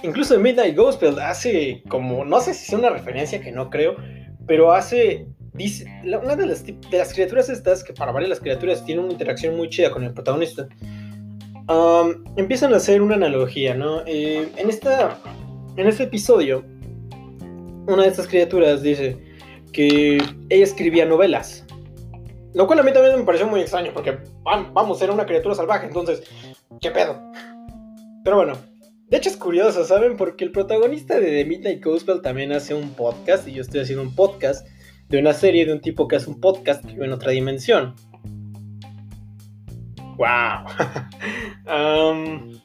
incluso 0.01 0.39
Midnight 0.39 0.75
Gospel 0.75 1.19
hace 1.19 1.83
como, 1.87 2.25
no 2.25 2.41
sé 2.41 2.53
si 2.53 2.73
es 2.73 2.79
una 2.79 2.89
referencia 2.89 3.39
que 3.39 3.51
no 3.51 3.69
creo, 3.69 3.95
pero 4.47 4.73
hace, 4.73 5.27
dice, 5.53 5.85
una 6.03 6.35
de 6.35 6.45
las, 6.45 6.63
criaturas 7.13 7.49
estas, 7.49 7.83
que 7.83 7.93
para 7.93 8.11
varias 8.11 8.29
las 8.29 8.39
criaturas 8.39 8.83
tienen 8.85 9.05
una 9.05 9.13
interacción 9.13 9.55
muy 9.55 9.69
chida 9.69 9.91
con 9.91 10.03
el 10.03 10.13
protagonista, 10.13 10.67
empiezan 12.35 12.73
a 12.73 12.77
hacer 12.77 13.01
una 13.01 13.15
analogía, 13.15 13.73
¿no? 13.73 14.01
Eh, 14.05 14.49
en, 14.57 14.69
esta, 14.69 15.19
en 15.77 15.87
este 15.87 16.03
episodio, 16.03 16.65
una 17.87 18.03
de 18.03 18.09
estas 18.09 18.27
criaturas 18.27 18.81
dice 18.81 19.17
que 19.71 20.17
ella 20.49 20.63
escribía 20.63 21.05
novelas. 21.05 21.65
Lo 22.53 22.67
cual 22.67 22.79
a 22.79 22.83
mí 22.83 22.93
también 22.93 23.17
me 23.17 23.23
pareció 23.23 23.47
muy 23.47 23.61
extraño, 23.61 23.91
porque 23.93 24.19
vamos, 24.43 25.01
era 25.01 25.11
una 25.11 25.25
criatura 25.25 25.55
salvaje, 25.55 25.87
entonces, 25.87 26.23
¿qué 26.79 26.91
pedo? 26.91 27.19
Pero 28.23 28.35
bueno, 28.35 28.53
de 29.09 29.17
hecho 29.17 29.29
es 29.29 29.37
curioso, 29.37 29.83
¿saben? 29.85 30.17
Porque 30.17 30.45
el 30.45 30.51
protagonista 30.51 31.19
de 31.19 31.31
The 31.31 31.45
Midnight 31.45 31.83
Gospel 31.83 32.21
también 32.21 32.51
hace 32.51 32.75
un 32.75 32.91
podcast, 32.91 33.47
y 33.47 33.53
yo 33.53 33.61
estoy 33.61 33.81
haciendo 33.81 34.03
un 34.03 34.13
podcast 34.13 34.67
de 35.09 35.17
una 35.17 35.33
serie 35.33 35.65
de 35.65 35.73
un 35.73 35.81
tipo 35.81 36.07
que 36.07 36.17
hace 36.17 36.29
un 36.29 36.39
podcast 36.39 36.85
en 36.85 37.11
otra 37.11 37.31
dimensión. 37.31 37.95
¡Wow! 40.17 40.67
um, 42.13 42.59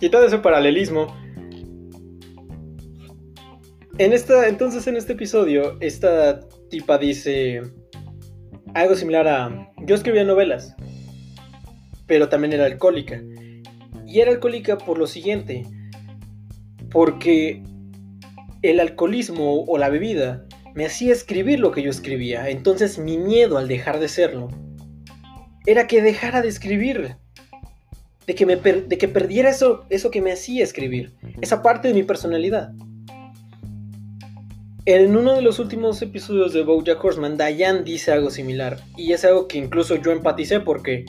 quitando 0.00 0.26
ese 0.26 0.38
paralelismo, 0.38 1.06
en 3.98 4.12
esta, 4.12 4.48
entonces 4.48 4.86
en 4.86 4.96
este 4.96 5.14
episodio, 5.14 5.76
esta 5.80 6.40
tipa 6.70 6.98
dice 6.98 7.62
algo 8.74 8.94
similar 8.94 9.26
a, 9.26 9.72
yo 9.86 9.94
escribía 9.94 10.24
novelas, 10.24 10.74
pero 12.06 12.28
también 12.28 12.52
era 12.52 12.66
alcohólica. 12.66 13.22
Y 14.06 14.20
era 14.20 14.30
alcohólica 14.30 14.78
por 14.78 14.98
lo 14.98 15.06
siguiente, 15.06 15.64
porque 16.90 17.62
el 18.62 18.80
alcoholismo 18.80 19.64
o 19.64 19.78
la 19.78 19.88
bebida 19.88 20.46
me 20.74 20.84
hacía 20.84 21.12
escribir 21.12 21.60
lo 21.60 21.72
que 21.72 21.82
yo 21.82 21.90
escribía. 21.90 22.50
Entonces 22.50 22.98
mi 22.98 23.16
miedo 23.16 23.58
al 23.58 23.66
dejar 23.66 23.98
de 23.98 24.08
serlo 24.08 24.48
era 25.64 25.86
que 25.86 26.02
dejara 26.02 26.42
de 26.42 26.48
escribir. 26.48 27.16
De 28.26 28.34
que, 28.34 28.44
me 28.44 28.56
de 28.56 28.98
que 28.98 29.06
perdiera 29.06 29.50
eso, 29.50 29.86
eso 29.88 30.10
que 30.10 30.20
me 30.20 30.32
hacía 30.32 30.64
escribir. 30.64 31.14
Esa 31.40 31.62
parte 31.62 31.88
de 31.88 31.94
mi 31.94 32.02
personalidad. 32.02 32.72
En 34.88 35.16
uno 35.16 35.34
de 35.34 35.42
los 35.42 35.58
últimos 35.58 36.00
episodios 36.00 36.52
de 36.52 36.62
Bojack 36.62 37.04
Horseman, 37.04 37.36
Diane 37.36 37.82
dice 37.82 38.12
algo 38.12 38.30
similar. 38.30 38.78
Y 38.96 39.12
es 39.12 39.24
algo 39.24 39.48
que 39.48 39.58
incluso 39.58 39.96
yo 39.96 40.12
empaticé 40.12 40.60
porque 40.60 41.06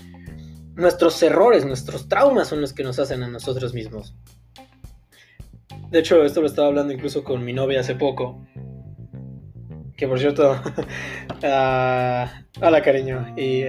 nuestros 0.73 1.21
errores, 1.21 1.63
nuestros 1.63 2.09
traumas 2.09 2.47
son 2.47 2.59
los 2.59 2.73
que 2.73 2.82
nos 2.84 2.97
hacen 2.97 3.21
a 3.21 3.28
nosotros 3.28 3.75
mismos. 3.75 4.15
De 5.91 5.99
hecho, 5.99 6.23
esto 6.23 6.41
lo 6.41 6.47
estaba 6.47 6.69
hablando 6.69 6.91
incluso 6.91 7.23
con 7.23 7.45
mi 7.45 7.53
novia 7.53 7.82
hace 7.82 7.93
poco. 7.93 8.43
Que 9.95 10.07
por 10.07 10.19
cierto, 10.19 10.53
uh, 10.53 12.25
hola 12.65 12.82
cariño. 12.82 13.36
Y 13.38 13.61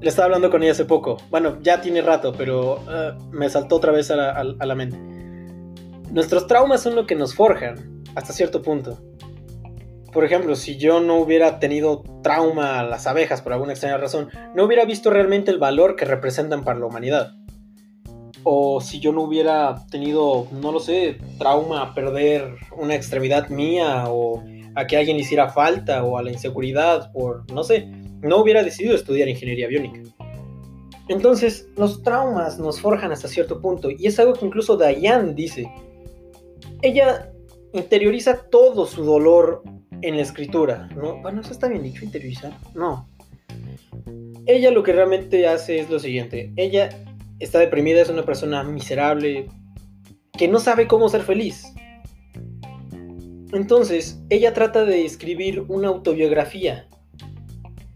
le 0.00 0.08
estaba 0.08 0.26
hablando 0.26 0.50
con 0.50 0.62
ella 0.62 0.70
hace 0.70 0.84
poco. 0.84 1.16
Bueno, 1.30 1.58
ya 1.62 1.80
tiene 1.80 2.00
rato, 2.00 2.32
pero 2.32 2.78
ah, 2.86 3.18
me 3.32 3.50
saltó 3.50 3.74
otra 3.74 3.90
vez 3.90 4.12
a 4.12 4.16
la, 4.16 4.30
a 4.30 4.66
la 4.66 4.74
mente. 4.76 5.19
Nuestros 6.10 6.46
traumas 6.46 6.82
son 6.82 6.96
lo 6.96 7.06
que 7.06 7.14
nos 7.14 7.34
forjan, 7.34 8.02
hasta 8.14 8.32
cierto 8.32 8.62
punto. 8.62 8.98
Por 10.12 10.24
ejemplo, 10.24 10.56
si 10.56 10.76
yo 10.76 11.00
no 11.00 11.18
hubiera 11.18 11.60
tenido 11.60 12.02
trauma 12.22 12.80
a 12.80 12.82
las 12.82 13.06
abejas 13.06 13.42
por 13.42 13.52
alguna 13.52 13.72
extraña 13.72 13.96
razón, 13.96 14.28
no 14.56 14.64
hubiera 14.64 14.84
visto 14.84 15.10
realmente 15.10 15.52
el 15.52 15.58
valor 15.58 15.94
que 15.94 16.04
representan 16.04 16.64
para 16.64 16.80
la 16.80 16.86
humanidad. 16.86 17.34
O 18.42 18.80
si 18.80 18.98
yo 18.98 19.12
no 19.12 19.22
hubiera 19.22 19.86
tenido, 19.90 20.48
no 20.50 20.72
lo 20.72 20.80
sé, 20.80 21.18
trauma 21.38 21.82
a 21.82 21.94
perder 21.94 22.56
una 22.76 22.96
extremidad 22.96 23.48
mía 23.50 24.04
o 24.08 24.42
a 24.74 24.86
que 24.86 24.96
alguien 24.96 25.16
hiciera 25.16 25.50
falta 25.50 26.02
o 26.02 26.18
a 26.18 26.22
la 26.22 26.32
inseguridad 26.32 27.12
por, 27.12 27.50
no 27.52 27.62
sé, 27.62 27.86
no 28.20 28.38
hubiera 28.38 28.64
decidido 28.64 28.96
estudiar 28.96 29.28
ingeniería 29.28 29.68
biónica. 29.68 30.00
Entonces, 31.08 31.68
los 31.76 32.02
traumas 32.02 32.58
nos 32.58 32.80
forjan 32.80 33.12
hasta 33.12 33.28
cierto 33.28 33.60
punto 33.60 33.90
y 33.90 34.06
es 34.06 34.18
algo 34.18 34.32
que 34.32 34.46
incluso 34.46 34.76
Diane 34.76 35.34
dice. 35.34 35.70
Ella 36.82 37.32
interioriza 37.72 38.48
todo 38.50 38.86
su 38.86 39.04
dolor 39.04 39.62
en 40.02 40.16
la 40.16 40.22
escritura, 40.22 40.88
¿no? 40.96 41.20
Bueno, 41.20 41.40
eso 41.42 41.52
está 41.52 41.68
bien 41.68 41.82
dicho, 41.82 42.04
interiorizar. 42.04 42.52
No. 42.74 43.08
Ella 44.46 44.70
lo 44.70 44.82
que 44.82 44.92
realmente 44.92 45.46
hace 45.46 45.80
es 45.80 45.90
lo 45.90 45.98
siguiente. 45.98 46.52
Ella 46.56 46.88
está 47.38 47.58
deprimida, 47.58 48.00
es 48.00 48.08
una 48.08 48.24
persona 48.24 48.62
miserable, 48.64 49.48
que 50.36 50.48
no 50.48 50.58
sabe 50.58 50.86
cómo 50.86 51.08
ser 51.08 51.22
feliz. 51.22 51.66
Entonces, 53.52 54.22
ella 54.30 54.54
trata 54.54 54.84
de 54.84 55.04
escribir 55.04 55.64
una 55.68 55.88
autobiografía, 55.88 56.88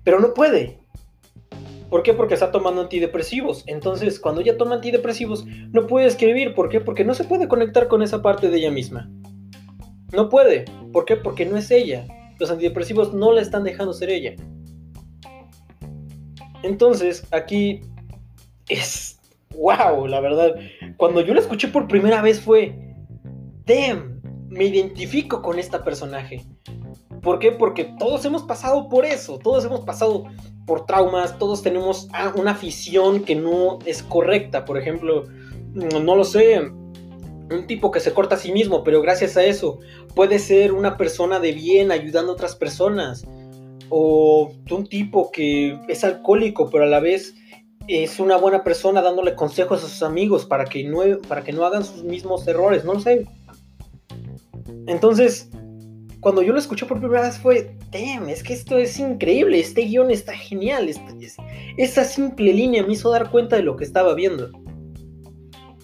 pero 0.03 0.21
no 0.21 0.35
puede. 0.35 0.84
¿Por 1.95 2.03
qué? 2.03 2.13
Porque 2.13 2.35
está 2.35 2.51
tomando 2.51 2.81
antidepresivos. 2.81 3.63
Entonces, 3.69 4.19
cuando 4.19 4.41
ella 4.41 4.57
toma 4.57 4.75
antidepresivos, 4.75 5.47
no 5.47 5.87
puede 5.87 6.09
escribir. 6.09 6.53
¿Por 6.53 6.69
qué? 6.69 6.81
Porque 6.81 7.05
no 7.05 7.15
se 7.15 7.23
puede 7.23 7.47
conectar 7.47 7.87
con 7.87 8.03
esa 8.03 8.21
parte 8.21 8.51
de 8.51 8.59
ella 8.59 8.73
misma. 8.73 9.09
No 10.13 10.29
puede. 10.29 10.65
¿Por 10.93 11.05
qué? 11.05 11.15
Porque 11.15 11.47
no 11.47 11.57
es 11.57 11.71
ella. 11.71 12.05
Los 12.41 12.51
antidepresivos 12.51 13.15
no 13.15 13.31
la 13.31 13.43
están 13.43 13.63
dejando 13.63 13.93
ser 13.93 14.11
ella. 14.11 14.35
Entonces, 16.65 17.29
aquí 17.31 17.83
es 18.69 19.21
wow, 19.57 20.09
la 20.09 20.19
verdad. 20.19 20.57
Cuando 20.97 21.21
yo 21.21 21.33
la 21.33 21.43
escuché 21.43 21.69
por 21.69 21.87
primera 21.87 22.23
vez 22.23 22.41
fue, 22.41 22.77
damn, 23.67 24.21
me 24.49 24.65
identifico 24.65 25.43
con 25.43 25.61
esta 25.61 25.85
personaje. 25.85 26.43
¿Por 27.23 27.39
qué? 27.39 27.53
Porque 27.53 27.85
todos 28.01 28.25
hemos 28.25 28.43
pasado 28.43 28.89
por 28.89 29.05
eso, 29.05 29.39
todos 29.39 29.65
hemos 29.65 29.83
pasado 29.85 30.25
por 30.67 30.87
traumas, 30.87 31.39
todos 31.39 31.63
tenemos 31.63 32.09
una 32.37 32.53
afición 32.53 33.25
que 33.25 33.35
no 33.35 33.79
es 33.85 34.03
correcta. 34.03 34.65
Por 34.65 34.79
ejemplo, 34.79 35.25
no 35.75 36.17
lo 36.17 36.25
sé, 36.25 36.61
un 37.51 37.67
tipo 37.67 37.91
que 37.91 38.01
se 38.01 38.13
corta 38.13 38.37
a 38.37 38.39
sí 38.39 38.53
mismo, 38.53 38.85
pero 38.85 39.03
gracias 39.03 39.37
a 39.37 39.45
eso 39.45 39.79
puede 40.15 40.39
ser 40.39 40.73
una 40.73 40.97
persona 40.97 41.41
de 41.41 41.53
bien 41.53 41.93
ayudando 41.93 42.33
a 42.33 42.35
otras 42.35 42.57
personas. 42.57 43.25
O 43.91 44.51
un 44.71 44.87
tipo 44.87 45.31
que 45.31 45.79
es 45.89 46.05
alcohólico, 46.05 46.71
pero 46.71 46.85
a 46.85 46.87
la 46.89 47.01
vez 47.01 47.35
es 47.87 48.19
una 48.19 48.37
buena 48.37 48.65
persona 48.65 49.03
dándole 49.03 49.35
consejos 49.35 49.85
a 49.85 49.89
sus 49.89 50.03
amigos 50.03 50.47
para 50.47 50.65
que 50.65 50.85
no, 50.85 51.01
para 51.29 51.45
que 51.45 51.53
no 51.53 51.65
hagan 51.65 51.85
sus 51.85 52.03
mismos 52.03 52.49
errores, 52.49 52.85
no 52.85 52.95
lo 52.95 53.01
sé. 53.01 53.27
Entonces, 54.87 55.51
cuando 56.25 56.43
yo 56.43 56.53
lo 56.53 56.59
escuché 56.59 56.87
por 56.87 56.99
primera 56.99 57.23
vez 57.23 57.39
fue, 57.39 57.77
damn, 57.93 58.29
es 58.29 58.43
que 58.43 58.55
esto 58.55 58.79
es 58.79 58.99
increíble, 58.99 59.61
este 59.61 59.83
guion 59.83 60.11
está 60.11 60.33
genial, 60.33 60.91
esa 61.77 62.05
simple 62.05 62.53
línea 62.53 62.83
me 62.83 62.95
hizo 62.95 63.11
dar 63.11 63.31
cuenta 63.31 63.55
de 63.55 63.63
lo 63.63 63.77
que 63.77 63.85
estaba 63.85 64.15
viendo 64.15 64.51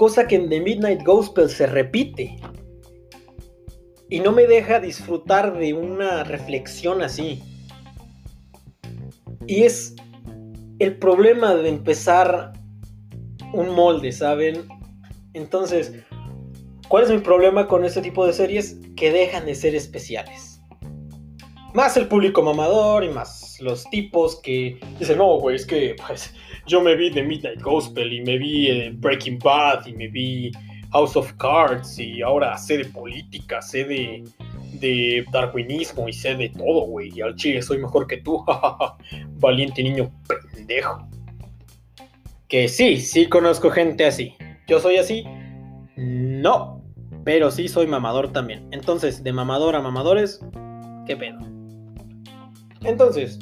cosa 0.00 0.26
que 0.26 0.36
en 0.36 0.48
The 0.48 0.62
Midnight 0.62 1.04
Gospel 1.04 1.50
se 1.50 1.66
repite. 1.66 2.38
Y 4.08 4.20
no 4.20 4.32
me 4.32 4.46
deja 4.46 4.80
disfrutar 4.80 5.58
de 5.58 5.74
una 5.74 6.24
reflexión 6.24 7.02
así. 7.02 7.42
Y 9.46 9.64
es 9.64 9.94
el 10.78 10.96
problema 10.96 11.54
de 11.54 11.68
empezar 11.68 12.54
un 13.52 13.74
molde, 13.74 14.10
¿saben? 14.10 14.66
Entonces, 15.34 15.92
¿cuál 16.88 17.04
es 17.04 17.10
mi 17.10 17.18
problema 17.18 17.68
con 17.68 17.84
este 17.84 18.00
tipo 18.00 18.26
de 18.26 18.32
series? 18.32 18.78
Que 19.00 19.10
dejan 19.10 19.46
de 19.46 19.54
ser 19.54 19.74
especiales. 19.74 20.60
Más 21.72 21.96
el 21.96 22.06
público 22.06 22.42
mamador 22.42 23.02
y 23.02 23.08
más 23.08 23.58
los 23.60 23.88
tipos 23.88 24.38
que 24.42 24.78
dicen, 24.98 25.16
no, 25.16 25.38
güey, 25.38 25.56
es 25.56 25.64
que 25.64 25.96
pues 26.06 26.34
yo 26.66 26.82
me 26.82 26.94
vi 26.94 27.10
The 27.10 27.22
Midnight 27.22 27.62
Gospel 27.62 28.12
y 28.12 28.20
me 28.20 28.36
vi 28.36 28.68
eh, 28.68 28.90
Breaking 28.92 29.38
Bad 29.38 29.86
y 29.86 29.94
me 29.94 30.08
vi 30.08 30.52
House 30.92 31.16
of 31.16 31.32
Cards 31.38 31.98
y 31.98 32.20
ahora 32.20 32.58
sé 32.58 32.76
de 32.76 32.84
política, 32.84 33.62
sé 33.62 33.84
de, 33.84 34.22
de 34.74 35.24
darwinismo 35.32 36.06
y 36.06 36.12
sé 36.12 36.34
de 36.34 36.50
todo, 36.50 36.82
güey. 36.82 37.10
Y 37.14 37.22
al 37.22 37.36
chile 37.36 37.62
soy 37.62 37.78
mejor 37.78 38.06
que 38.06 38.18
tú, 38.18 38.44
valiente 39.38 39.82
niño 39.82 40.10
pendejo. 40.52 41.08
Que 42.48 42.68
sí, 42.68 42.98
sí 42.98 43.26
conozco 43.30 43.70
gente 43.70 44.04
así. 44.04 44.34
¿Yo 44.66 44.78
soy 44.78 44.98
así? 44.98 45.24
No, 45.96 46.79
pero 47.24 47.50
sí 47.50 47.68
soy 47.68 47.86
mamador 47.86 48.32
también. 48.32 48.68
Entonces, 48.70 49.22
de 49.22 49.32
mamador 49.32 49.76
a 49.76 49.80
mamadores, 49.80 50.40
¿qué 51.06 51.16
pedo? 51.16 51.38
Entonces, 52.82 53.38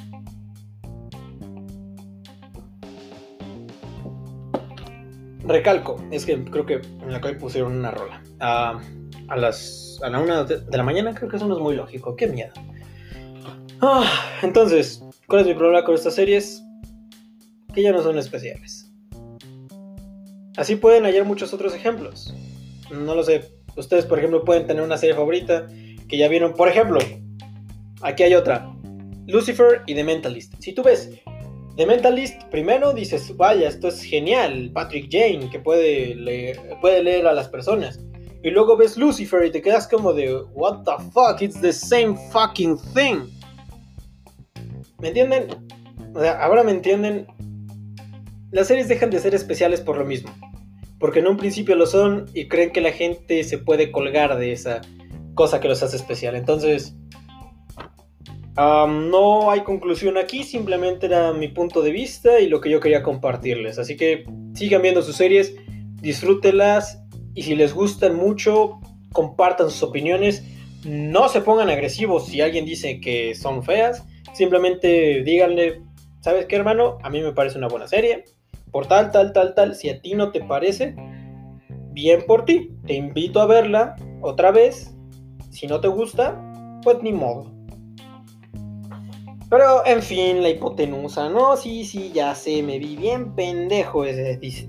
recalco, 5.44 6.02
es 6.10 6.26
que 6.26 6.44
creo 6.44 6.66
que 6.66 6.74
en 6.74 7.12
la 7.12 7.20
calle 7.20 7.36
pusieron 7.36 7.76
una 7.76 7.90
rola. 7.90 8.22
a 8.40 8.80
las 9.36 10.00
a 10.02 10.08
la 10.08 10.20
una 10.20 10.44
de, 10.44 10.76
la 10.76 10.82
mañana 10.82 11.14
creo 11.14 11.28
que 11.28 11.36
eso 11.36 11.46
no 11.46 11.56
es 11.56 11.60
muy 11.60 11.74
lógico. 11.74 12.16
Qué 12.16 12.26
miedo. 12.26 12.52
Ah, 13.80 14.04
entonces, 14.42 15.02
¿cuál 15.26 15.42
es 15.42 15.46
mi 15.46 15.54
problema 15.54 15.84
con 15.84 15.94
estas 15.94 16.14
series? 16.14 16.62
Que 17.74 17.82
ya 17.82 17.92
no 17.92 18.02
son 18.02 18.18
especiales. 18.18 18.90
Así 20.56 20.74
pueden 20.76 21.04
hallar 21.04 21.24
muchos 21.24 21.54
otros 21.54 21.74
ejemplos. 21.74 22.34
No 22.90 23.14
lo 23.14 23.22
sé. 23.22 23.57
Ustedes, 23.78 24.04
por 24.06 24.18
ejemplo, 24.18 24.44
pueden 24.44 24.66
tener 24.66 24.82
una 24.82 24.98
serie 24.98 25.14
favorita 25.14 25.66
que 26.08 26.18
ya 26.18 26.28
vieron. 26.28 26.52
Por 26.54 26.68
ejemplo, 26.68 26.98
aquí 28.02 28.24
hay 28.24 28.34
otra. 28.34 28.74
Lucifer 29.26 29.82
y 29.86 29.94
The 29.94 30.04
Mentalist. 30.04 30.54
Si 30.58 30.72
tú 30.72 30.82
ves 30.82 31.10
The 31.76 31.86
Mentalist, 31.86 32.42
primero 32.50 32.92
dices, 32.92 33.36
vaya, 33.36 33.68
esto 33.68 33.88
es 33.88 34.02
genial, 34.02 34.70
Patrick 34.74 35.08
Jane, 35.12 35.48
que 35.48 35.60
puede 35.60 36.14
leer, 36.16 36.58
puede 36.80 37.04
leer 37.04 37.26
a 37.28 37.32
las 37.32 37.48
personas. 37.48 38.00
Y 38.42 38.50
luego 38.50 38.76
ves 38.76 38.96
Lucifer 38.96 39.44
y 39.44 39.52
te 39.52 39.62
quedas 39.62 39.86
como 39.86 40.12
de, 40.12 40.34
what 40.54 40.84
the 40.84 41.04
fuck, 41.12 41.40
it's 41.40 41.60
the 41.60 41.72
same 41.72 42.16
fucking 42.32 42.76
thing. 42.94 43.28
¿Me 44.98 45.08
entienden? 45.08 45.48
O 46.14 46.20
sea, 46.20 46.42
ahora 46.42 46.64
me 46.64 46.72
entienden. 46.72 47.26
Las 48.50 48.66
series 48.66 48.88
dejan 48.88 49.10
de 49.10 49.18
ser 49.20 49.34
especiales 49.34 49.80
por 49.80 49.98
lo 49.98 50.04
mismo. 50.04 50.30
Porque 50.98 51.20
en 51.20 51.28
un 51.28 51.36
principio 51.36 51.76
lo 51.76 51.86
son 51.86 52.26
y 52.34 52.48
creen 52.48 52.72
que 52.72 52.80
la 52.80 52.92
gente 52.92 53.44
se 53.44 53.58
puede 53.58 53.92
colgar 53.92 54.36
de 54.36 54.52
esa 54.52 54.80
cosa 55.34 55.60
que 55.60 55.68
los 55.68 55.82
hace 55.82 55.96
especial. 55.96 56.34
Entonces, 56.34 56.96
no 58.56 59.50
hay 59.50 59.60
conclusión 59.60 60.18
aquí, 60.18 60.42
simplemente 60.42 61.06
era 61.06 61.32
mi 61.32 61.48
punto 61.48 61.80
de 61.80 61.92
vista 61.92 62.40
y 62.40 62.48
lo 62.48 62.60
que 62.60 62.70
yo 62.70 62.80
quería 62.80 63.02
compartirles. 63.02 63.78
Así 63.78 63.96
que 63.96 64.24
sigan 64.54 64.82
viendo 64.82 65.02
sus 65.02 65.14
series, 65.16 65.54
disfrútenlas 66.00 67.00
y 67.34 67.42
si 67.44 67.54
les 67.54 67.72
gustan 67.72 68.16
mucho, 68.16 68.80
compartan 69.12 69.70
sus 69.70 69.84
opiniones. 69.84 70.44
No 70.84 71.28
se 71.28 71.40
pongan 71.40 71.70
agresivos 71.70 72.26
si 72.26 72.40
alguien 72.40 72.64
dice 72.64 73.00
que 73.00 73.36
son 73.36 73.62
feas. 73.62 74.04
Simplemente 74.34 75.22
díganle, 75.22 75.82
¿sabes 76.20 76.46
qué 76.46 76.56
hermano? 76.56 76.98
A 77.02 77.10
mí 77.10 77.20
me 77.20 77.32
parece 77.32 77.58
una 77.58 77.68
buena 77.68 77.86
serie. 77.86 78.24
Por 78.70 78.86
tal, 78.86 79.10
tal, 79.10 79.32
tal, 79.32 79.54
tal. 79.54 79.74
Si 79.74 79.88
a 79.90 80.00
ti 80.00 80.14
no 80.14 80.30
te 80.30 80.42
parece, 80.42 80.94
bien 81.92 82.22
por 82.26 82.44
ti. 82.44 82.70
Te 82.86 82.94
invito 82.94 83.40
a 83.40 83.46
verla 83.46 83.96
otra 84.20 84.50
vez 84.50 84.94
Si 85.50 85.66
no 85.66 85.80
te 85.80 85.88
gusta, 85.88 86.40
pues 86.82 87.02
ni 87.02 87.12
modo. 87.12 87.50
Pero, 89.50 89.84
en 89.86 90.02
fin, 90.02 90.42
la 90.42 90.50
hipotenusa, 90.50 91.30
¿no? 91.30 91.56
Sí, 91.56 91.84
sí, 91.84 92.12
ya 92.12 92.34
sé, 92.34 92.62
me 92.62 92.78
vi 92.78 92.96
bien 92.96 93.34
pendejo 93.34 94.04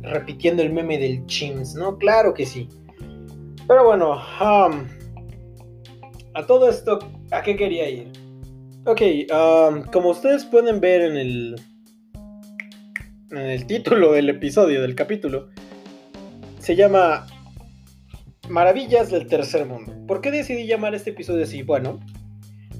repitiendo 0.03 0.63
el 0.63 0.71
meme 0.71 0.97
del 0.97 1.25
Chims, 1.25 1.75
¿no? 1.75 1.97
Claro 1.97 2.33
que 2.33 2.45
sí. 2.45 2.69
Pero 3.67 3.83
bueno, 3.85 4.13
um, 4.13 4.87
a 6.33 6.45
todo 6.47 6.69
esto, 6.69 6.99
¿a 7.31 7.41
qué 7.41 7.57
quería 7.57 7.89
ir? 7.89 8.11
Ok, 8.85 9.01
um, 9.31 9.83
como 9.91 10.09
ustedes 10.11 10.45
pueden 10.45 10.79
ver 10.79 11.01
en 11.01 11.17
el, 11.17 11.55
el 13.31 13.67
título 13.67 14.13
del 14.13 14.29
episodio, 14.29 14.81
del 14.81 14.95
capítulo, 14.95 15.49
se 16.59 16.75
llama 16.75 17.27
Maravillas 18.47 19.11
del 19.11 19.27
Tercer 19.27 19.65
Mundo. 19.65 19.93
¿Por 20.07 20.21
qué 20.21 20.31
decidí 20.31 20.65
llamar 20.65 20.95
este 20.95 21.11
episodio 21.11 21.43
así? 21.43 21.61
Bueno, 21.61 21.99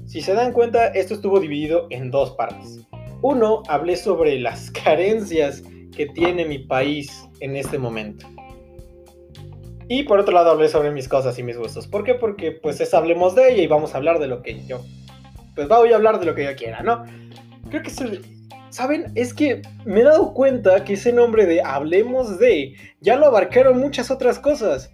si 0.06 0.20
se 0.22 0.34
dan 0.34 0.52
cuenta, 0.52 0.88
esto 0.88 1.14
estuvo 1.14 1.38
dividido 1.38 1.86
en 1.90 2.10
dos 2.10 2.32
partes. 2.32 2.80
Uno, 3.22 3.62
hablé 3.68 3.96
sobre 3.96 4.38
las 4.40 4.70
carencias 4.84 5.62
que 5.96 6.06
tiene 6.06 6.44
mi 6.44 6.58
país 6.58 7.28
en 7.40 7.56
este 7.56 7.78
momento. 7.78 8.26
Y 9.88 10.04
por 10.04 10.20
otro 10.20 10.34
lado 10.34 10.50
hablé 10.50 10.68
sobre 10.68 10.90
mis 10.90 11.08
cosas 11.08 11.38
y 11.38 11.42
mis 11.42 11.56
gustos. 11.56 11.86
¿Por 11.86 12.04
qué? 12.04 12.14
Porque 12.14 12.52
pues 12.52 12.80
es 12.80 12.94
hablemos 12.94 13.34
de 13.34 13.52
ella 13.52 13.62
y 13.62 13.66
vamos 13.66 13.94
a 13.94 13.98
hablar 13.98 14.18
de 14.18 14.28
lo 14.28 14.42
que 14.42 14.64
yo... 14.66 14.84
Pues 15.54 15.68
voy 15.68 15.92
a 15.92 15.96
hablar 15.96 16.20
de 16.20 16.26
lo 16.26 16.34
que 16.34 16.44
yo 16.44 16.54
quiera, 16.56 16.82
¿no? 16.82 17.04
Creo 17.68 17.82
que... 17.82 17.90
¿Saben? 18.70 19.12
Es 19.14 19.34
que 19.34 19.62
me 19.84 20.00
he 20.00 20.04
dado 20.04 20.32
cuenta 20.32 20.84
que 20.84 20.94
ese 20.94 21.12
nombre 21.12 21.46
de 21.46 21.60
Hablemos 21.62 22.38
de 22.38 22.74
ya 23.00 23.16
lo 23.16 23.26
abarcaron 23.26 23.78
muchas 23.78 24.10
otras 24.10 24.38
cosas 24.38 24.90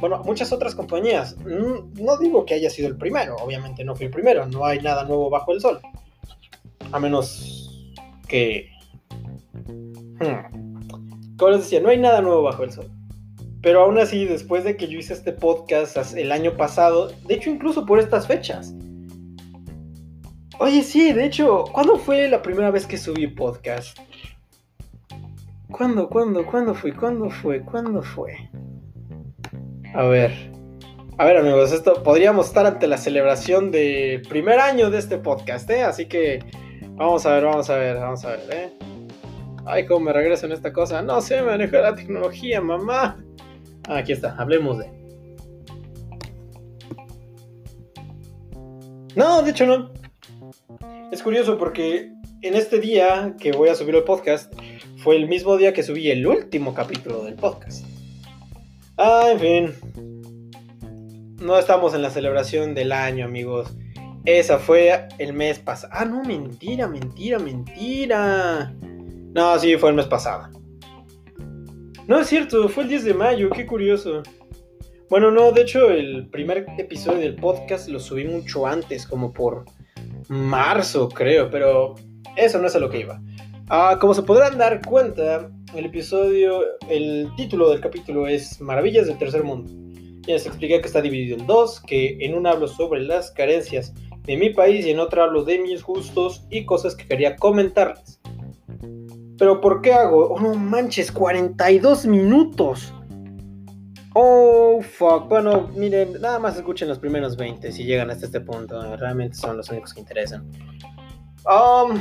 bueno, 0.00 0.22
muchas 0.24 0.50
otras 0.52 0.74
compañías. 0.74 1.36
Mm, 1.38 2.02
no 2.02 2.16
digo 2.18 2.46
que 2.46 2.54
haya 2.54 2.70
sido 2.70 2.88
el 2.88 2.96
primero, 2.96 3.36
obviamente 3.36 3.84
no 3.84 3.94
fui 3.94 4.06
el 4.06 4.12
primero, 4.12 4.46
no 4.46 4.64
hay 4.64 4.80
nada 4.80 5.04
nuevo 5.04 5.30
bajo 5.30 5.52
el 5.52 5.60
sol. 5.60 5.80
A 6.90 6.98
menos 6.98 7.94
que... 8.26 8.70
Hmm. 9.64 11.36
Como 11.36 11.52
les 11.52 11.60
decía, 11.60 11.80
no 11.80 11.90
hay 11.90 11.98
nada 11.98 12.20
nuevo 12.20 12.42
bajo 12.42 12.64
el 12.64 12.72
sol. 12.72 12.90
Pero 13.62 13.82
aún 13.82 13.98
así, 13.98 14.24
después 14.24 14.64
de 14.64 14.76
que 14.76 14.88
yo 14.88 14.98
hice 14.98 15.12
este 15.12 15.32
podcast 15.32 16.16
el 16.16 16.32
año 16.32 16.56
pasado, 16.56 17.12
de 17.26 17.34
hecho 17.34 17.50
incluso 17.50 17.84
por 17.84 17.98
estas 17.98 18.26
fechas. 18.26 18.74
Oye, 20.62 20.82
sí, 20.82 21.14
de 21.14 21.24
hecho, 21.24 21.64
¿cuándo 21.72 21.96
fue 21.96 22.28
la 22.28 22.42
primera 22.42 22.70
vez 22.70 22.84
que 22.86 22.98
subí 22.98 23.26
podcast? 23.28 23.98
¿Cuándo, 25.70 26.10
cuándo, 26.10 26.44
cuándo 26.44 26.74
fue? 26.74 26.94
¿Cuándo 26.94 27.30
fue? 27.30 27.62
¿Cuándo 27.62 28.02
fue? 28.02 28.50
A 29.94 30.02
ver. 30.02 30.30
A 31.16 31.24
ver, 31.24 31.38
amigos, 31.38 31.72
esto 31.72 32.02
podríamos 32.02 32.48
estar 32.48 32.66
ante 32.66 32.86
la 32.88 32.98
celebración 32.98 33.70
del 33.70 34.20
primer 34.20 34.60
año 34.60 34.90
de 34.90 34.98
este 34.98 35.16
podcast, 35.16 35.70
¿eh? 35.70 35.82
Así 35.82 36.04
que 36.04 36.44
vamos 36.90 37.24
a 37.24 37.32
ver, 37.36 37.44
vamos 37.46 37.70
a 37.70 37.76
ver, 37.76 37.96
vamos 37.96 38.22
a 38.26 38.32
ver, 38.32 38.40
¿eh? 38.52 38.72
Ay, 39.64 39.86
cómo 39.86 40.00
me 40.00 40.12
regreso 40.12 40.44
en 40.44 40.52
esta 40.52 40.74
cosa. 40.74 41.00
No 41.00 41.22
sé 41.22 41.40
manejar 41.40 41.84
la 41.84 41.94
tecnología, 41.94 42.60
mamá. 42.60 43.16
Ah, 43.88 43.96
aquí 43.96 44.12
está, 44.12 44.36
hablemos 44.36 44.78
de. 44.78 44.90
No, 49.16 49.40
de 49.40 49.52
hecho 49.52 49.64
no. 49.64 49.99
Es 51.12 51.22
curioso 51.22 51.58
porque 51.58 52.12
en 52.42 52.54
este 52.54 52.80
día 52.80 53.34
que 53.38 53.52
voy 53.52 53.68
a 53.68 53.74
subir 53.74 53.94
el 53.94 54.04
podcast 54.04 54.52
fue 54.98 55.16
el 55.16 55.28
mismo 55.28 55.56
día 55.56 55.72
que 55.72 55.82
subí 55.82 56.10
el 56.10 56.26
último 56.26 56.74
capítulo 56.74 57.24
del 57.24 57.34
podcast. 57.34 57.84
Ah, 58.96 59.28
en 59.32 59.40
fin. 59.40 59.74
No 61.40 61.58
estamos 61.58 61.94
en 61.94 62.02
la 62.02 62.10
celebración 62.10 62.74
del 62.74 62.92
año, 62.92 63.24
amigos. 63.24 63.74
Esa 64.24 64.58
fue 64.58 65.08
el 65.18 65.32
mes 65.32 65.58
pasado. 65.58 65.92
Ah, 65.96 66.04
no, 66.04 66.22
mentira, 66.22 66.86
mentira, 66.86 67.38
mentira. 67.38 68.74
No, 69.32 69.58
sí, 69.58 69.76
fue 69.76 69.90
el 69.90 69.96
mes 69.96 70.06
pasado. 70.06 70.48
No 72.06 72.20
es 72.20 72.26
cierto, 72.26 72.68
fue 72.68 72.82
el 72.82 72.88
10 72.90 73.04
de 73.04 73.14
mayo, 73.14 73.50
qué 73.50 73.64
curioso. 73.64 74.22
Bueno, 75.08 75.30
no, 75.30 75.52
de 75.52 75.62
hecho 75.62 75.90
el 75.90 76.28
primer 76.28 76.66
episodio 76.76 77.20
del 77.20 77.36
podcast 77.36 77.88
lo 77.88 77.98
subí 77.98 78.24
mucho 78.24 78.66
antes, 78.66 79.06
como 79.06 79.32
por 79.32 79.64
marzo, 80.30 81.08
creo, 81.08 81.50
pero 81.50 81.96
eso 82.36 82.58
no 82.60 82.68
es 82.68 82.76
a 82.76 82.78
lo 82.78 82.88
que 82.88 83.00
iba. 83.00 83.20
Ah, 83.68 83.98
como 84.00 84.14
se 84.14 84.22
podrán 84.22 84.58
dar 84.58 84.80
cuenta, 84.86 85.50
el 85.74 85.86
episodio, 85.86 86.62
el 86.88 87.28
título 87.36 87.68
del 87.70 87.80
capítulo 87.80 88.28
es 88.28 88.60
Maravillas 88.60 89.08
del 89.08 89.18
Tercer 89.18 89.42
Mundo. 89.42 89.72
Ya 90.22 90.34
les 90.34 90.46
expliqué 90.46 90.80
que 90.80 90.86
está 90.86 91.02
dividido 91.02 91.36
en 91.36 91.46
dos, 91.48 91.80
que 91.80 92.18
en 92.20 92.36
una 92.36 92.52
hablo 92.52 92.68
sobre 92.68 93.02
las 93.02 93.32
carencias 93.32 93.92
de 94.22 94.36
mi 94.36 94.50
país 94.50 94.86
y 94.86 94.90
en 94.90 95.00
otra 95.00 95.24
hablo 95.24 95.42
de 95.42 95.58
mis 95.58 95.82
gustos 95.82 96.44
y 96.48 96.64
cosas 96.64 96.94
que 96.94 97.08
quería 97.08 97.34
comentarles. 97.34 98.20
Pero 99.36 99.60
¿por 99.60 99.82
qué 99.82 99.94
hago? 99.94 100.28
Oh, 100.28 100.40
no 100.40 100.54
manches, 100.54 101.10
42 101.10 102.06
minutos. 102.06 102.94
Oh, 104.14 104.80
fuck. 104.82 105.28
Bueno, 105.28 105.70
miren, 105.76 106.20
nada 106.20 106.38
más 106.38 106.56
escuchen 106.56 106.88
los 106.88 106.98
primeros 106.98 107.36
20 107.36 107.70
si 107.72 107.84
llegan 107.84 108.10
hasta 108.10 108.26
este 108.26 108.40
punto. 108.40 108.96
Realmente 108.96 109.36
son 109.36 109.56
los 109.56 109.68
únicos 109.70 109.94
que 109.94 110.00
interesan. 110.00 110.50
Um, 111.46 111.98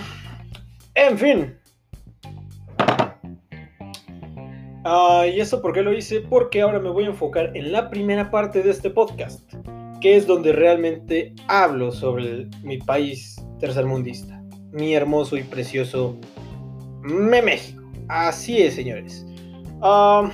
en 0.96 1.18
fin, 1.18 1.60
Ah, 4.86 5.26
¿Y 5.28 5.40
eso 5.42 5.62
por 5.62 5.74
qué 5.74 5.84
lo 5.84 5.94
hice? 5.94 6.22
Porque 6.22 6.62
ahora 6.62 6.80
me 6.80 6.90
voy 6.90 7.04
a 7.04 7.08
enfocar 7.08 7.56
en 7.56 7.72
la 7.72 7.90
primera 7.90 8.32
parte 8.32 8.64
de 8.64 8.72
este 8.72 8.90
podcast, 8.90 9.54
que 10.00 10.16
es 10.16 10.26
donde 10.26 10.54
realmente 10.54 11.36
hablo 11.48 11.92
sobre 11.92 12.48
mi 12.64 12.78
país 12.78 13.36
tercermundista, 13.60 14.42
mi 14.72 14.96
hermoso 14.96 15.36
y 15.36 15.44
precioso 15.44 16.18
México. 17.02 17.84
Así 18.08 18.62
es, 18.62 18.76
señores. 18.76 19.26
Ah, 19.82 20.32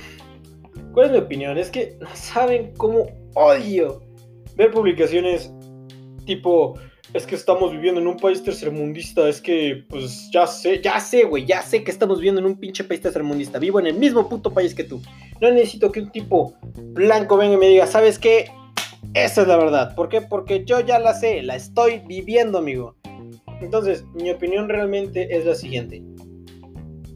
¿Cuál 0.96 1.08
es 1.08 1.12
mi 1.12 1.18
opinión? 1.18 1.58
Es 1.58 1.68
que 1.68 1.94
no 2.00 2.08
saben 2.14 2.72
cómo 2.74 3.06
odio 3.34 4.00
ver 4.54 4.70
publicaciones 4.70 5.52
tipo 6.24 6.72
es 7.12 7.26
que 7.26 7.34
estamos 7.34 7.70
viviendo 7.70 8.00
en 8.00 8.06
un 8.06 8.16
país 8.16 8.42
tercermundista, 8.42 9.28
es 9.28 9.42
que, 9.42 9.84
pues, 9.90 10.30
ya 10.32 10.46
sé, 10.46 10.80
ya 10.80 10.98
sé, 10.98 11.24
güey, 11.24 11.44
ya 11.44 11.60
sé 11.60 11.84
que 11.84 11.90
estamos 11.90 12.16
viviendo 12.16 12.40
en 12.40 12.46
un 12.46 12.56
pinche 12.58 12.82
país 12.82 13.02
tercermundista, 13.02 13.58
vivo 13.58 13.78
en 13.78 13.88
el 13.88 13.94
mismo 13.98 14.26
puto 14.26 14.54
país 14.54 14.74
que 14.74 14.84
tú. 14.84 15.02
No 15.38 15.50
necesito 15.50 15.92
que 15.92 16.00
un 16.00 16.10
tipo 16.10 16.54
blanco 16.78 17.36
venga 17.36 17.56
y 17.56 17.58
me 17.58 17.68
diga, 17.68 17.86
¿sabes 17.86 18.18
qué? 18.18 18.50
Esa 19.12 19.42
es 19.42 19.48
la 19.48 19.58
verdad. 19.58 19.94
¿Por 19.94 20.08
qué? 20.08 20.22
Porque 20.22 20.64
yo 20.64 20.80
ya 20.80 20.98
la 20.98 21.12
sé, 21.12 21.42
la 21.42 21.56
estoy 21.56 21.98
viviendo, 22.06 22.56
amigo. 22.56 22.96
Entonces, 23.60 24.02
mi 24.14 24.30
opinión 24.30 24.70
realmente 24.70 25.36
es 25.36 25.44
la 25.44 25.56
siguiente. 25.56 26.02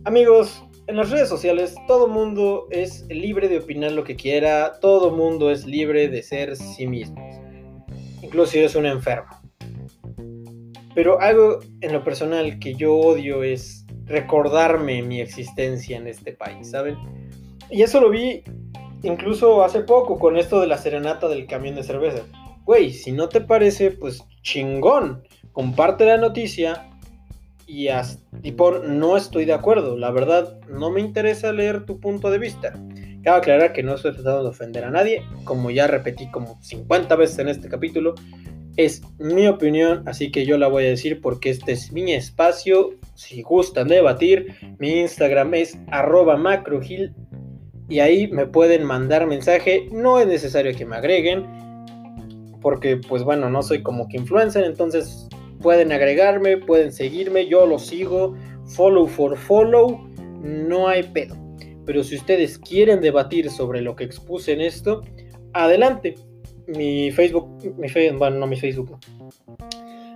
Amigos, 0.04 0.62
en 0.90 0.96
las 0.96 1.10
redes 1.10 1.28
sociales 1.28 1.76
todo 1.86 2.08
mundo 2.08 2.66
es 2.70 3.06
libre 3.08 3.48
de 3.48 3.58
opinar 3.58 3.92
lo 3.92 4.02
que 4.02 4.16
quiera, 4.16 4.80
todo 4.80 5.12
mundo 5.12 5.52
es 5.52 5.64
libre 5.64 6.08
de 6.08 6.20
ser 6.20 6.56
sí 6.56 6.88
mismo. 6.88 7.16
Incluso 8.22 8.50
si 8.50 8.58
eres 8.58 8.74
un 8.74 8.86
enfermo. 8.86 9.30
Pero 10.92 11.20
algo 11.20 11.60
en 11.80 11.92
lo 11.92 12.02
personal 12.02 12.58
que 12.58 12.74
yo 12.74 12.96
odio 12.96 13.44
es 13.44 13.86
recordarme 14.06 15.00
mi 15.02 15.20
existencia 15.20 15.96
en 15.96 16.08
este 16.08 16.32
país, 16.32 16.72
¿saben? 16.72 16.96
Y 17.70 17.82
eso 17.82 18.00
lo 18.00 18.10
vi 18.10 18.42
incluso 19.04 19.62
hace 19.62 19.80
poco 19.80 20.18
con 20.18 20.36
esto 20.36 20.60
de 20.60 20.66
la 20.66 20.76
serenata 20.76 21.28
del 21.28 21.46
camión 21.46 21.76
de 21.76 21.84
cerveza. 21.84 22.24
Güey, 22.64 22.92
si 22.92 23.12
no 23.12 23.28
te 23.28 23.40
parece, 23.40 23.92
pues 23.92 24.24
chingón. 24.42 25.22
Comparte 25.52 26.04
la 26.04 26.16
noticia 26.16 26.89
y, 27.70 27.88
y 28.42 28.52
pon 28.52 28.98
no 28.98 29.16
estoy 29.16 29.44
de 29.44 29.52
acuerdo. 29.52 29.96
La 29.96 30.10
verdad, 30.10 30.58
no 30.68 30.90
me 30.90 31.00
interesa 31.00 31.52
leer 31.52 31.86
tu 31.86 32.00
punto 32.00 32.30
de 32.30 32.38
vista. 32.38 32.72
Cabe 33.22 33.38
aclarar 33.38 33.72
que 33.72 33.82
no 33.82 33.94
estoy 33.94 34.12
tratando 34.12 34.42
de 34.42 34.48
ofender 34.48 34.84
a 34.84 34.90
nadie, 34.90 35.22
como 35.44 35.70
ya 35.70 35.86
repetí 35.86 36.28
como 36.30 36.60
50 36.62 37.14
veces 37.16 37.38
en 37.38 37.48
este 37.48 37.68
capítulo. 37.68 38.14
Es 38.76 39.02
mi 39.18 39.46
opinión, 39.46 40.02
así 40.06 40.32
que 40.32 40.46
yo 40.46 40.58
la 40.58 40.68
voy 40.68 40.84
a 40.86 40.88
decir 40.88 41.20
porque 41.20 41.50
este 41.50 41.72
es 41.72 41.92
mi 41.92 42.12
espacio. 42.12 42.90
Si 43.14 43.42
gustan 43.42 43.88
debatir, 43.88 44.56
mi 44.78 45.00
Instagram 45.00 45.54
es 45.54 45.78
arroba 45.88 46.36
macrogil 46.36 47.14
y 47.88 48.00
ahí 48.00 48.26
me 48.28 48.46
pueden 48.46 48.84
mandar 48.84 49.26
mensaje. 49.26 49.88
No 49.92 50.18
es 50.18 50.26
necesario 50.26 50.74
que 50.74 50.86
me 50.86 50.96
agreguen 50.96 51.46
porque 52.60 52.96
pues 52.96 53.22
bueno, 53.22 53.48
no 53.48 53.62
soy 53.62 53.82
como 53.82 54.08
que 54.08 54.16
influencer, 54.16 54.64
entonces 54.64 55.28
pueden 55.60 55.92
agregarme, 55.92 56.56
pueden 56.56 56.92
seguirme, 56.92 57.46
yo 57.46 57.66
lo 57.66 57.78
sigo, 57.78 58.36
follow 58.66 59.06
for 59.06 59.36
follow, 59.36 60.08
no 60.42 60.88
hay 60.88 61.02
pedo. 61.02 61.36
Pero 61.86 62.04
si 62.04 62.16
ustedes 62.16 62.58
quieren 62.58 63.00
debatir 63.00 63.50
sobre 63.50 63.80
lo 63.80 63.96
que 63.96 64.04
expuse 64.04 64.52
en 64.52 64.60
esto, 64.60 65.02
adelante 65.52 66.14
mi 66.66 67.10
Facebook, 67.10 67.74
mi 67.78 67.88
Facebook, 67.88 68.18
bueno, 68.18 68.38
no 68.38 68.46
mi 68.46 68.56
Facebook. 68.56 68.98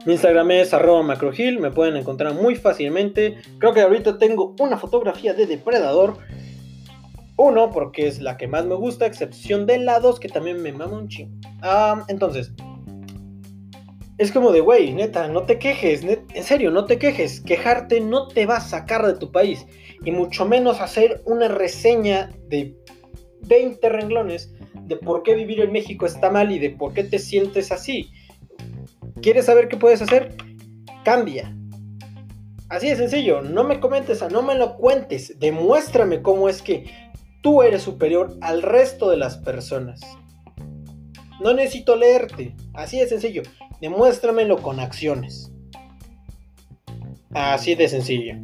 Mi 0.07 0.13
Instagram 0.13 0.51
es 0.51 0.75
arroba 0.75 1.03
macrogil, 1.03 1.61
me 1.61 1.71
pueden 1.71 1.97
encontrar 1.97 2.35
muy 2.35 2.57
fácilmente. 2.57 3.37
Creo 3.59 3.73
que 3.73 3.81
ahorita 3.81 4.19
tengo 4.19 4.55
una 4.61 4.77
fotografía 4.77 5.33
de 5.33 5.47
depredador. 5.47 6.19
Uno, 7.37 7.71
porque 7.71 8.07
es 8.07 8.21
la 8.21 8.37
que 8.37 8.47
más 8.47 8.65
me 8.67 8.75
gusta, 8.77 9.07
excepción 9.07 9.67
de 9.67 9.79
la 9.79 9.99
dos, 9.99 10.21
que 10.21 10.29
también 10.29 10.63
me 10.63 10.73
mama 10.73 10.99
un 10.99 11.09
chingo. 11.09 11.37
Ah, 11.63 12.05
entonces, 12.09 12.53
es 14.19 14.31
como 14.31 14.53
de, 14.53 14.61
güey, 14.61 14.93
neta, 14.93 15.29
no 15.29 15.43
te 15.43 15.59
quejes, 15.59 16.03
en 16.05 16.45
serio, 16.45 16.71
no 16.71 16.85
te 16.85 16.99
quejes. 16.99 17.41
Quejarte 17.41 18.01
no 18.01 18.29
te 18.29 18.47
va 18.47 18.59
a 18.59 18.61
sacar 18.61 19.07
de 19.07 19.15
tu 19.15 19.33
país. 19.33 19.67
Y 20.05 20.13
mucho 20.13 20.47
menos 20.47 20.81
hacer 20.81 21.23
una 21.25 21.49
reseña 21.49 22.31
de 22.49 22.77
20 23.43 23.89
renglones 23.89 24.55
de 24.75 24.97
por 24.97 25.23
qué 25.23 25.35
vivir 25.35 25.61
en 25.61 25.73
México 25.73 26.07
está 26.07 26.31
mal 26.31 26.53
y 26.53 26.59
de 26.59 26.71
por 26.71 26.93
qué 26.93 27.05
te 27.05 27.19
sientes 27.19 27.73
así. 27.73 28.11
¿Quieres 29.21 29.47
saber 29.47 29.69
qué 29.69 29.77
puedes 29.77 30.03
hacer? 30.03 30.37
Cambia. 31.05 31.57
Así 32.69 32.89
de 32.89 32.97
sencillo, 32.97 33.43
no 33.43 33.65
me 33.65 33.81
comentes, 33.81 34.23
no 34.31 34.43
me 34.43 34.55
lo 34.55 34.77
cuentes, 34.77 35.39
demuéstrame 35.39 36.23
cómo 36.23 36.49
es 36.49 36.63
que 36.63 36.85
tú 37.43 37.63
eres 37.63 37.83
superior 37.83 38.37
al 38.41 38.63
resto 38.63 39.11
de 39.11 39.17
las 39.17 39.37
personas. 39.37 40.01
No 41.41 41.53
necesito 41.53 41.95
leerte, 41.95 42.55
así 42.73 42.99
de 42.99 43.07
sencillo, 43.07 43.43
demuéstramelo 43.85 44.63
con 44.63 44.81
acciones. 44.81 45.53
Así 47.35 47.75
de 47.75 47.87
sencillo. 47.87 48.35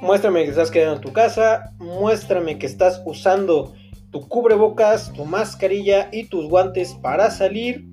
Muéstrame 0.00 0.44
que 0.44 0.50
estás 0.50 0.70
quedando 0.70 0.96
en 0.96 1.00
tu 1.00 1.12
casa, 1.12 1.74
muéstrame 1.78 2.60
que 2.60 2.66
estás 2.66 3.02
usando 3.04 3.74
tu 4.12 4.28
cubrebocas, 4.28 5.12
tu 5.14 5.24
mascarilla 5.24 6.08
y 6.12 6.28
tus 6.28 6.48
guantes 6.48 6.94
para 6.94 7.28
salir. 7.32 7.86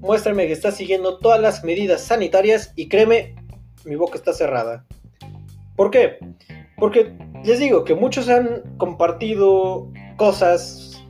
Muéstrame 0.00 0.48
que 0.48 0.54
estás 0.54 0.74
siguiendo 0.74 1.18
todas 1.18 1.40
las 1.40 1.62
medidas 1.62 2.00
sanitarias 2.00 2.72
y 2.74 2.88
créeme, 2.88 3.36
mi 3.84 3.94
boca 3.94 4.18
está 4.18 4.32
cerrada. 4.32 4.84
¿Por 5.76 5.92
qué? 5.92 6.18
Porque 6.78 7.16
les 7.44 7.60
digo 7.60 7.84
que 7.84 7.94
muchos 7.94 8.28
han 8.28 8.76
compartido 8.76 9.88
cosas 10.16 11.00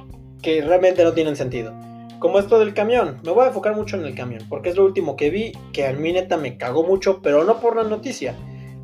que 0.42 0.60
realmente 0.60 1.02
no 1.02 1.14
tienen 1.14 1.34
sentido. 1.34 1.77
Como 2.18 2.38
esto 2.38 2.58
del 2.58 2.74
camión. 2.74 3.18
Me 3.24 3.30
voy 3.30 3.44
a 3.44 3.48
enfocar 3.48 3.74
mucho 3.74 3.96
en 3.96 4.04
el 4.04 4.14
camión. 4.14 4.42
Porque 4.48 4.70
es 4.70 4.76
lo 4.76 4.84
último 4.84 5.16
que 5.16 5.30
vi. 5.30 5.52
Que 5.72 5.86
a 5.86 5.92
mí 5.92 6.12
neta 6.12 6.36
me 6.36 6.56
cagó 6.56 6.84
mucho. 6.84 7.20
Pero 7.22 7.44
no 7.44 7.60
por 7.60 7.76
la 7.76 7.84
noticia. 7.84 8.34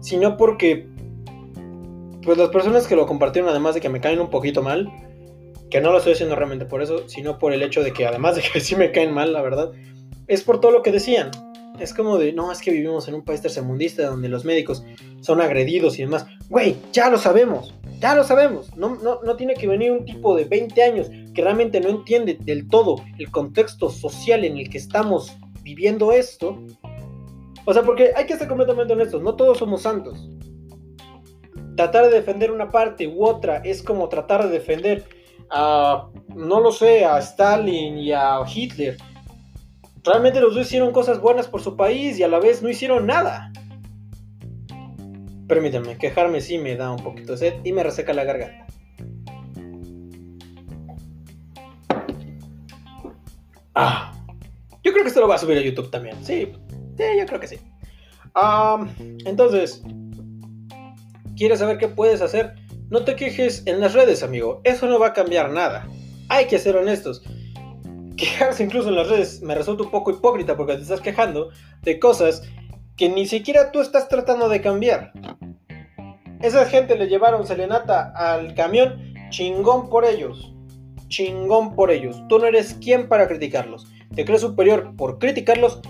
Sino 0.00 0.36
porque. 0.36 0.88
Pues 2.22 2.38
las 2.38 2.48
personas 2.48 2.86
que 2.86 2.96
lo 2.96 3.06
compartieron. 3.06 3.50
Además 3.50 3.74
de 3.74 3.80
que 3.80 3.88
me 3.88 4.00
caen 4.00 4.20
un 4.20 4.30
poquito 4.30 4.62
mal. 4.62 4.90
Que 5.70 5.80
no 5.80 5.90
lo 5.92 5.98
estoy 5.98 6.12
haciendo 6.12 6.36
realmente 6.36 6.64
por 6.64 6.82
eso. 6.82 7.08
Sino 7.08 7.38
por 7.38 7.52
el 7.52 7.62
hecho 7.62 7.82
de 7.82 7.92
que 7.92 8.06
además 8.06 8.36
de 8.36 8.42
que 8.42 8.60
sí 8.60 8.76
me 8.76 8.92
caen 8.92 9.12
mal, 9.12 9.32
la 9.32 9.42
verdad. 9.42 9.72
Es 10.26 10.42
por 10.42 10.60
todo 10.60 10.70
lo 10.70 10.82
que 10.82 10.92
decían. 10.92 11.30
Es 11.78 11.92
como 11.92 12.18
de, 12.18 12.32
no, 12.32 12.52
es 12.52 12.60
que 12.60 12.70
vivimos 12.70 13.08
en 13.08 13.14
un 13.14 13.24
país 13.24 13.40
tercermundista 13.40 14.06
donde 14.06 14.28
los 14.28 14.44
médicos 14.44 14.84
son 15.20 15.40
agredidos 15.40 15.98
y 15.98 16.02
demás. 16.02 16.26
Güey, 16.48 16.76
ya 16.92 17.10
lo 17.10 17.18
sabemos, 17.18 17.74
ya 18.04 18.14
lo 18.14 18.22
sabemos. 18.22 18.76
No, 18.76 18.96
no, 18.96 19.20
no 19.22 19.34
tiene 19.34 19.54
que 19.54 19.66
venir 19.66 19.90
un 19.90 20.04
tipo 20.04 20.36
de 20.36 20.44
20 20.44 20.82
años 20.82 21.10
que 21.34 21.40
realmente 21.40 21.80
no 21.80 21.88
entiende 21.88 22.36
del 22.38 22.68
todo 22.68 22.96
el 23.18 23.30
contexto 23.30 23.88
social 23.88 24.44
en 24.44 24.58
el 24.58 24.68
que 24.68 24.76
estamos 24.76 25.34
viviendo 25.62 26.12
esto. 26.12 26.62
O 27.64 27.72
sea, 27.72 27.82
porque 27.82 28.12
hay 28.14 28.26
que 28.26 28.36
ser 28.36 28.46
completamente 28.46 28.92
honestos, 28.92 29.22
no 29.22 29.36
todos 29.36 29.56
somos 29.56 29.80
santos. 29.80 30.28
Tratar 31.78 32.10
de 32.10 32.16
defender 32.16 32.50
una 32.50 32.70
parte 32.70 33.08
u 33.08 33.24
otra 33.24 33.62
es 33.64 33.82
como 33.82 34.10
tratar 34.10 34.44
de 34.44 34.50
defender 34.50 35.04
a, 35.48 36.10
no 36.36 36.60
lo 36.60 36.72
sé, 36.72 37.06
a 37.06 37.18
Stalin 37.20 37.96
y 37.96 38.12
a 38.12 38.40
Hitler 38.46 38.98
Realmente 40.04 40.42
los 40.42 40.54
dos 40.54 40.66
hicieron 40.66 40.92
cosas 40.92 41.22
buenas 41.22 41.48
por 41.48 41.62
su 41.62 41.74
país 41.74 42.18
y 42.18 42.22
a 42.22 42.28
la 42.28 42.38
vez 42.38 42.62
no 42.62 42.68
hicieron 42.68 43.06
nada. 43.06 43.50
Permítanme, 45.54 45.96
quejarme 45.98 46.40
sí 46.40 46.58
me 46.58 46.74
da 46.74 46.90
un 46.90 47.00
poquito 47.00 47.30
de 47.30 47.38
sed 47.38 47.54
y 47.62 47.70
me 47.70 47.84
reseca 47.84 48.12
la 48.12 48.24
garganta. 48.24 48.66
Ah, 53.72 54.12
yo 54.82 54.90
creo 54.90 55.04
que 55.04 55.08
esto 55.10 55.20
lo 55.20 55.28
va 55.28 55.36
a 55.36 55.38
subir 55.38 55.56
a 55.56 55.60
YouTube 55.60 55.92
también. 55.92 56.16
Sí, 56.24 56.52
sí 56.96 57.04
yo 57.16 57.24
creo 57.26 57.38
que 57.38 57.46
sí. 57.46 57.60
entonces, 59.24 59.84
¿quieres 61.36 61.60
saber 61.60 61.78
qué 61.78 61.86
puedes 61.86 62.20
hacer? 62.20 62.56
No 62.90 63.04
te 63.04 63.14
quejes 63.14 63.62
en 63.66 63.80
las 63.80 63.94
redes, 63.94 64.24
amigo. 64.24 64.60
Eso 64.64 64.88
no 64.88 64.98
va 64.98 65.06
a 65.06 65.12
cambiar 65.12 65.52
nada. 65.52 65.86
Hay 66.30 66.46
que 66.46 66.58
ser 66.58 66.74
honestos 66.74 67.22
quejarse 68.16 68.64
incluso 68.64 68.88
en 68.88 68.96
las 68.96 69.08
redes 69.08 69.40
me 69.42 69.54
resulta 69.54 69.84
un 69.84 69.90
poco 69.90 70.10
hipócrita 70.10 70.56
porque 70.56 70.74
te 70.74 70.82
estás 70.82 71.00
quejando 71.00 71.50
de 71.82 71.98
cosas 72.00 72.42
que 72.96 73.08
ni 73.08 73.26
siquiera 73.26 73.72
tú 73.72 73.80
estás 73.80 74.08
tratando 74.08 74.48
de 74.48 74.60
cambiar. 74.60 75.12
Esa 76.44 76.66
gente 76.66 76.96
le 76.96 77.08
llevaron 77.08 77.46
selenata 77.46 78.12
al 78.14 78.54
camión, 78.54 79.14
chingón 79.30 79.88
por 79.88 80.04
ellos. 80.04 80.54
Chingón 81.08 81.74
por 81.74 81.90
ellos. 81.90 82.22
Tú 82.28 82.38
no 82.38 82.46
eres 82.46 82.74
quien 82.74 83.08
para 83.08 83.26
criticarlos. 83.26 83.86
Te 84.14 84.24
crees 84.24 84.42
superior 84.42 84.94
por 84.96 85.18
criticarlos, 85.18 85.80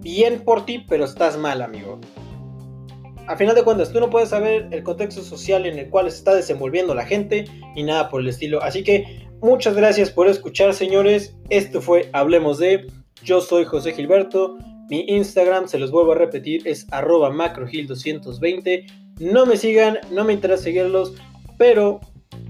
bien 0.00 0.44
por 0.44 0.64
ti, 0.64 0.84
pero 0.88 1.04
estás 1.04 1.36
mal, 1.36 1.60
amigo. 1.60 2.00
A 3.26 3.36
final 3.36 3.54
de 3.54 3.64
cuentas, 3.64 3.92
tú 3.92 3.98
no 3.98 4.08
puedes 4.08 4.28
saber 4.28 4.68
el 4.70 4.82
contexto 4.82 5.22
social 5.22 5.66
en 5.66 5.78
el 5.78 5.90
cual 5.90 6.10
se 6.10 6.18
está 6.18 6.34
desenvolviendo 6.34 6.94
la 6.94 7.04
gente 7.04 7.44
ni 7.74 7.82
nada 7.82 8.08
por 8.08 8.20
el 8.20 8.28
estilo. 8.28 8.62
Así 8.62 8.84
que 8.84 9.26
Muchas 9.42 9.76
gracias 9.76 10.10
por 10.10 10.28
escuchar, 10.28 10.72
señores. 10.72 11.36
Esto 11.50 11.82
fue 11.82 12.08
Hablemos 12.14 12.58
de. 12.58 12.86
Yo 13.22 13.42
soy 13.42 13.64
José 13.64 13.92
Gilberto. 13.92 14.56
Mi 14.88 15.00
Instagram, 15.08 15.68
se 15.68 15.78
los 15.78 15.90
vuelvo 15.90 16.12
a 16.12 16.14
repetir, 16.14 16.66
es 16.66 16.86
arroba 16.90 17.30
macrogil220. 17.30 19.05
No 19.18 19.46
me 19.46 19.56
sigan, 19.56 19.98
no 20.10 20.24
me 20.24 20.34
interesa 20.34 20.64
seguirlos, 20.64 21.14
pero 21.56 22.00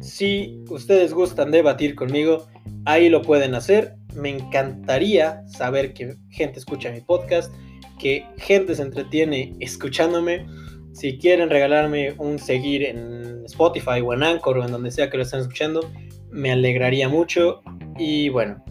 si 0.01 0.65
ustedes 0.69 1.15
gustan 1.15 1.53
debatir 1.53 1.95
conmigo, 1.95 2.49
ahí 2.87 3.09
lo 3.09 3.23
pueden 3.23 3.55
hacer. 3.55 3.95
Me 4.15 4.31
encantaría 4.31 5.47
saber 5.47 5.93
que 5.95 6.17
gente 6.31 6.59
escucha 6.59 6.91
mi 6.91 7.03
podcast, 7.03 7.55
que 8.01 8.27
gente 8.39 8.75
se 8.75 8.83
entretiene 8.83 9.55
escuchándome. 9.61 10.45
Si 10.93 11.19
quieren 11.19 11.51
regalarme 11.51 12.15
un 12.19 12.39
seguir 12.39 12.83
en 12.83 13.45
Spotify 13.45 14.01
o 14.05 14.13
en 14.13 14.25
Anchor 14.25 14.59
o 14.59 14.65
en 14.65 14.73
donde 14.73 14.91
sea 14.91 15.09
que 15.09 15.19
lo 15.19 15.23
estén 15.23 15.41
escuchando, 15.41 15.89
me 16.33 16.51
alegraría 16.51 17.09
mucho. 17.09 17.61
Y 17.97 18.29
bueno, 18.31 18.65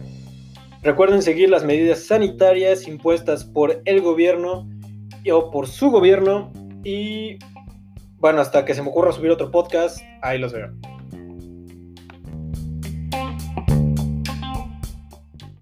recuerden 0.82 1.22
seguir 1.22 1.48
las 1.48 1.64
medidas 1.64 2.04
sanitarias 2.04 2.86
impuestas 2.86 3.44
por 3.44 3.80
el 3.86 4.02
gobierno 4.02 4.68
o 5.32 5.50
por 5.50 5.66
su 5.66 5.90
gobierno. 5.90 6.52
Y 6.84 7.38
bueno, 8.26 8.40
hasta 8.40 8.64
que 8.64 8.74
se 8.74 8.82
me 8.82 8.88
ocurra 8.88 9.12
subir 9.12 9.30
otro 9.30 9.52
podcast, 9.52 10.00
ahí 10.20 10.36
los 10.40 10.52
veo. 10.52 10.72